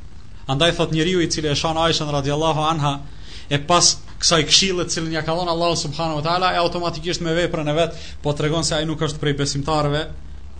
Andaj 0.51 0.72
thot 0.76 0.92
njeriu 0.92 1.20
i 1.20 1.30
cili 1.30 1.48
e 1.48 1.55
shon 1.57 1.76
Aisha 1.78 2.05
radhiyallahu 2.11 2.61
anha 2.64 2.92
e 3.48 3.59
pas 3.66 3.94
kësaj 4.20 4.42
këshille 4.48 4.84
të 4.84 4.94
cilën 4.96 5.12
ja 5.14 5.22
ka 5.24 5.34
dhënë 5.36 5.53
Allahu 5.53 5.76
subhanahu 5.82 6.18
wa 6.20 6.24
taala 6.26 6.53
e 6.55 6.59
automatikisht 6.61 7.20
me 7.24 7.34
veprën 7.36 7.68
e 7.70 7.74
vet 7.74 7.94
po 8.22 8.32
tregon 8.32 8.64
se 8.64 8.74
ai 8.76 8.84
nuk 8.86 9.01
është 9.03 9.20
prej 9.22 9.36
besimtarëve 9.38 10.03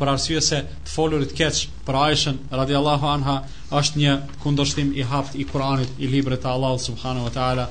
për 0.01 0.13
arsye 0.15 0.41
se 0.41 0.63
të 0.87 0.95
folurit 0.95 1.35
keq 1.37 1.65
për 1.87 1.99
Aishën 2.07 2.39
radhiyallahu 2.51 3.09
anha 3.13 3.35
është 3.77 4.01
një 4.01 4.15
kundërshtim 4.43 4.93
i 4.97 5.03
haft 5.11 5.35
i 5.37 5.45
Kuranit 5.45 5.91
i 5.99 6.09
librit 6.09 6.41
të 6.41 6.55
Allahu 6.55 6.81
subhanahu 6.85 7.27
wa 7.29 7.33
taala 7.35 7.69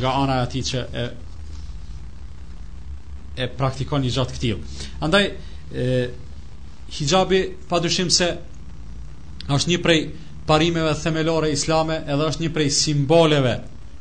nga 0.00 0.14
ana 0.22 0.38
e 0.40 0.46
atij 0.46 0.64
që 0.72 0.86
e 0.94 1.04
e 3.36 3.48
praktikon 3.52 4.04
i 4.08 4.10
gjatë 4.10 4.34
këtij. 4.34 4.84
Andaj 5.04 5.26
e, 5.76 5.86
hijabi 6.96 7.40
padyshim 7.68 8.08
se 8.10 8.30
është 9.54 9.70
një 9.70 9.78
prej 9.82 9.98
parimeve 10.46 10.92
themelore 11.02 11.50
islame 11.54 12.00
edhe 12.06 12.26
është 12.30 12.42
një 12.46 12.50
prej 12.56 12.70
simboleve 12.74 13.56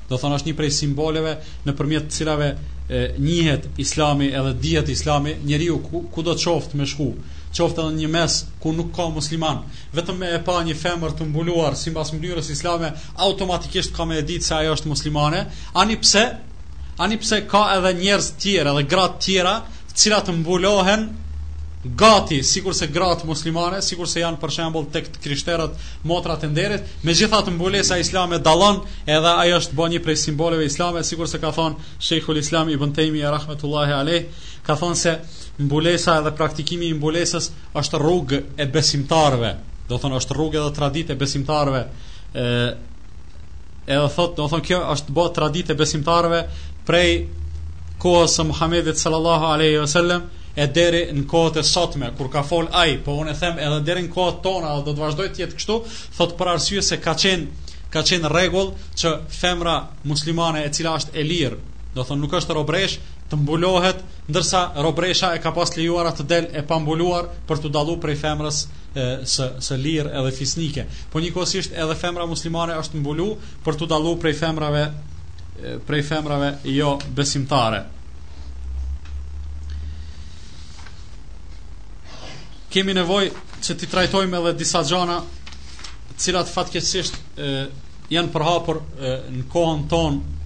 do 0.09 0.19
thonë 0.21 0.37
është 0.39 0.49
një 0.51 0.55
prej 0.57 0.71
simboleve 0.77 1.31
në 1.65 1.73
përmjet 1.79 2.11
cilave 2.13 2.49
e, 2.53 2.99
njihet 3.17 3.63
islami 3.81 4.29
edhe 4.29 4.51
dhjet 4.61 4.89
islami 4.93 5.33
njeriu 5.49 5.79
ku, 5.81 6.03
ku 6.13 6.21
do 6.25 6.35
të 6.37 6.45
qoftë 6.45 6.81
me 6.81 6.85
shku 6.89 7.09
qoftë 7.55 7.85
edhe 7.85 7.99
një 8.01 8.09
mes 8.13 8.37
ku 8.61 8.73
nuk 8.77 8.91
ka 8.97 9.07
musliman 9.15 9.63
vetëm 9.97 10.19
me 10.21 10.29
e 10.37 10.41
pa 10.45 10.59
një 10.67 10.77
femër 10.81 11.15
të 11.17 11.27
mbuluar 11.31 11.77
si 11.79 11.93
mbas 11.93 12.13
mënyrës 12.13 12.51
islame 12.53 12.91
automatikisht 13.27 13.95
ka 13.97 14.05
me 14.05 14.19
e 14.21 14.27
ditë 14.29 14.49
se 14.49 14.57
ajo 14.59 14.75
është 14.77 14.93
muslimane 14.93 15.45
ani 15.81 15.97
pse 16.03 16.27
ani 17.05 17.17
pse 17.19 17.41
ka 17.49 17.67
edhe 17.79 17.95
njerës 18.03 18.33
tjera 18.43 18.75
edhe 18.75 18.85
grat 18.93 19.17
tjera 19.25 19.59
cilat 19.95 20.29
mbulohen 20.37 21.09
gati 21.86 22.39
sikur 22.43 22.73
se 22.73 22.88
gratë 22.89 23.27
muslimane, 23.29 23.77
sikur 23.86 24.07
se 24.09 24.21
janë 24.23 24.39
për 24.41 24.53
shembull 24.55 24.88
tek 24.91 25.09
krishterët 25.21 25.75
motrat 26.09 26.43
e 26.43 26.49
nderit, 26.49 26.88
megjithatë 27.05 27.53
mbulesa 27.53 27.99
islame 28.01 28.39
dallon, 28.41 28.79
edhe 29.05 29.33
ajo 29.45 29.59
është 29.61 29.77
bën 29.77 29.93
një 29.93 30.01
prej 30.05 30.15
simboleve 30.23 30.65
islame, 30.65 31.03
sikur 31.05 31.29
se 31.29 31.38
ka 31.41 31.51
thonë 31.53 31.99
Sheikhul 32.01 32.39
Islam 32.41 32.71
Ibn 32.73 32.93
e 33.05 33.21
rahmetullahi 33.36 33.93
alayh, 33.93 34.25
ka 34.65 34.75
thonë 34.75 34.97
se 34.97 35.15
mbulesa 35.61 36.17
edhe 36.23 36.33
praktikimi 36.33 36.89
i 36.89 36.97
mbulesës 36.97 37.51
është 37.77 38.01
rrugë 38.01 38.39
e 38.57 38.65
besimtarëve. 38.65 39.53
Do 39.89 39.99
thonë 40.01 40.17
është 40.23 40.33
rrugë 40.33 40.57
edhe 40.63 40.73
traditë 40.79 41.13
e 41.13 41.15
besimtarëve. 41.21 41.86
ë 42.33 42.75
Edhe 43.86 44.07
thot, 44.09 44.31
do 44.33 44.47
thonë 44.49 44.63
kjo 44.65 44.77
është 44.95 45.13
bë 45.13 45.23
traditë 45.36 45.73
e 45.73 45.77
besimtarëve 45.77 46.38
prej 46.88 47.27
kohës 48.01 48.33
së 48.39 48.45
Muhamedit 48.49 48.97
sallallahu 48.97 49.45
alaihi 49.53 49.77
wasallam 49.77 50.23
e 50.56 50.66
deri 50.72 50.99
në 51.16 51.24
kohët 51.28 51.58
e 51.60 51.64
sotme, 51.68 52.08
kur 52.18 52.30
ka 52.32 52.41
fol 52.47 52.68
ai, 52.80 52.93
po 53.03 53.18
unë 53.20 53.34
e 53.34 53.39
them 53.39 53.58
edhe 53.62 53.80
deri 53.89 54.06
në 54.06 54.12
kohët 54.16 54.38
tona, 54.45 54.70
do 54.86 54.93
të 54.95 55.01
vazhdoj 55.01 55.26
të 55.36 55.41
jetë 55.43 55.58
kështu, 55.60 55.76
thot 56.18 56.36
për 56.39 56.51
arsye 56.56 56.84
se 56.89 56.99
ka 57.03 57.16
qenë 57.22 57.64
ka 57.95 58.03
qenë 58.08 58.32
rregull 58.32 58.70
që 59.01 59.12
femra 59.39 59.74
muslimane 60.12 60.64
e 60.68 60.72
cila 60.76 60.93
është 61.01 61.14
e 61.16 61.24
lirë, 61.28 61.58
do 61.95 62.03
thonë 62.08 62.24
nuk 62.24 62.34
është 62.39 62.56
robresh, 62.58 62.95
të 63.30 63.39
mbulohet, 63.41 64.01
ndërsa 64.32 64.62
robresha 64.86 65.32
e 65.36 65.39
ka 65.43 65.51
pas 65.56 65.72
lejuara 65.78 66.12
të 66.18 66.26
del 66.30 66.47
e 66.53 66.62
pa 66.70 66.78
mbuluar 66.84 67.30
për 67.49 67.62
të 67.64 67.72
dalluar 67.76 68.01
prej 68.03 68.18
femrës 68.24 68.62
e, 68.66 69.08
së 69.36 69.47
së 69.68 69.78
lirë 69.82 70.12
edhe 70.20 70.34
fisnike. 70.36 70.86
Po 71.14 71.24
njëkohësisht 71.24 71.74
edhe 71.76 71.97
femra 72.03 72.28
muslimane 72.32 72.76
është 72.84 73.01
mbulu 73.01 73.30
për 73.66 73.80
të 73.82 73.89
dalluar 73.95 74.20
prej 74.24 74.36
femrave 74.43 74.84
e, 74.86 75.74
prej 75.88 76.03
femrave 76.12 76.51
jo 76.76 76.99
besimtare. 77.18 77.84
kemi 82.76 82.93
nevojë 82.97 83.32
që 83.63 83.76
ti 83.80 83.88
trajtojmë 83.88 84.36
edhe 84.41 84.51
disa 84.59 84.82
gjana 84.84 85.21
të 85.21 86.17
cilat 86.26 86.49
fatkeqësisht 86.51 87.15
janë 88.11 88.32
përhapur 88.34 88.82
e, 88.84 89.13
në 89.34 89.43
kohën 89.53 89.86
tonë 89.89 90.39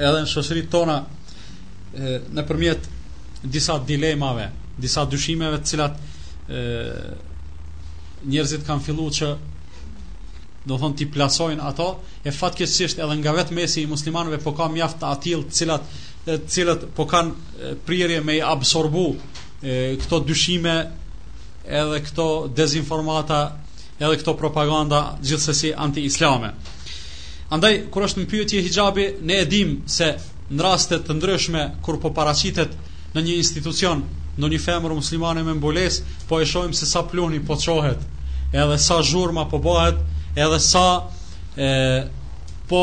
edhe 0.00 0.22
në 0.24 0.30
shoqërinë 0.32 0.70
tona 0.72 0.96
në 1.94 2.14
nëpërmjet 2.38 2.88
disa 3.54 3.76
dilemave, 3.86 4.48
disa 4.82 5.04
dyshimeve 5.06 5.60
të 5.60 5.70
cilat 5.72 6.00
njerëzit 8.24 8.64
kanë 8.66 8.84
filluar 8.88 9.12
që 9.18 9.28
do 10.64 10.78
thon 10.80 10.96
ti 10.96 11.06
plasojnë 11.12 11.62
ato 11.68 11.90
e 12.26 12.32
fatkeqësisht 12.32 13.04
edhe 13.04 13.18
nga 13.20 13.36
vetë 13.36 13.54
mesi 13.54 13.82
i 13.84 13.90
muslimanëve 13.90 14.40
po 14.42 14.56
ka 14.58 14.70
mjaft 14.72 14.98
të 15.02 15.12
atill 15.12 15.44
të 15.50 15.56
cilat 15.60 15.82
të 16.82 16.90
po 16.96 17.04
kanë 17.12 17.74
prirje 17.86 18.18
me 18.24 18.40
i 18.40 18.44
absorbu 18.56 19.06
e, 19.12 19.80
këto 20.00 20.22
dyshime 20.32 20.78
edhe 21.68 22.00
këto 22.04 22.24
dezinformata, 22.54 23.56
edhe 24.00 24.18
këto 24.20 24.34
propaganda 24.36 25.16
gjithsesi 25.24 25.72
anti-islame. 25.72 26.52
Andaj 27.54 27.72
kur 27.92 28.02
është 28.06 28.22
në 28.22 28.28
pyetje 28.30 28.62
hijabi, 28.66 29.06
ne 29.24 29.40
e 29.42 29.46
dim 29.48 29.76
se 29.86 30.14
në 30.50 30.62
raste 30.64 30.98
të 31.06 31.14
ndryshme 31.18 31.64
kur 31.82 32.00
po 32.02 32.10
paraqitet 32.16 32.74
në 33.14 33.22
një 33.26 33.36
institucion, 33.40 34.04
në 34.38 34.48
një 34.52 34.58
femër 34.60 34.96
muslimane 34.98 35.44
me 35.46 35.54
mbulesë, 35.56 36.02
po 36.28 36.40
e 36.42 36.46
shohim 36.50 36.72
se 36.74 36.86
sa 36.90 37.04
pluni 37.06 37.38
po 37.46 37.54
çohet, 37.60 38.00
edhe 38.52 38.78
sa 38.82 38.98
zhurma 39.02 39.44
po 39.48 39.60
bëhet, 39.62 40.00
edhe 40.36 40.58
sa 40.60 40.86
e, 41.54 41.68
po 42.68 42.80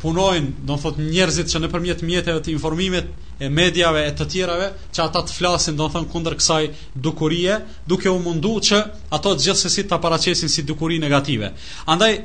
punojnë, 0.00 0.52
do 0.64 0.76
të 0.78 0.82
thotë 0.84 1.06
njerëzit 1.08 1.50
që 1.52 1.60
nëpërmjet 1.64 2.02
mjeteve 2.08 2.40
të 2.44 2.52
informimit 2.54 3.08
e 3.44 3.48
mediave 3.52 4.04
e 4.08 4.12
të 4.16 4.26
tjerave, 4.32 4.68
që 4.94 5.02
ata 5.04 5.22
të 5.28 5.36
flasin, 5.36 5.76
do 5.76 5.88
të 5.88 5.94
thonë 5.98 6.10
kundër 6.14 6.36
kësaj 6.40 6.66
dukurie, 7.06 7.58
duke 7.90 8.10
u 8.14 8.18
munduar 8.24 8.64
që 8.68 8.80
ato 9.16 9.34
gjithsesi 9.44 9.84
ta 9.90 9.98
paraqesin 10.00 10.48
si 10.52 10.64
dukuri 10.70 10.98
negative. 11.04 11.52
Andaj 11.92 12.16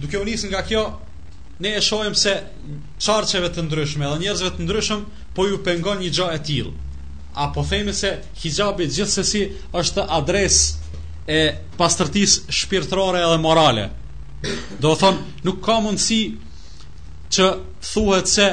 duke 0.00 0.18
u 0.18 0.24
nisur 0.28 0.52
nga 0.54 0.62
kjo, 0.68 0.84
ne 1.60 1.74
e 1.76 1.80
shohim 1.84 2.14
se 2.16 2.36
çarçeve 2.98 3.50
të 3.52 3.66
ndryshme 3.66 4.06
dhe 4.12 4.20
njerëzve 4.22 4.52
të 4.56 4.66
ndryshëm 4.68 5.02
po 5.36 5.46
ju 5.50 5.58
pengon 5.66 6.00
një 6.04 6.12
gjë 6.18 6.28
e 6.38 6.44
tillë. 6.48 6.72
A 7.34 7.50
po 7.54 7.62
themi 7.70 7.92
se 7.94 8.14
hijabi 8.42 8.86
gjithsesi 8.90 9.42
është 9.78 10.06
adresë 10.16 11.02
e 11.30 11.40
pastërtisë 11.78 12.54
shpirtërore 12.58 13.20
edhe 13.26 13.36
morale, 13.44 13.84
Do 14.80 14.94
thonë, 15.00 15.24
nuk 15.44 15.58
ka 15.64 15.74
mundësi 15.84 16.20
që 17.36 17.46
thuhet 17.88 18.30
se 18.30 18.46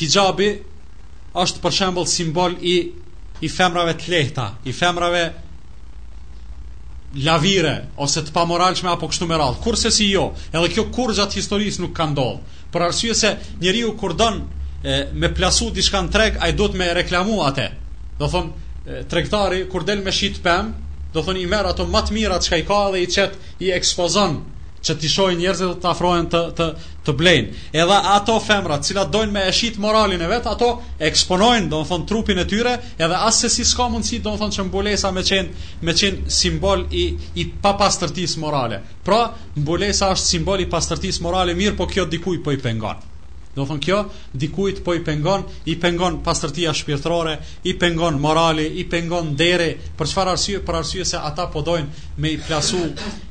hijabi 0.00 0.50
është 1.44 1.62
për 1.64 1.74
shembol 1.78 2.06
simbol 2.12 2.54
i, 2.62 2.76
i 3.42 3.50
femrave 3.54 3.96
të 4.02 4.12
lehta, 4.14 4.44
i 4.64 4.72
femrave 4.82 5.24
lavire, 7.30 7.72
ose 8.06 8.22
të 8.28 8.32
pamoralshme 8.36 8.90
apo 8.92 9.08
kështu 9.10 9.26
meral. 9.32 9.56
Kurse 9.66 9.90
si 9.98 10.06
jo, 10.12 10.24
edhe 10.52 10.70
kjo 10.76 10.84
kur 10.94 11.10
gjatë 11.18 11.40
historisë 11.40 11.82
nuk 11.84 11.94
ka 11.98 12.06
ndodhë. 12.10 12.56
Për 12.74 12.84
arsye 12.88 13.14
se 13.22 13.32
njeri 13.64 13.82
u 13.90 13.94
kur 14.02 14.12
dënë 14.22 14.96
me 15.22 15.32
plasu 15.38 15.72
dishka 15.78 16.02
në 16.06 16.12
treg, 16.14 16.36
a 16.38 16.50
i 16.50 16.54
do 16.60 16.68
të 16.70 16.78
me 16.82 16.92
reklamu 16.98 17.40
atë. 17.48 17.64
Do 18.20 18.28
thonë, 18.36 19.02
tregtari, 19.14 19.64
kur 19.72 19.86
del 19.88 20.04
me 20.06 20.14
shit 20.18 20.38
pëmë, 20.44 20.86
do 21.14 21.24
thonë 21.26 21.42
i 21.42 21.48
merë 21.54 21.72
ato 21.74 21.88
matë 21.96 22.14
mirat 22.18 22.44
që 22.46 22.52
ka 22.54 22.60
i 22.64 22.68
ka 22.70 22.78
dhe 22.94 23.02
i 23.06 23.10
qetë 23.14 23.52
i 23.66 23.72
ekspozonë 23.80 24.56
që 24.86 24.94
të 25.02 25.08
shohin 25.12 25.38
njerëzit 25.40 25.78
të 25.84 25.88
afrohen 25.92 26.26
të 26.32 26.40
të 26.58 26.66
të 27.06 27.14
blejnë. 27.20 27.62
Edhe 27.84 27.96
ato 28.14 28.36
femra, 28.44 28.76
të 28.82 28.88
cilat 28.90 29.10
dojnë 29.16 29.34
me 29.36 29.42
eshit 29.52 29.78
moralin 29.84 30.22
e 30.22 30.28
vet, 30.32 30.46
ato 30.52 30.68
eksponojnë, 31.08 31.68
do 31.72 31.98
trupin 32.12 32.42
e 32.42 32.46
tyre, 32.52 32.74
edhe 33.06 33.20
as 33.30 33.40
se 33.44 33.50
si 33.54 33.64
s'ka 33.72 33.88
mundësi, 33.94 34.20
do 34.28 34.36
të 34.36 34.42
thon 34.44 34.54
që 34.58 34.66
mbulesa 34.68 35.12
me 35.18 35.26
qen 35.32 35.50
me 35.88 35.96
qen 36.02 36.22
simbol 36.40 36.86
i 36.90 37.04
i 37.44 37.48
papastërtisë 37.66 38.44
morale. 38.46 38.80
Pra, 39.10 39.22
mbulesa 39.64 40.12
është 40.18 40.32
simbol 40.36 40.64
i 40.66 40.70
pastërtisë 40.76 41.24
morale, 41.28 41.58
mirë, 41.62 41.78
po 41.82 41.88
kjo 41.94 42.06
dikujt 42.14 42.44
po 42.48 42.54
i 42.58 42.62
pengon. 42.68 43.08
Do 43.58 43.64
thonë 43.66 43.82
kjo, 43.82 43.96
dikujt 44.38 44.82
po 44.86 44.94
i 44.94 45.00
pengon, 45.04 45.42
i 45.70 45.74
pengon 45.82 46.20
pastërtia 46.24 46.70
shpirtërore, 46.78 47.32
i 47.66 47.74
pengon 47.80 48.20
morali, 48.22 48.66
i 48.78 48.84
pengon 48.92 49.32
dere, 49.40 49.66
për 49.98 50.10
çfarë 50.12 50.34
arsye? 50.36 50.60
Për 50.68 50.78
arsye 50.82 51.06
se 51.10 51.22
ata 51.30 51.48
po 51.52 51.64
dojnë 51.66 52.04
me 52.22 52.30
i 52.36 52.38
plasu 52.44 52.84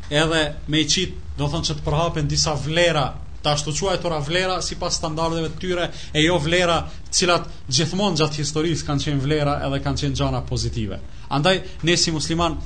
edhe 0.09 0.41
me 0.73 0.81
i 0.83 0.89
qit, 0.91 1.15
do 1.39 1.47
thonë 1.53 1.69
që 1.69 1.77
të 1.79 1.85
përhapen 1.87 2.27
disa 2.33 2.57
vlera, 2.65 3.05
të 3.43 3.53
ashtu 3.53 3.71
quajtura 3.77 4.19
vlera 4.27 4.57
si 4.65 4.75
pas 4.81 4.95
standardeve 4.99 5.53
të 5.53 5.59
tyre 5.63 5.85
e 6.11 6.23
jo 6.25 6.35
vlera 6.43 6.79
cilat 7.15 7.45
gjithmonë 7.77 8.19
gjatë 8.19 8.41
historisë 8.43 8.87
kanë 8.89 9.03
qenë 9.07 9.23
vlera 9.23 9.53
edhe 9.69 9.79
kanë 9.85 10.03
qenë 10.03 10.19
gjana 10.19 10.41
pozitive. 10.49 10.99
Andaj, 11.37 11.61
ne 11.87 11.95
si 12.03 12.11
musliman 12.15 12.57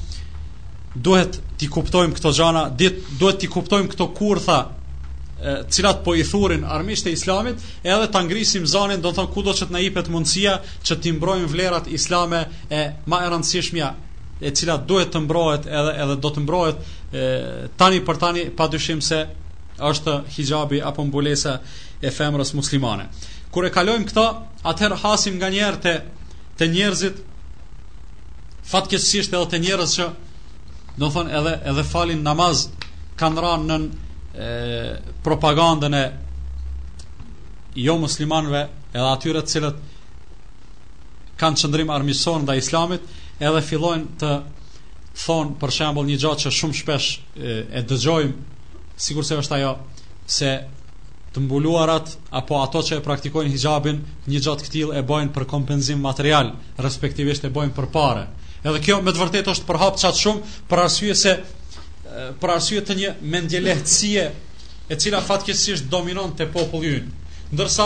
duhet 0.98 1.38
t'i 1.60 1.70
kuptojmë 1.72 2.18
këto 2.18 2.34
gjana, 2.40 2.66
duhet 2.82 3.44
t'i 3.44 3.52
kuptojmë 3.54 3.92
këto 3.94 4.10
kurtha 4.18 4.62
cilat 5.70 6.00
po 6.04 6.14
i 6.16 6.24
thurin 6.26 6.66
armiqtë 6.68 7.10
e 7.10 7.14
islamit 7.18 7.58
edhe 7.84 8.08
ta 8.12 8.22
ngrisim 8.24 8.66
zanin 8.70 9.02
do 9.02 9.10
të 9.12 9.16
thon 9.18 9.30
kudo 9.34 9.54
që 9.58 9.68
të 9.70 9.74
na 9.74 9.80
jepet 9.82 10.10
mundësia 10.14 10.58
që 10.86 10.98
të 11.02 11.14
mbrojmë 11.18 11.50
vlerat 11.50 11.88
islame 11.92 12.44
e 12.70 12.82
më 13.10 13.20
e 13.26 13.32
rëndësishmja 13.34 13.88
e 14.48 14.52
cilat 14.58 14.86
duhet 14.90 15.12
të 15.14 15.22
mbrohet 15.26 15.66
edhe 15.68 15.94
edhe 16.04 16.16
do 16.24 16.32
të 16.36 16.44
mbrohet 16.46 16.86
tani 17.80 18.02
për 18.06 18.20
tani 18.24 18.46
padyshim 18.60 19.02
se 19.02 19.24
është 19.92 20.16
hijabi 20.38 20.82
apo 20.86 21.06
mbulesa 21.10 21.58
e 22.02 22.12
femrës 22.14 22.54
muslimane 22.58 23.10
kur 23.52 23.66
e 23.68 23.74
kalojmë 23.74 24.12
këto 24.12 24.28
atëherë 24.74 25.00
hasim 25.06 25.42
nganjëherë 25.42 25.82
të 25.88 25.96
të 26.62 26.68
njerëzit 26.76 27.26
fatkeqësisht 28.72 29.34
edhe 29.36 29.50
të 29.56 29.62
njerëz 29.66 29.98
që 29.98 30.10
do 31.02 31.10
thon 31.10 31.28
edhe 31.40 31.58
edhe 31.72 31.84
falin 31.84 32.22
namaz 32.30 32.68
kanë 33.18 33.42
rënë 33.48 33.68
në 33.72 33.82
propagandën 35.24 35.94
e 35.94 36.14
jo 37.76 37.98
muslimanëve 38.00 38.62
edhe 38.94 39.08
atyre 39.16 39.42
të 39.46 39.52
cilët 39.52 39.78
kanë 41.40 41.58
çndrim 41.62 41.90
armiqësor 41.92 42.44
ndaj 42.44 42.60
islamit, 42.64 43.04
edhe 43.40 43.62
fillojnë 43.64 44.08
të 44.22 44.32
thonë 45.24 45.56
për 45.62 45.74
shembull 45.78 46.08
një 46.08 46.18
gjatë 46.24 46.46
që 46.46 46.52
shumë 46.58 46.80
shpesh 46.82 47.08
e, 47.36 47.56
e 47.72 47.82
dëgjojmë 47.88 48.96
sigur 49.02 49.26
se 49.28 49.40
është 49.42 49.58
ajo 49.58 49.72
se 50.32 50.52
të 51.34 51.44
mbuluarat 51.46 52.12
apo 52.36 52.60
ato 52.62 52.82
që 52.84 53.00
e 53.00 53.04
praktikojnë 53.08 53.52
hijabin 53.56 54.04
një 54.32 54.42
gjatë 54.46 54.68
këtil 54.68 54.94
e 55.00 55.04
bojnë 55.08 55.32
për 55.36 55.48
kompenzim 55.48 56.04
material 56.04 56.54
respektivisht 56.78 57.48
e 57.48 57.52
bojnë 57.56 57.76
për 57.76 57.90
pare 57.94 58.26
edhe 58.62 58.84
kjo 58.84 59.00
me 59.02 59.16
të 59.16 59.24
vërtet 59.26 59.52
është 59.56 59.68
për 59.72 59.82
hapë 59.86 60.04
qatë 60.06 60.24
shumë 60.26 60.54
për 60.72 60.84
arsye 60.86 61.16
se 61.26 61.38
Eh, 62.12 62.32
për 62.44 62.52
arsye 62.58 62.82
të 62.88 62.96
një 63.00 63.10
mendjelehtësie 63.34 64.24
e 64.92 64.96
cila 65.00 65.22
fatkeqësisht 65.28 65.86
dominon 65.94 66.34
te 66.36 66.44
populli 66.56 66.90
ynë. 66.96 67.30
Ndërsa 67.56 67.86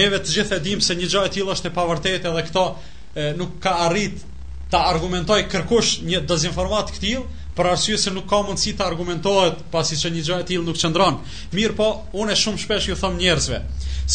neve 0.00 0.18
të 0.24 0.32
gjithë 0.40 0.56
e 0.56 0.62
dim 0.64 0.80
se 0.82 0.94
një 1.00 1.06
gjë 1.12 1.20
e 1.28 1.30
tillë 1.36 1.52
është 1.54 1.70
e 1.70 1.74
pavërtetë 1.76 2.30
edhe 2.32 2.40
këto 2.48 2.64
e, 2.66 2.96
eh, 3.22 3.28
nuk 3.38 3.54
ka 3.66 3.76
arrit 3.84 4.24
ta 4.72 4.80
argumentoj 4.90 5.38
kërkush 5.52 5.92
një 6.08 6.24
dezinformat 6.32 6.90
të 6.96 7.02
tillë 7.04 7.50
për 7.58 7.68
arsye 7.76 7.98
se 8.06 8.10
nuk 8.16 8.26
ka 8.32 8.40
mundësi 8.48 8.72
të 8.80 8.88
argumentohet 8.90 9.62
pasi 9.76 10.00
që 10.02 10.10
një 10.16 10.22
gjë 10.30 10.38
e 10.42 10.46
tillë 10.50 10.66
nuk 10.70 10.80
qëndron. 10.82 11.20
Mirë 11.52 11.76
po, 11.78 11.86
unë 12.24 12.34
shumë 12.42 12.62
shpesh 12.64 12.88
ju 12.90 12.96
them 13.04 13.20
njerëzve, 13.22 13.60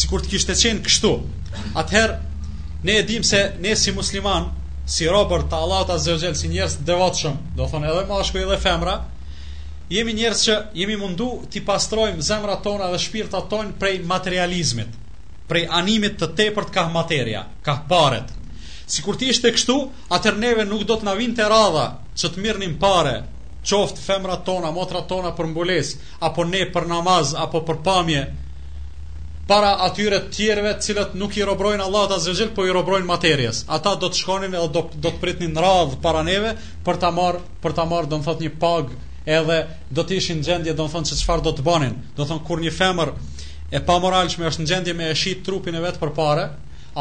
sikur 0.02 0.20
të 0.26 0.34
kishte 0.34 0.58
qenë 0.64 0.84
kështu. 0.88 1.14
Atëherë 1.84 2.18
ne 2.84 2.98
e 3.00 3.08
dim 3.08 3.24
se 3.32 3.40
ne 3.64 3.72
si 3.74 3.96
musliman, 4.00 4.50
si 4.84 5.08
Robert, 5.08 5.48
Allahu 5.62 5.88
ta 5.88 5.96
zëjël 5.96 6.36
si 6.36 6.52
njerëz 6.52 6.76
devotshëm, 6.92 7.40
do 7.56 7.70
thonë 7.72 7.88
edhe 7.94 8.04
mashkull 8.12 8.44
edhe 8.44 8.60
femra, 8.66 8.98
jemi 9.90 10.14
njerëz 10.14 10.42
që 10.46 10.56
jemi 10.78 10.94
mundu 10.96 11.26
të 11.50 11.64
pastrojmë 11.66 12.22
zemrat 12.22 12.62
tona 12.66 12.86
dhe 12.92 12.98
shpirtat 13.02 13.48
tonë 13.50 13.74
prej 13.82 13.96
materializmit, 14.12 14.92
prej 15.50 15.64
animit 15.80 16.16
të 16.20 16.28
tepërt 16.40 16.70
ka 16.76 16.84
materia, 16.96 17.42
ka 17.66 17.74
paret. 17.90 18.30
Si 18.90 19.02
kur 19.06 19.18
ti 19.18 19.28
ishte 19.30 19.50
kështu, 19.54 19.76
atër 20.16 20.38
neve 20.42 20.64
nuk 20.66 20.86
do 20.86 20.96
të 20.98 21.06
na 21.06 21.16
vinë 21.18 21.36
të 21.40 21.48
radha 21.52 21.88
që 22.22 22.30
të 22.34 22.44
mirnim 22.44 22.76
pare, 22.82 23.16
qoftë 23.66 24.02
femra 24.06 24.38
tona, 24.46 24.70
motra 24.74 25.02
tona 25.10 25.34
për 25.36 25.50
mbules, 25.50 25.96
apo 26.28 26.44
ne 26.48 26.62
për 26.76 26.86
namaz, 26.90 27.34
apo 27.44 27.60
për 27.68 27.82
pamje, 27.86 28.22
para 29.50 29.72
atyre 29.86 30.22
të 30.26 30.30
tjerëve 30.36 30.72
të 30.78 30.86
cilët 30.86 31.14
nuk 31.18 31.34
i 31.38 31.46
robrojnë 31.46 31.82
Allah 31.86 32.06
të 32.12 32.18
azëgjil, 32.20 32.50
po 32.54 32.64
i 32.68 32.72
robrojnë 32.74 33.06
materjes. 33.08 33.64
Ata 33.78 33.96
do 33.98 34.08
të 34.10 34.20
shkonin 34.22 34.54
edhe 34.58 34.68
do, 34.76 34.84
do 34.94 35.10
të 35.10 35.18
pritnin 35.24 35.54
në 35.56 35.64
radhë 35.64 35.98
para 36.04 36.20
neve 36.26 36.52
për 36.86 37.00
ta 37.02 37.10
marr, 37.16 37.40
për 37.64 37.74
ta 37.78 37.86
marr 37.92 38.06
do 38.12 38.20
në 38.20 38.26
thot 38.28 38.44
një 38.46 38.52
pagë 38.62 38.98
edhe 39.30 39.58
do 39.94 40.02
të 40.04 40.16
ishin 40.20 40.40
në 40.40 40.46
gjendje 40.48 40.72
do 40.78 40.86
të 40.88 40.92
thonë 40.96 41.10
se 41.12 41.18
çfarë 41.20 41.44
do 41.46 41.52
të 41.56 41.64
bënin. 41.66 41.94
Do 42.18 42.26
thonë 42.30 42.42
kur 42.48 42.62
një 42.62 42.72
femër 42.76 43.12
e 43.76 43.82
pa 43.86 43.96
moralshme 44.02 44.48
është 44.50 44.64
në 44.64 44.70
gjendje 44.72 44.94
me 45.00 45.10
shit 45.22 45.44
trupin 45.46 45.76
e 45.78 45.82
vet 45.84 45.98
për 46.02 46.10
parë, 46.16 46.44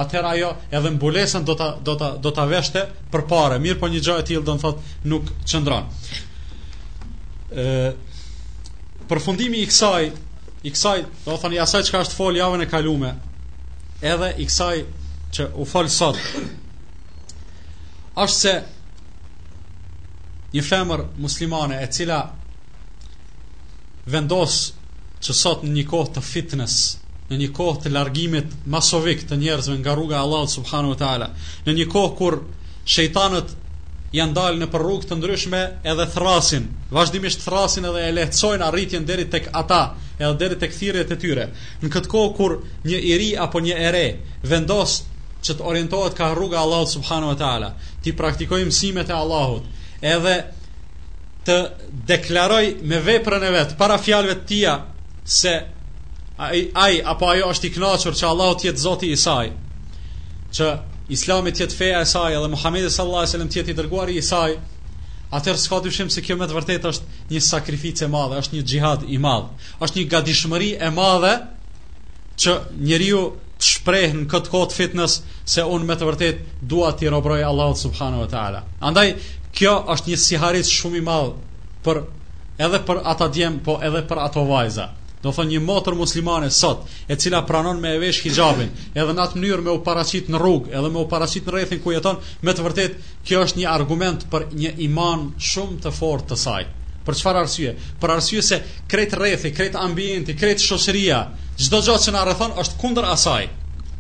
atëherë 0.04 0.32
ajo 0.36 0.52
edhe 0.80 0.92
mbulesën 0.98 1.46
do 1.48 1.56
ta 1.60 1.70
do 1.88 1.96
ta 2.02 2.12
do 2.28 2.32
ta 2.36 2.46
veshte 2.52 2.84
për 3.14 3.26
parë. 3.32 3.60
Mirë, 3.64 3.80
po 3.82 3.90
një 3.90 4.02
gjë 4.06 4.18
e 4.24 4.28
tillë 4.30 4.46
do 4.52 4.56
të 4.60 4.64
thotë 4.66 4.96
nuk 5.14 5.34
çndron. 5.52 5.90
ë 7.56 7.92
Përfundimi 9.10 9.58
i 9.64 9.66
kësaj 9.66 10.12
i 10.70 10.72
kësaj, 10.72 11.00
do 11.26 11.36
thonë 11.42 11.56
ja 11.56 11.64
asaj 11.66 11.88
çka 11.88 12.02
është 12.04 12.14
fol 12.20 12.36
javën 12.38 12.62
e 12.62 12.66
kaluar. 12.70 13.16
Edhe 14.06 14.28
i 14.38 14.46
kësaj 14.46 14.76
që 15.34 15.48
u 15.58 15.66
fol 15.66 15.88
sot. 15.90 16.20
Ashtë 18.22 18.38
se 18.40 18.54
një 20.54 20.62
femër 20.66 21.02
muslimane 21.22 21.76
e 21.84 21.88
cila 21.94 22.20
vendos 24.10 24.56
që 25.22 25.36
sot 25.42 25.66
në 25.66 25.74
një 25.78 25.84
kohë 25.92 26.14
të 26.16 26.24
fitness, 26.26 26.78
në 27.30 27.38
një 27.42 27.50
kohë 27.58 27.82
të 27.84 27.92
largimit 27.94 28.54
masovik 28.76 29.26
të 29.30 29.38
njerëzve 29.44 29.76
nga 29.82 29.94
rruga 30.00 30.22
Allah 30.24 30.48
subhanu 30.54 30.96
ta'ala, 31.02 31.28
në 31.68 31.76
një 31.80 31.86
kohë 31.94 32.14
kur 32.22 32.38
shejtanët 32.94 33.52
janë 34.18 34.36
dalë 34.40 34.62
në 34.64 34.70
për 34.74 34.86
rrugë 34.88 35.10
të 35.12 35.18
ndryshme 35.20 35.60
edhe 35.94 36.08
thrasin, 36.16 36.66
vazhdimisht 36.98 37.44
thrasin 37.46 37.86
edhe 37.92 38.08
e 38.08 38.16
lehtësojnë 38.18 38.66
arritjen 38.70 39.06
deri 39.12 39.28
tek 39.36 39.52
ata, 39.62 39.82
edhe 40.18 40.34
deri 40.46 40.58
tek 40.64 40.74
thirrjet 40.80 41.12
e 41.14 41.20
tyre. 41.26 41.46
Në 41.84 41.92
këtë 41.94 42.10
kohë 42.16 42.34
kur 42.40 42.56
një 42.90 43.04
i 43.12 43.14
ri 43.22 43.30
apo 43.46 43.62
një 43.68 43.76
ere 43.92 44.04
vendos 44.56 44.96
që 45.46 45.60
të 45.60 45.68
orientohet 45.72 46.18
ka 46.18 46.32
rruga 46.40 46.58
Allahut 46.64 46.90
subhanahu 46.96 47.36
wa 47.36 47.44
taala, 47.44 47.70
ti 48.02 48.16
praktikoj 48.24 48.64
mësimet 48.72 49.12
e 49.14 49.20
Allahut, 49.22 49.70
edhe 50.02 50.36
të 51.46 51.56
deklaroj 52.10 52.64
me 52.90 53.00
veprën 53.04 53.44
e 53.48 53.52
vet 53.56 53.76
para 53.80 53.98
fjalëve 54.02 54.40
të 54.42 54.48
tija 54.52 54.76
se 55.26 55.54
ai 56.40 56.70
ai 56.74 57.02
apo 57.12 57.28
ajo 57.30 57.52
është 57.54 57.68
i 57.68 57.74
kënaqur 57.76 58.16
që 58.16 58.28
Allahu 58.28 58.58
të 58.62 58.70
jetë 58.70 58.84
Zoti 58.84 59.10
i 59.12 59.18
saj 59.18 59.50
që 60.58 60.70
Islami 61.16 61.52
të 61.52 61.64
jetë 61.64 61.76
feja 61.80 62.02
e 62.04 62.10
saj 62.10 62.34
dhe 62.36 62.52
Muhamedi 62.56 62.90
sallallahu 62.90 63.22
alajhi 63.24 63.30
wasallam 63.32 63.52
të 63.54 63.60
jetë 63.62 63.74
i 63.74 63.80
dërguari 63.82 64.18
i 64.22 64.28
saj 64.32 64.58
Atër 65.38 65.60
s'ka 65.62 65.78
dyshim 65.86 66.08
se 66.10 66.24
kjo 66.26 66.34
me 66.40 66.46
të 66.50 66.56
vërtet 66.58 66.86
është 66.90 67.20
një 67.30 67.40
sakrifice 67.46 68.08
madhe, 68.10 68.40
është 68.42 68.56
një 68.56 68.64
gjihad 68.72 69.04
i 69.14 69.20
madhe, 69.22 69.68
është 69.80 70.00
një 70.00 70.06
gadishmëri 70.14 70.70
e 70.82 70.90
madhe 70.96 71.36
që 72.42 72.56
njeriu 72.90 73.20
të 73.60 73.68
shprejhë 73.68 74.18
në 74.22 74.26
këtë 74.32 74.50
kod 74.50 74.74
fitness 74.74 75.20
se 75.54 75.62
unë 75.70 75.86
me 75.86 76.00
të 76.02 76.08
vërtet 76.10 76.42
duat 76.74 76.98
të 76.98 77.06
i 77.06 77.12
robrojë 77.14 77.46
Allahot 77.46 77.78
subhanu 77.78 78.24
vëtë 78.24 78.40
ala. 78.42 78.64
Andaj, 78.90 79.06
Kjo 79.58 79.72
është 79.94 80.12
një 80.12 80.18
siharis 80.26 80.70
shumë 80.80 81.00
i 81.00 81.04
madh 81.08 81.36
për 81.86 82.00
edhe 82.66 82.80
për 82.90 83.00
ata 83.14 83.28
djem, 83.38 83.56
po 83.68 83.76
edhe 83.90 84.02
për 84.12 84.22
ato 84.26 84.44
vajza. 84.50 84.90
Do 85.24 85.32
thonë 85.36 85.50
një 85.52 85.62
motër 85.68 85.96
muslimane 86.00 86.50
sot, 86.58 86.86
e 87.12 87.16
cila 87.20 87.42
pranon 87.48 87.80
me 87.84 87.96
vesh 88.04 88.22
hijabin, 88.28 88.70
edhe 89.04 89.16
në 89.18 89.24
atë 89.26 89.40
mënyrë 89.42 89.66
me 89.66 89.74
u 89.74 89.82
paraqit 89.88 90.30
në 90.32 90.40
rrug, 90.40 90.70
edhe 90.72 90.92
me 90.94 91.02
u 91.02 91.08
paraqit 91.14 91.48
në 91.50 91.56
rrethin 91.58 91.82
ku 91.84 91.92
jeton, 91.96 92.20
me 92.46 92.56
të 92.56 92.66
vërtetë 92.68 93.14
kjo 93.28 93.42
është 93.48 93.62
një 93.64 93.70
argument 93.74 94.24
për 94.32 94.46
një 94.64 94.72
iman 94.88 95.28
shumë 95.52 95.80
të 95.86 95.94
fortë 96.00 96.30
të 96.32 96.40
saj. 96.46 96.62
Për 97.10 97.20
çfarë 97.20 97.42
arsye? 97.44 97.74
Për 98.00 98.16
arsye 98.16 98.44
se 98.52 98.62
kret 98.94 99.16
rrethi, 99.20 99.52
kret 99.60 99.76
ambienti, 99.84 100.38
kret 100.40 100.64
shoqëria, 100.64 101.22
çdo 101.60 101.84
gjë 101.90 101.98
që 102.08 102.16
na 102.16 102.24
rrethon 102.30 102.56
është 102.64 102.80
kundër 102.86 103.10
asaj. 103.16 103.50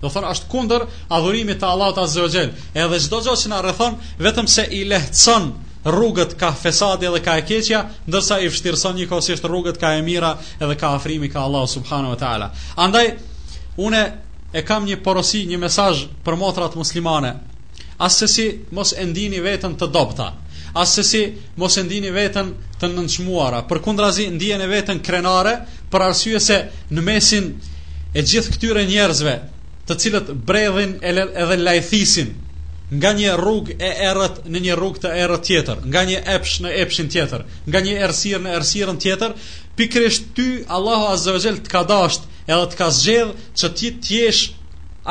Do 0.03 0.07
thonë 0.11 0.29
është 0.31 0.47
kundër 0.51 0.83
adhurimit 1.15 1.57
të 1.61 1.69
Allahut 1.73 1.97
Azza 2.03 2.21
wa 2.25 2.29
Jell. 2.33 2.51
Edhe 2.83 2.99
çdo 3.05 3.17
gjë 3.25 3.33
që 3.41 3.49
na 3.53 3.57
rrethon 3.63 3.97
vetëm 4.27 4.47
se 4.51 4.63
i 4.77 4.83
lehtëson 4.91 5.47
rrugët 5.95 6.35
ka 6.43 6.51
fesadi 6.61 7.07
dhe 7.15 7.19
ka 7.25 7.35
e 7.39 7.43
keqja, 7.49 7.81
ndërsa 8.07 8.37
i 8.39 8.47
vështirëson 8.53 8.97
një 8.99 9.37
rrugët 9.49 9.79
ka 9.81 9.91
e 9.97 10.01
mira 10.05 10.29
edhe 10.59 10.75
ka 10.83 10.93
afrimi 10.99 11.29
ka 11.33 11.43
Allahu 11.49 11.67
subhanahu 11.73 12.15
wa 12.15 12.19
taala. 12.21 12.47
Andaj 12.85 13.09
unë 13.77 14.03
e 14.53 14.63
kam 14.69 14.85
një 14.87 15.01
porosi, 15.03 15.43
një 15.51 15.57
mesazh 15.65 16.05
për 16.25 16.35
motrat 16.45 16.75
muslimane. 16.79 17.33
As 17.99 18.15
se 18.17 18.27
si 18.27 18.47
mos 18.71 18.93
e 18.95 19.03
ndini 19.05 19.39
veten 19.43 19.75
të 19.75 19.91
dobta, 19.97 20.29
as 20.83 20.93
se 20.95 21.03
si 21.03 21.23
mos 21.59 21.77
e 21.77 21.83
ndini 21.83 22.11
veten 22.15 22.53
të 22.79 22.87
nënçmuara, 22.95 23.65
përkundrazi 23.67 24.29
ndjen 24.31 24.61
e 24.63 24.67
veten 24.71 24.99
krenare 25.09 25.55
për 25.91 26.07
arsye 26.09 26.39
se 26.39 26.61
në 26.91 27.01
mesin 27.11 27.51
e 28.15 28.23
gjithë 28.23 28.55
këtyre 28.55 28.85
njerëzve 28.93 29.37
të 29.89 29.95
cilët 30.03 30.27
bredhin 30.47 30.91
edhe 31.11 31.55
lajthisin 31.67 32.29
nga 32.99 33.11
një 33.19 33.31
rrug 33.39 33.69
e 33.73 33.89
erët 34.09 34.37
në 34.53 34.61
një 34.65 34.75
rrug 34.77 34.97
të 35.01 35.13
erët 35.23 35.43
tjetër, 35.49 35.81
nga 35.93 36.03
një 36.09 36.19
epsh 36.35 36.55
në 36.65 36.71
epshin 36.83 37.09
tjetër, 37.13 37.43
nga 37.71 37.81
një 37.87 37.95
ersirë 38.07 38.39
në 38.45 38.53
ersirën 38.59 38.97
tjetër, 39.03 39.33
pikrisht 39.77 40.29
ty 40.37 40.45
Allahu 40.77 41.09
Azza 41.13 41.35
wa 41.35 41.41
Jell 41.43 41.59
të 41.65 41.73
ka 41.73 41.83
dashtë 41.91 42.33
edhe 42.55 42.67
të 42.71 42.79
ka 42.81 42.87
zgjedh 42.97 43.45
që 43.61 43.71
ti 43.81 43.91
të 44.03 44.17
jesh 44.19 44.41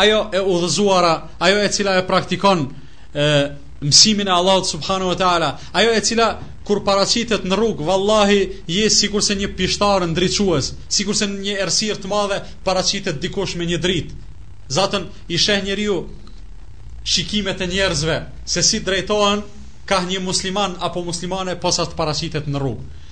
ajo 0.03 0.21
e 0.35 0.43
udhëzuara, 0.55 1.13
ajo 1.47 1.63
e 1.63 1.71
cila 1.79 1.95
e 2.01 2.05
praktikon 2.11 2.67
e, 2.67 3.29
mësimin 3.87 4.31
e 4.31 4.35
Allahut 4.41 4.67
subhanahu 4.75 5.13
wa 5.15 5.19
taala, 5.23 5.53
ajo 5.81 5.95
e 5.99 6.03
cila 6.11 6.29
kur 6.67 6.83
paraqitet 6.87 7.47
në 7.49 7.59
rrug, 7.61 7.83
vallahi 7.91 8.41
je 8.75 8.91
sikur 9.01 9.23
se 9.27 9.39
një 9.39 9.55
pishtar 9.59 10.07
ndriçues, 10.11 10.73
sikur 10.99 11.15
se 11.23 11.31
një 11.35 11.57
errësirë 11.67 12.03
të 12.05 12.13
madhe 12.15 12.43
paraqitet 12.69 13.23
dikush 13.25 13.55
me 13.59 13.71
një 13.71 13.81
dritë, 13.87 14.25
Zaten 14.69 15.03
i 15.29 15.39
sheh 15.39 15.65
njeriu 15.65 16.05
shikimet 17.05 17.61
e 17.61 17.67
njerëzve 17.67 18.21
se 18.47 18.63
si 18.63 18.81
drejtohen 18.85 19.41
ka 19.89 20.03
një 20.05 20.21
musliman 20.21 20.75
apo 20.79 21.01
muslimane 21.05 21.57
pas 21.61 21.77
sa 21.81 21.87
të 21.89 21.97
paraqitet 21.97 22.49
në 22.51 22.61
rrugë. 22.61 23.09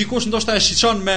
Dikush 0.00 0.26
ndoshta 0.26 0.56
e 0.56 0.60
shiqon 0.60 1.04
me 1.06 1.16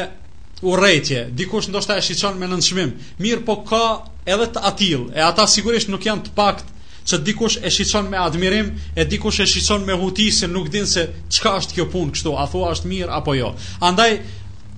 urrëtie, 0.61 1.23
dikush 1.33 1.69
ndoshta 1.73 1.97
e 1.97 2.01
shiqon 2.05 2.37
me 2.37 2.45
nënçmim. 2.51 2.91
Mirë 3.19 3.45
po 3.45 3.55
ka 3.65 3.81
edhe 4.25 4.45
të 4.53 4.63
atill, 4.69 5.07
e 5.17 5.21
ata 5.25 5.47
sigurisht 5.47 5.89
nuk 5.89 6.05
janë 6.05 6.27
të 6.27 6.35
pakt 6.37 6.69
që 7.09 7.19
dikush 7.25 7.57
e 7.65 7.69
shiqon 7.71 8.09
me 8.11 8.17
admirim, 8.21 8.69
e 8.95 9.05
dikush 9.05 9.41
e 9.41 9.45
shiqon 9.49 9.87
me 9.89 9.97
huti 10.03 10.29
se 10.31 10.47
nuk 10.47 10.69
din 10.73 10.85
se 10.87 11.07
çka 11.29 11.55
është 11.63 11.79
kjo 11.79 11.87
punë 11.93 12.13
kështu, 12.17 12.35
a 12.43 12.45
thua 12.51 12.75
është 12.75 12.91
mirë 12.93 13.17
apo 13.17 13.33
jo. 13.37 13.53
Andaj 13.81 14.19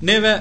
neve 0.01 0.33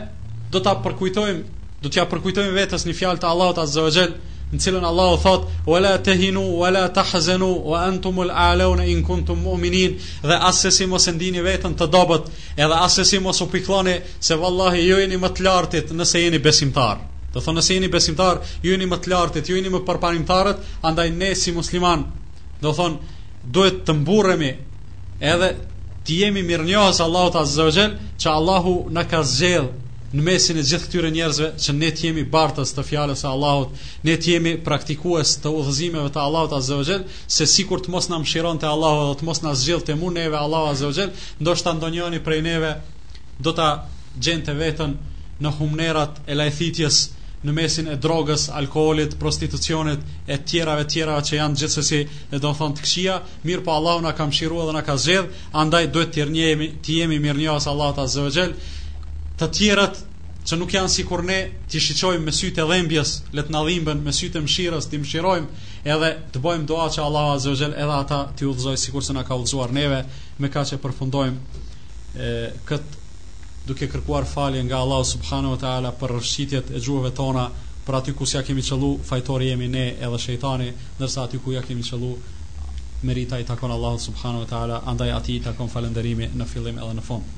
do 0.52 0.60
ta 0.62 0.76
përkujtojmë, 0.84 1.42
do 1.82 1.88
t'ja 1.90 2.06
përkujtojmë 2.10 2.54
vetes 2.54 2.86
në 2.86 2.94
fjalë 3.00 3.22
të 3.24 3.30
Allahut 3.32 3.58
Azza 3.64 3.82
wa 3.82 3.90
Jall, 3.94 4.14
në 4.52 4.58
cilën 4.62 4.84
Allahu 4.86 5.16
thot 5.22 5.46
wala 5.66 5.96
tahinu 6.06 6.42
wala 6.60 6.84
tahzanu 6.94 7.46
wa 7.70 7.80
antum 7.82 8.20
al-a'lawna 8.22 8.84
in 8.92 9.00
kuntum 9.02 9.40
mu'minin 9.42 9.96
dhe 10.22 10.34
asesi 10.50 10.86
mos 10.86 11.06
e 11.08 11.12
ndini 11.16 11.42
veten 11.42 11.74
të 11.76 11.88
dobët 11.90 12.28
edhe 12.54 12.76
asesi 12.86 13.18
mos 13.24 13.40
u 13.42 13.48
pikloni 13.50 13.96
se 14.28 14.36
vallahi 14.44 14.84
ju 14.86 15.00
jeni 15.00 15.18
më 15.24 15.32
të 15.34 15.42
lartit 15.48 15.90
nëse 15.98 16.22
jeni 16.22 16.38
besimtar 16.46 17.00
do 17.34 17.42
thonë 17.42 17.58
nëse 17.58 17.74
jeni 17.74 17.88
besimtar 17.96 18.38
ju 18.62 18.70
jeni 18.70 18.86
më 18.86 19.00
të 19.02 19.10
lartit 19.12 19.50
ju 19.50 19.56
jeni 19.58 19.72
më 19.74 19.82
përparimtarët 19.88 20.62
andaj 20.82 21.10
ne 21.10 21.34
si 21.34 21.50
musliman 21.52 22.04
do 22.62 22.70
thonë 22.78 23.16
duhet 23.50 23.82
të 23.88 23.96
mburremi 23.98 24.52
edhe 25.32 25.50
të 26.06 26.20
jemi 26.22 26.42
mirënjohës 26.46 27.02
Allahut 27.08 27.34
azza 27.42 27.64
wa 27.66 27.88
që 28.22 28.30
Allahu 28.40 28.76
na 28.90 29.02
ka 29.10 29.22
zgjedhë 29.24 29.85
në 30.16 30.22
mesin 30.26 30.56
e 30.56 30.62
gjithë 30.64 30.86
këtyre 30.88 31.08
njerëzve 31.14 31.48
që 31.62 31.72
ne 31.76 31.88
të 31.92 32.04
jemi 32.06 32.22
bartës 32.34 32.70
të 32.76 32.82
fjalës 32.88 33.22
së 33.24 33.28
Allahut, 33.30 33.72
ne 34.08 34.14
të 34.20 34.30
jemi 34.32 34.52
praktikues 34.68 35.34
të 35.44 35.50
udhëzimeve 35.58 36.12
të 36.14 36.22
Allahut 36.22 36.52
Azza 36.58 36.76
wa 36.80 37.00
se 37.38 37.46
sikur 37.54 37.82
të 37.84 37.90
mos 37.94 38.08
na 38.12 38.18
mshironte 38.22 38.66
Allahu 38.70 39.10
dhe 39.10 39.18
të 39.22 39.26
mos 39.28 39.42
na 39.44 39.52
zgjidhte 39.62 39.94
mu 40.00 40.10
neve 40.16 40.36
Allahu 40.40 40.70
Azza 40.72 40.86
wa 40.90 40.94
Jell, 41.00 41.10
ndoshta 41.40 41.74
ndonjëri 41.78 42.22
prej 42.28 42.40
neve 42.48 42.72
do 43.38 43.52
ta 43.52 43.68
gjente 44.28 44.52
veten 44.56 44.96
në 45.44 45.52
humnerat 45.58 46.22
e 46.26 46.34
lajthitjes 46.34 47.02
në 47.46 47.52
mesin 47.52 47.86
e 47.92 47.96
drogës, 48.02 48.48
alkoolit, 48.58 49.12
prostitucionit 49.20 50.00
e 50.32 50.38
tjerave 50.48 50.86
tjera 50.90 51.18
që 51.22 51.36
janë 51.36 51.60
gjithsesi, 51.60 52.00
e 52.34 52.40
do 52.42 52.50
thonë 52.58 52.78
të 52.78 52.86
këqija, 52.86 53.18
mirë 53.46 53.62
po 53.68 53.74
Allahu 53.76 54.02
na 54.06 54.14
ka 54.18 54.26
mshiruar 54.26 54.66
dhe 54.70 54.74
na 54.78 54.82
ka 54.88 54.96
zgjedh, 54.98 55.28
andaj 55.62 55.90
duhet 55.94 56.14
të 56.16 56.24
jemi 56.40 56.70
të 56.86 56.96
jemi 57.00 57.20
mirënjohës 57.26 57.68
Allahut 57.72 58.00
Azza 58.06 58.24
wa 58.24 58.32
të 59.40 59.46
tjerat 59.52 59.98
që 60.46 60.56
nuk 60.60 60.72
janë 60.72 60.90
si 60.94 61.02
kur 61.04 61.20
ne 61.26 61.36
t'i 61.68 61.80
shiqojmë 61.82 62.24
me 62.28 62.32
sytë 62.32 62.62
e 62.62 62.66
dhembjes, 62.70 63.10
le 63.36 63.42
t'na 63.48 63.60
dhimbën, 63.66 64.00
me 64.06 64.12
e 64.14 64.42
mshirës, 64.44 64.86
t'i 64.88 65.00
mshirojmë 65.02 65.66
edhe 65.92 66.10
të 66.34 66.40
bojmë 66.44 66.68
doa 66.70 66.86
që 66.94 67.02
Allah 67.04 67.26
Azogel 67.34 67.74
edhe 67.74 67.96
ata 67.98 68.20
t'i 68.36 68.46
udhëzoj 68.48 68.76
si 68.84 68.94
kur 68.94 69.04
se 69.04 69.12
na 69.16 69.24
ka 69.28 69.34
udhëzuar 69.36 69.72
neve 69.76 69.98
me 70.38 70.48
ka 70.52 70.62
që 70.70 70.78
përfundojmë 70.84 71.64
e, 72.14 72.32
këtë 72.68 73.02
duke 73.68 73.88
kërkuar 73.90 74.26
falje 74.30 74.62
nga 74.64 74.78
Allah 74.86 75.04
Subhanu 75.10 75.52
wa 75.54 75.58
ta'ala 75.64 75.90
për 76.00 76.14
rëshqitjet 76.16 76.70
e 76.70 76.80
gjuhëve 76.86 77.10
tona 77.18 77.48
për 77.86 77.98
aty 78.00 78.12
ku 78.18 78.24
s'ja 78.26 78.42
kemi 78.46 78.62
qëllu, 78.66 78.92
fajtori 79.10 79.50
jemi 79.50 79.68
ne 79.70 79.84
edhe 79.98 80.18
shejtani, 80.18 80.70
nërsa 81.02 81.26
aty 81.26 81.42
ku 81.42 81.52
ja 81.54 81.62
kemi 81.66 81.82
qëllu 81.90 82.14
merita 83.10 83.42
i 83.42 83.46
takon 83.46 83.70
Allah 83.74 83.98
Subhanu 84.02 84.46
wa 84.46 84.50
ta'ala, 84.52 84.80
andaj 84.92 85.10
aty 85.20 85.36
i 85.40 85.44
takon 85.50 85.68
falenderimi 85.70 86.30
në 86.34 86.48
fillim 86.54 86.78
edhe 86.86 87.00
në 87.00 87.08
fund. 87.10 87.34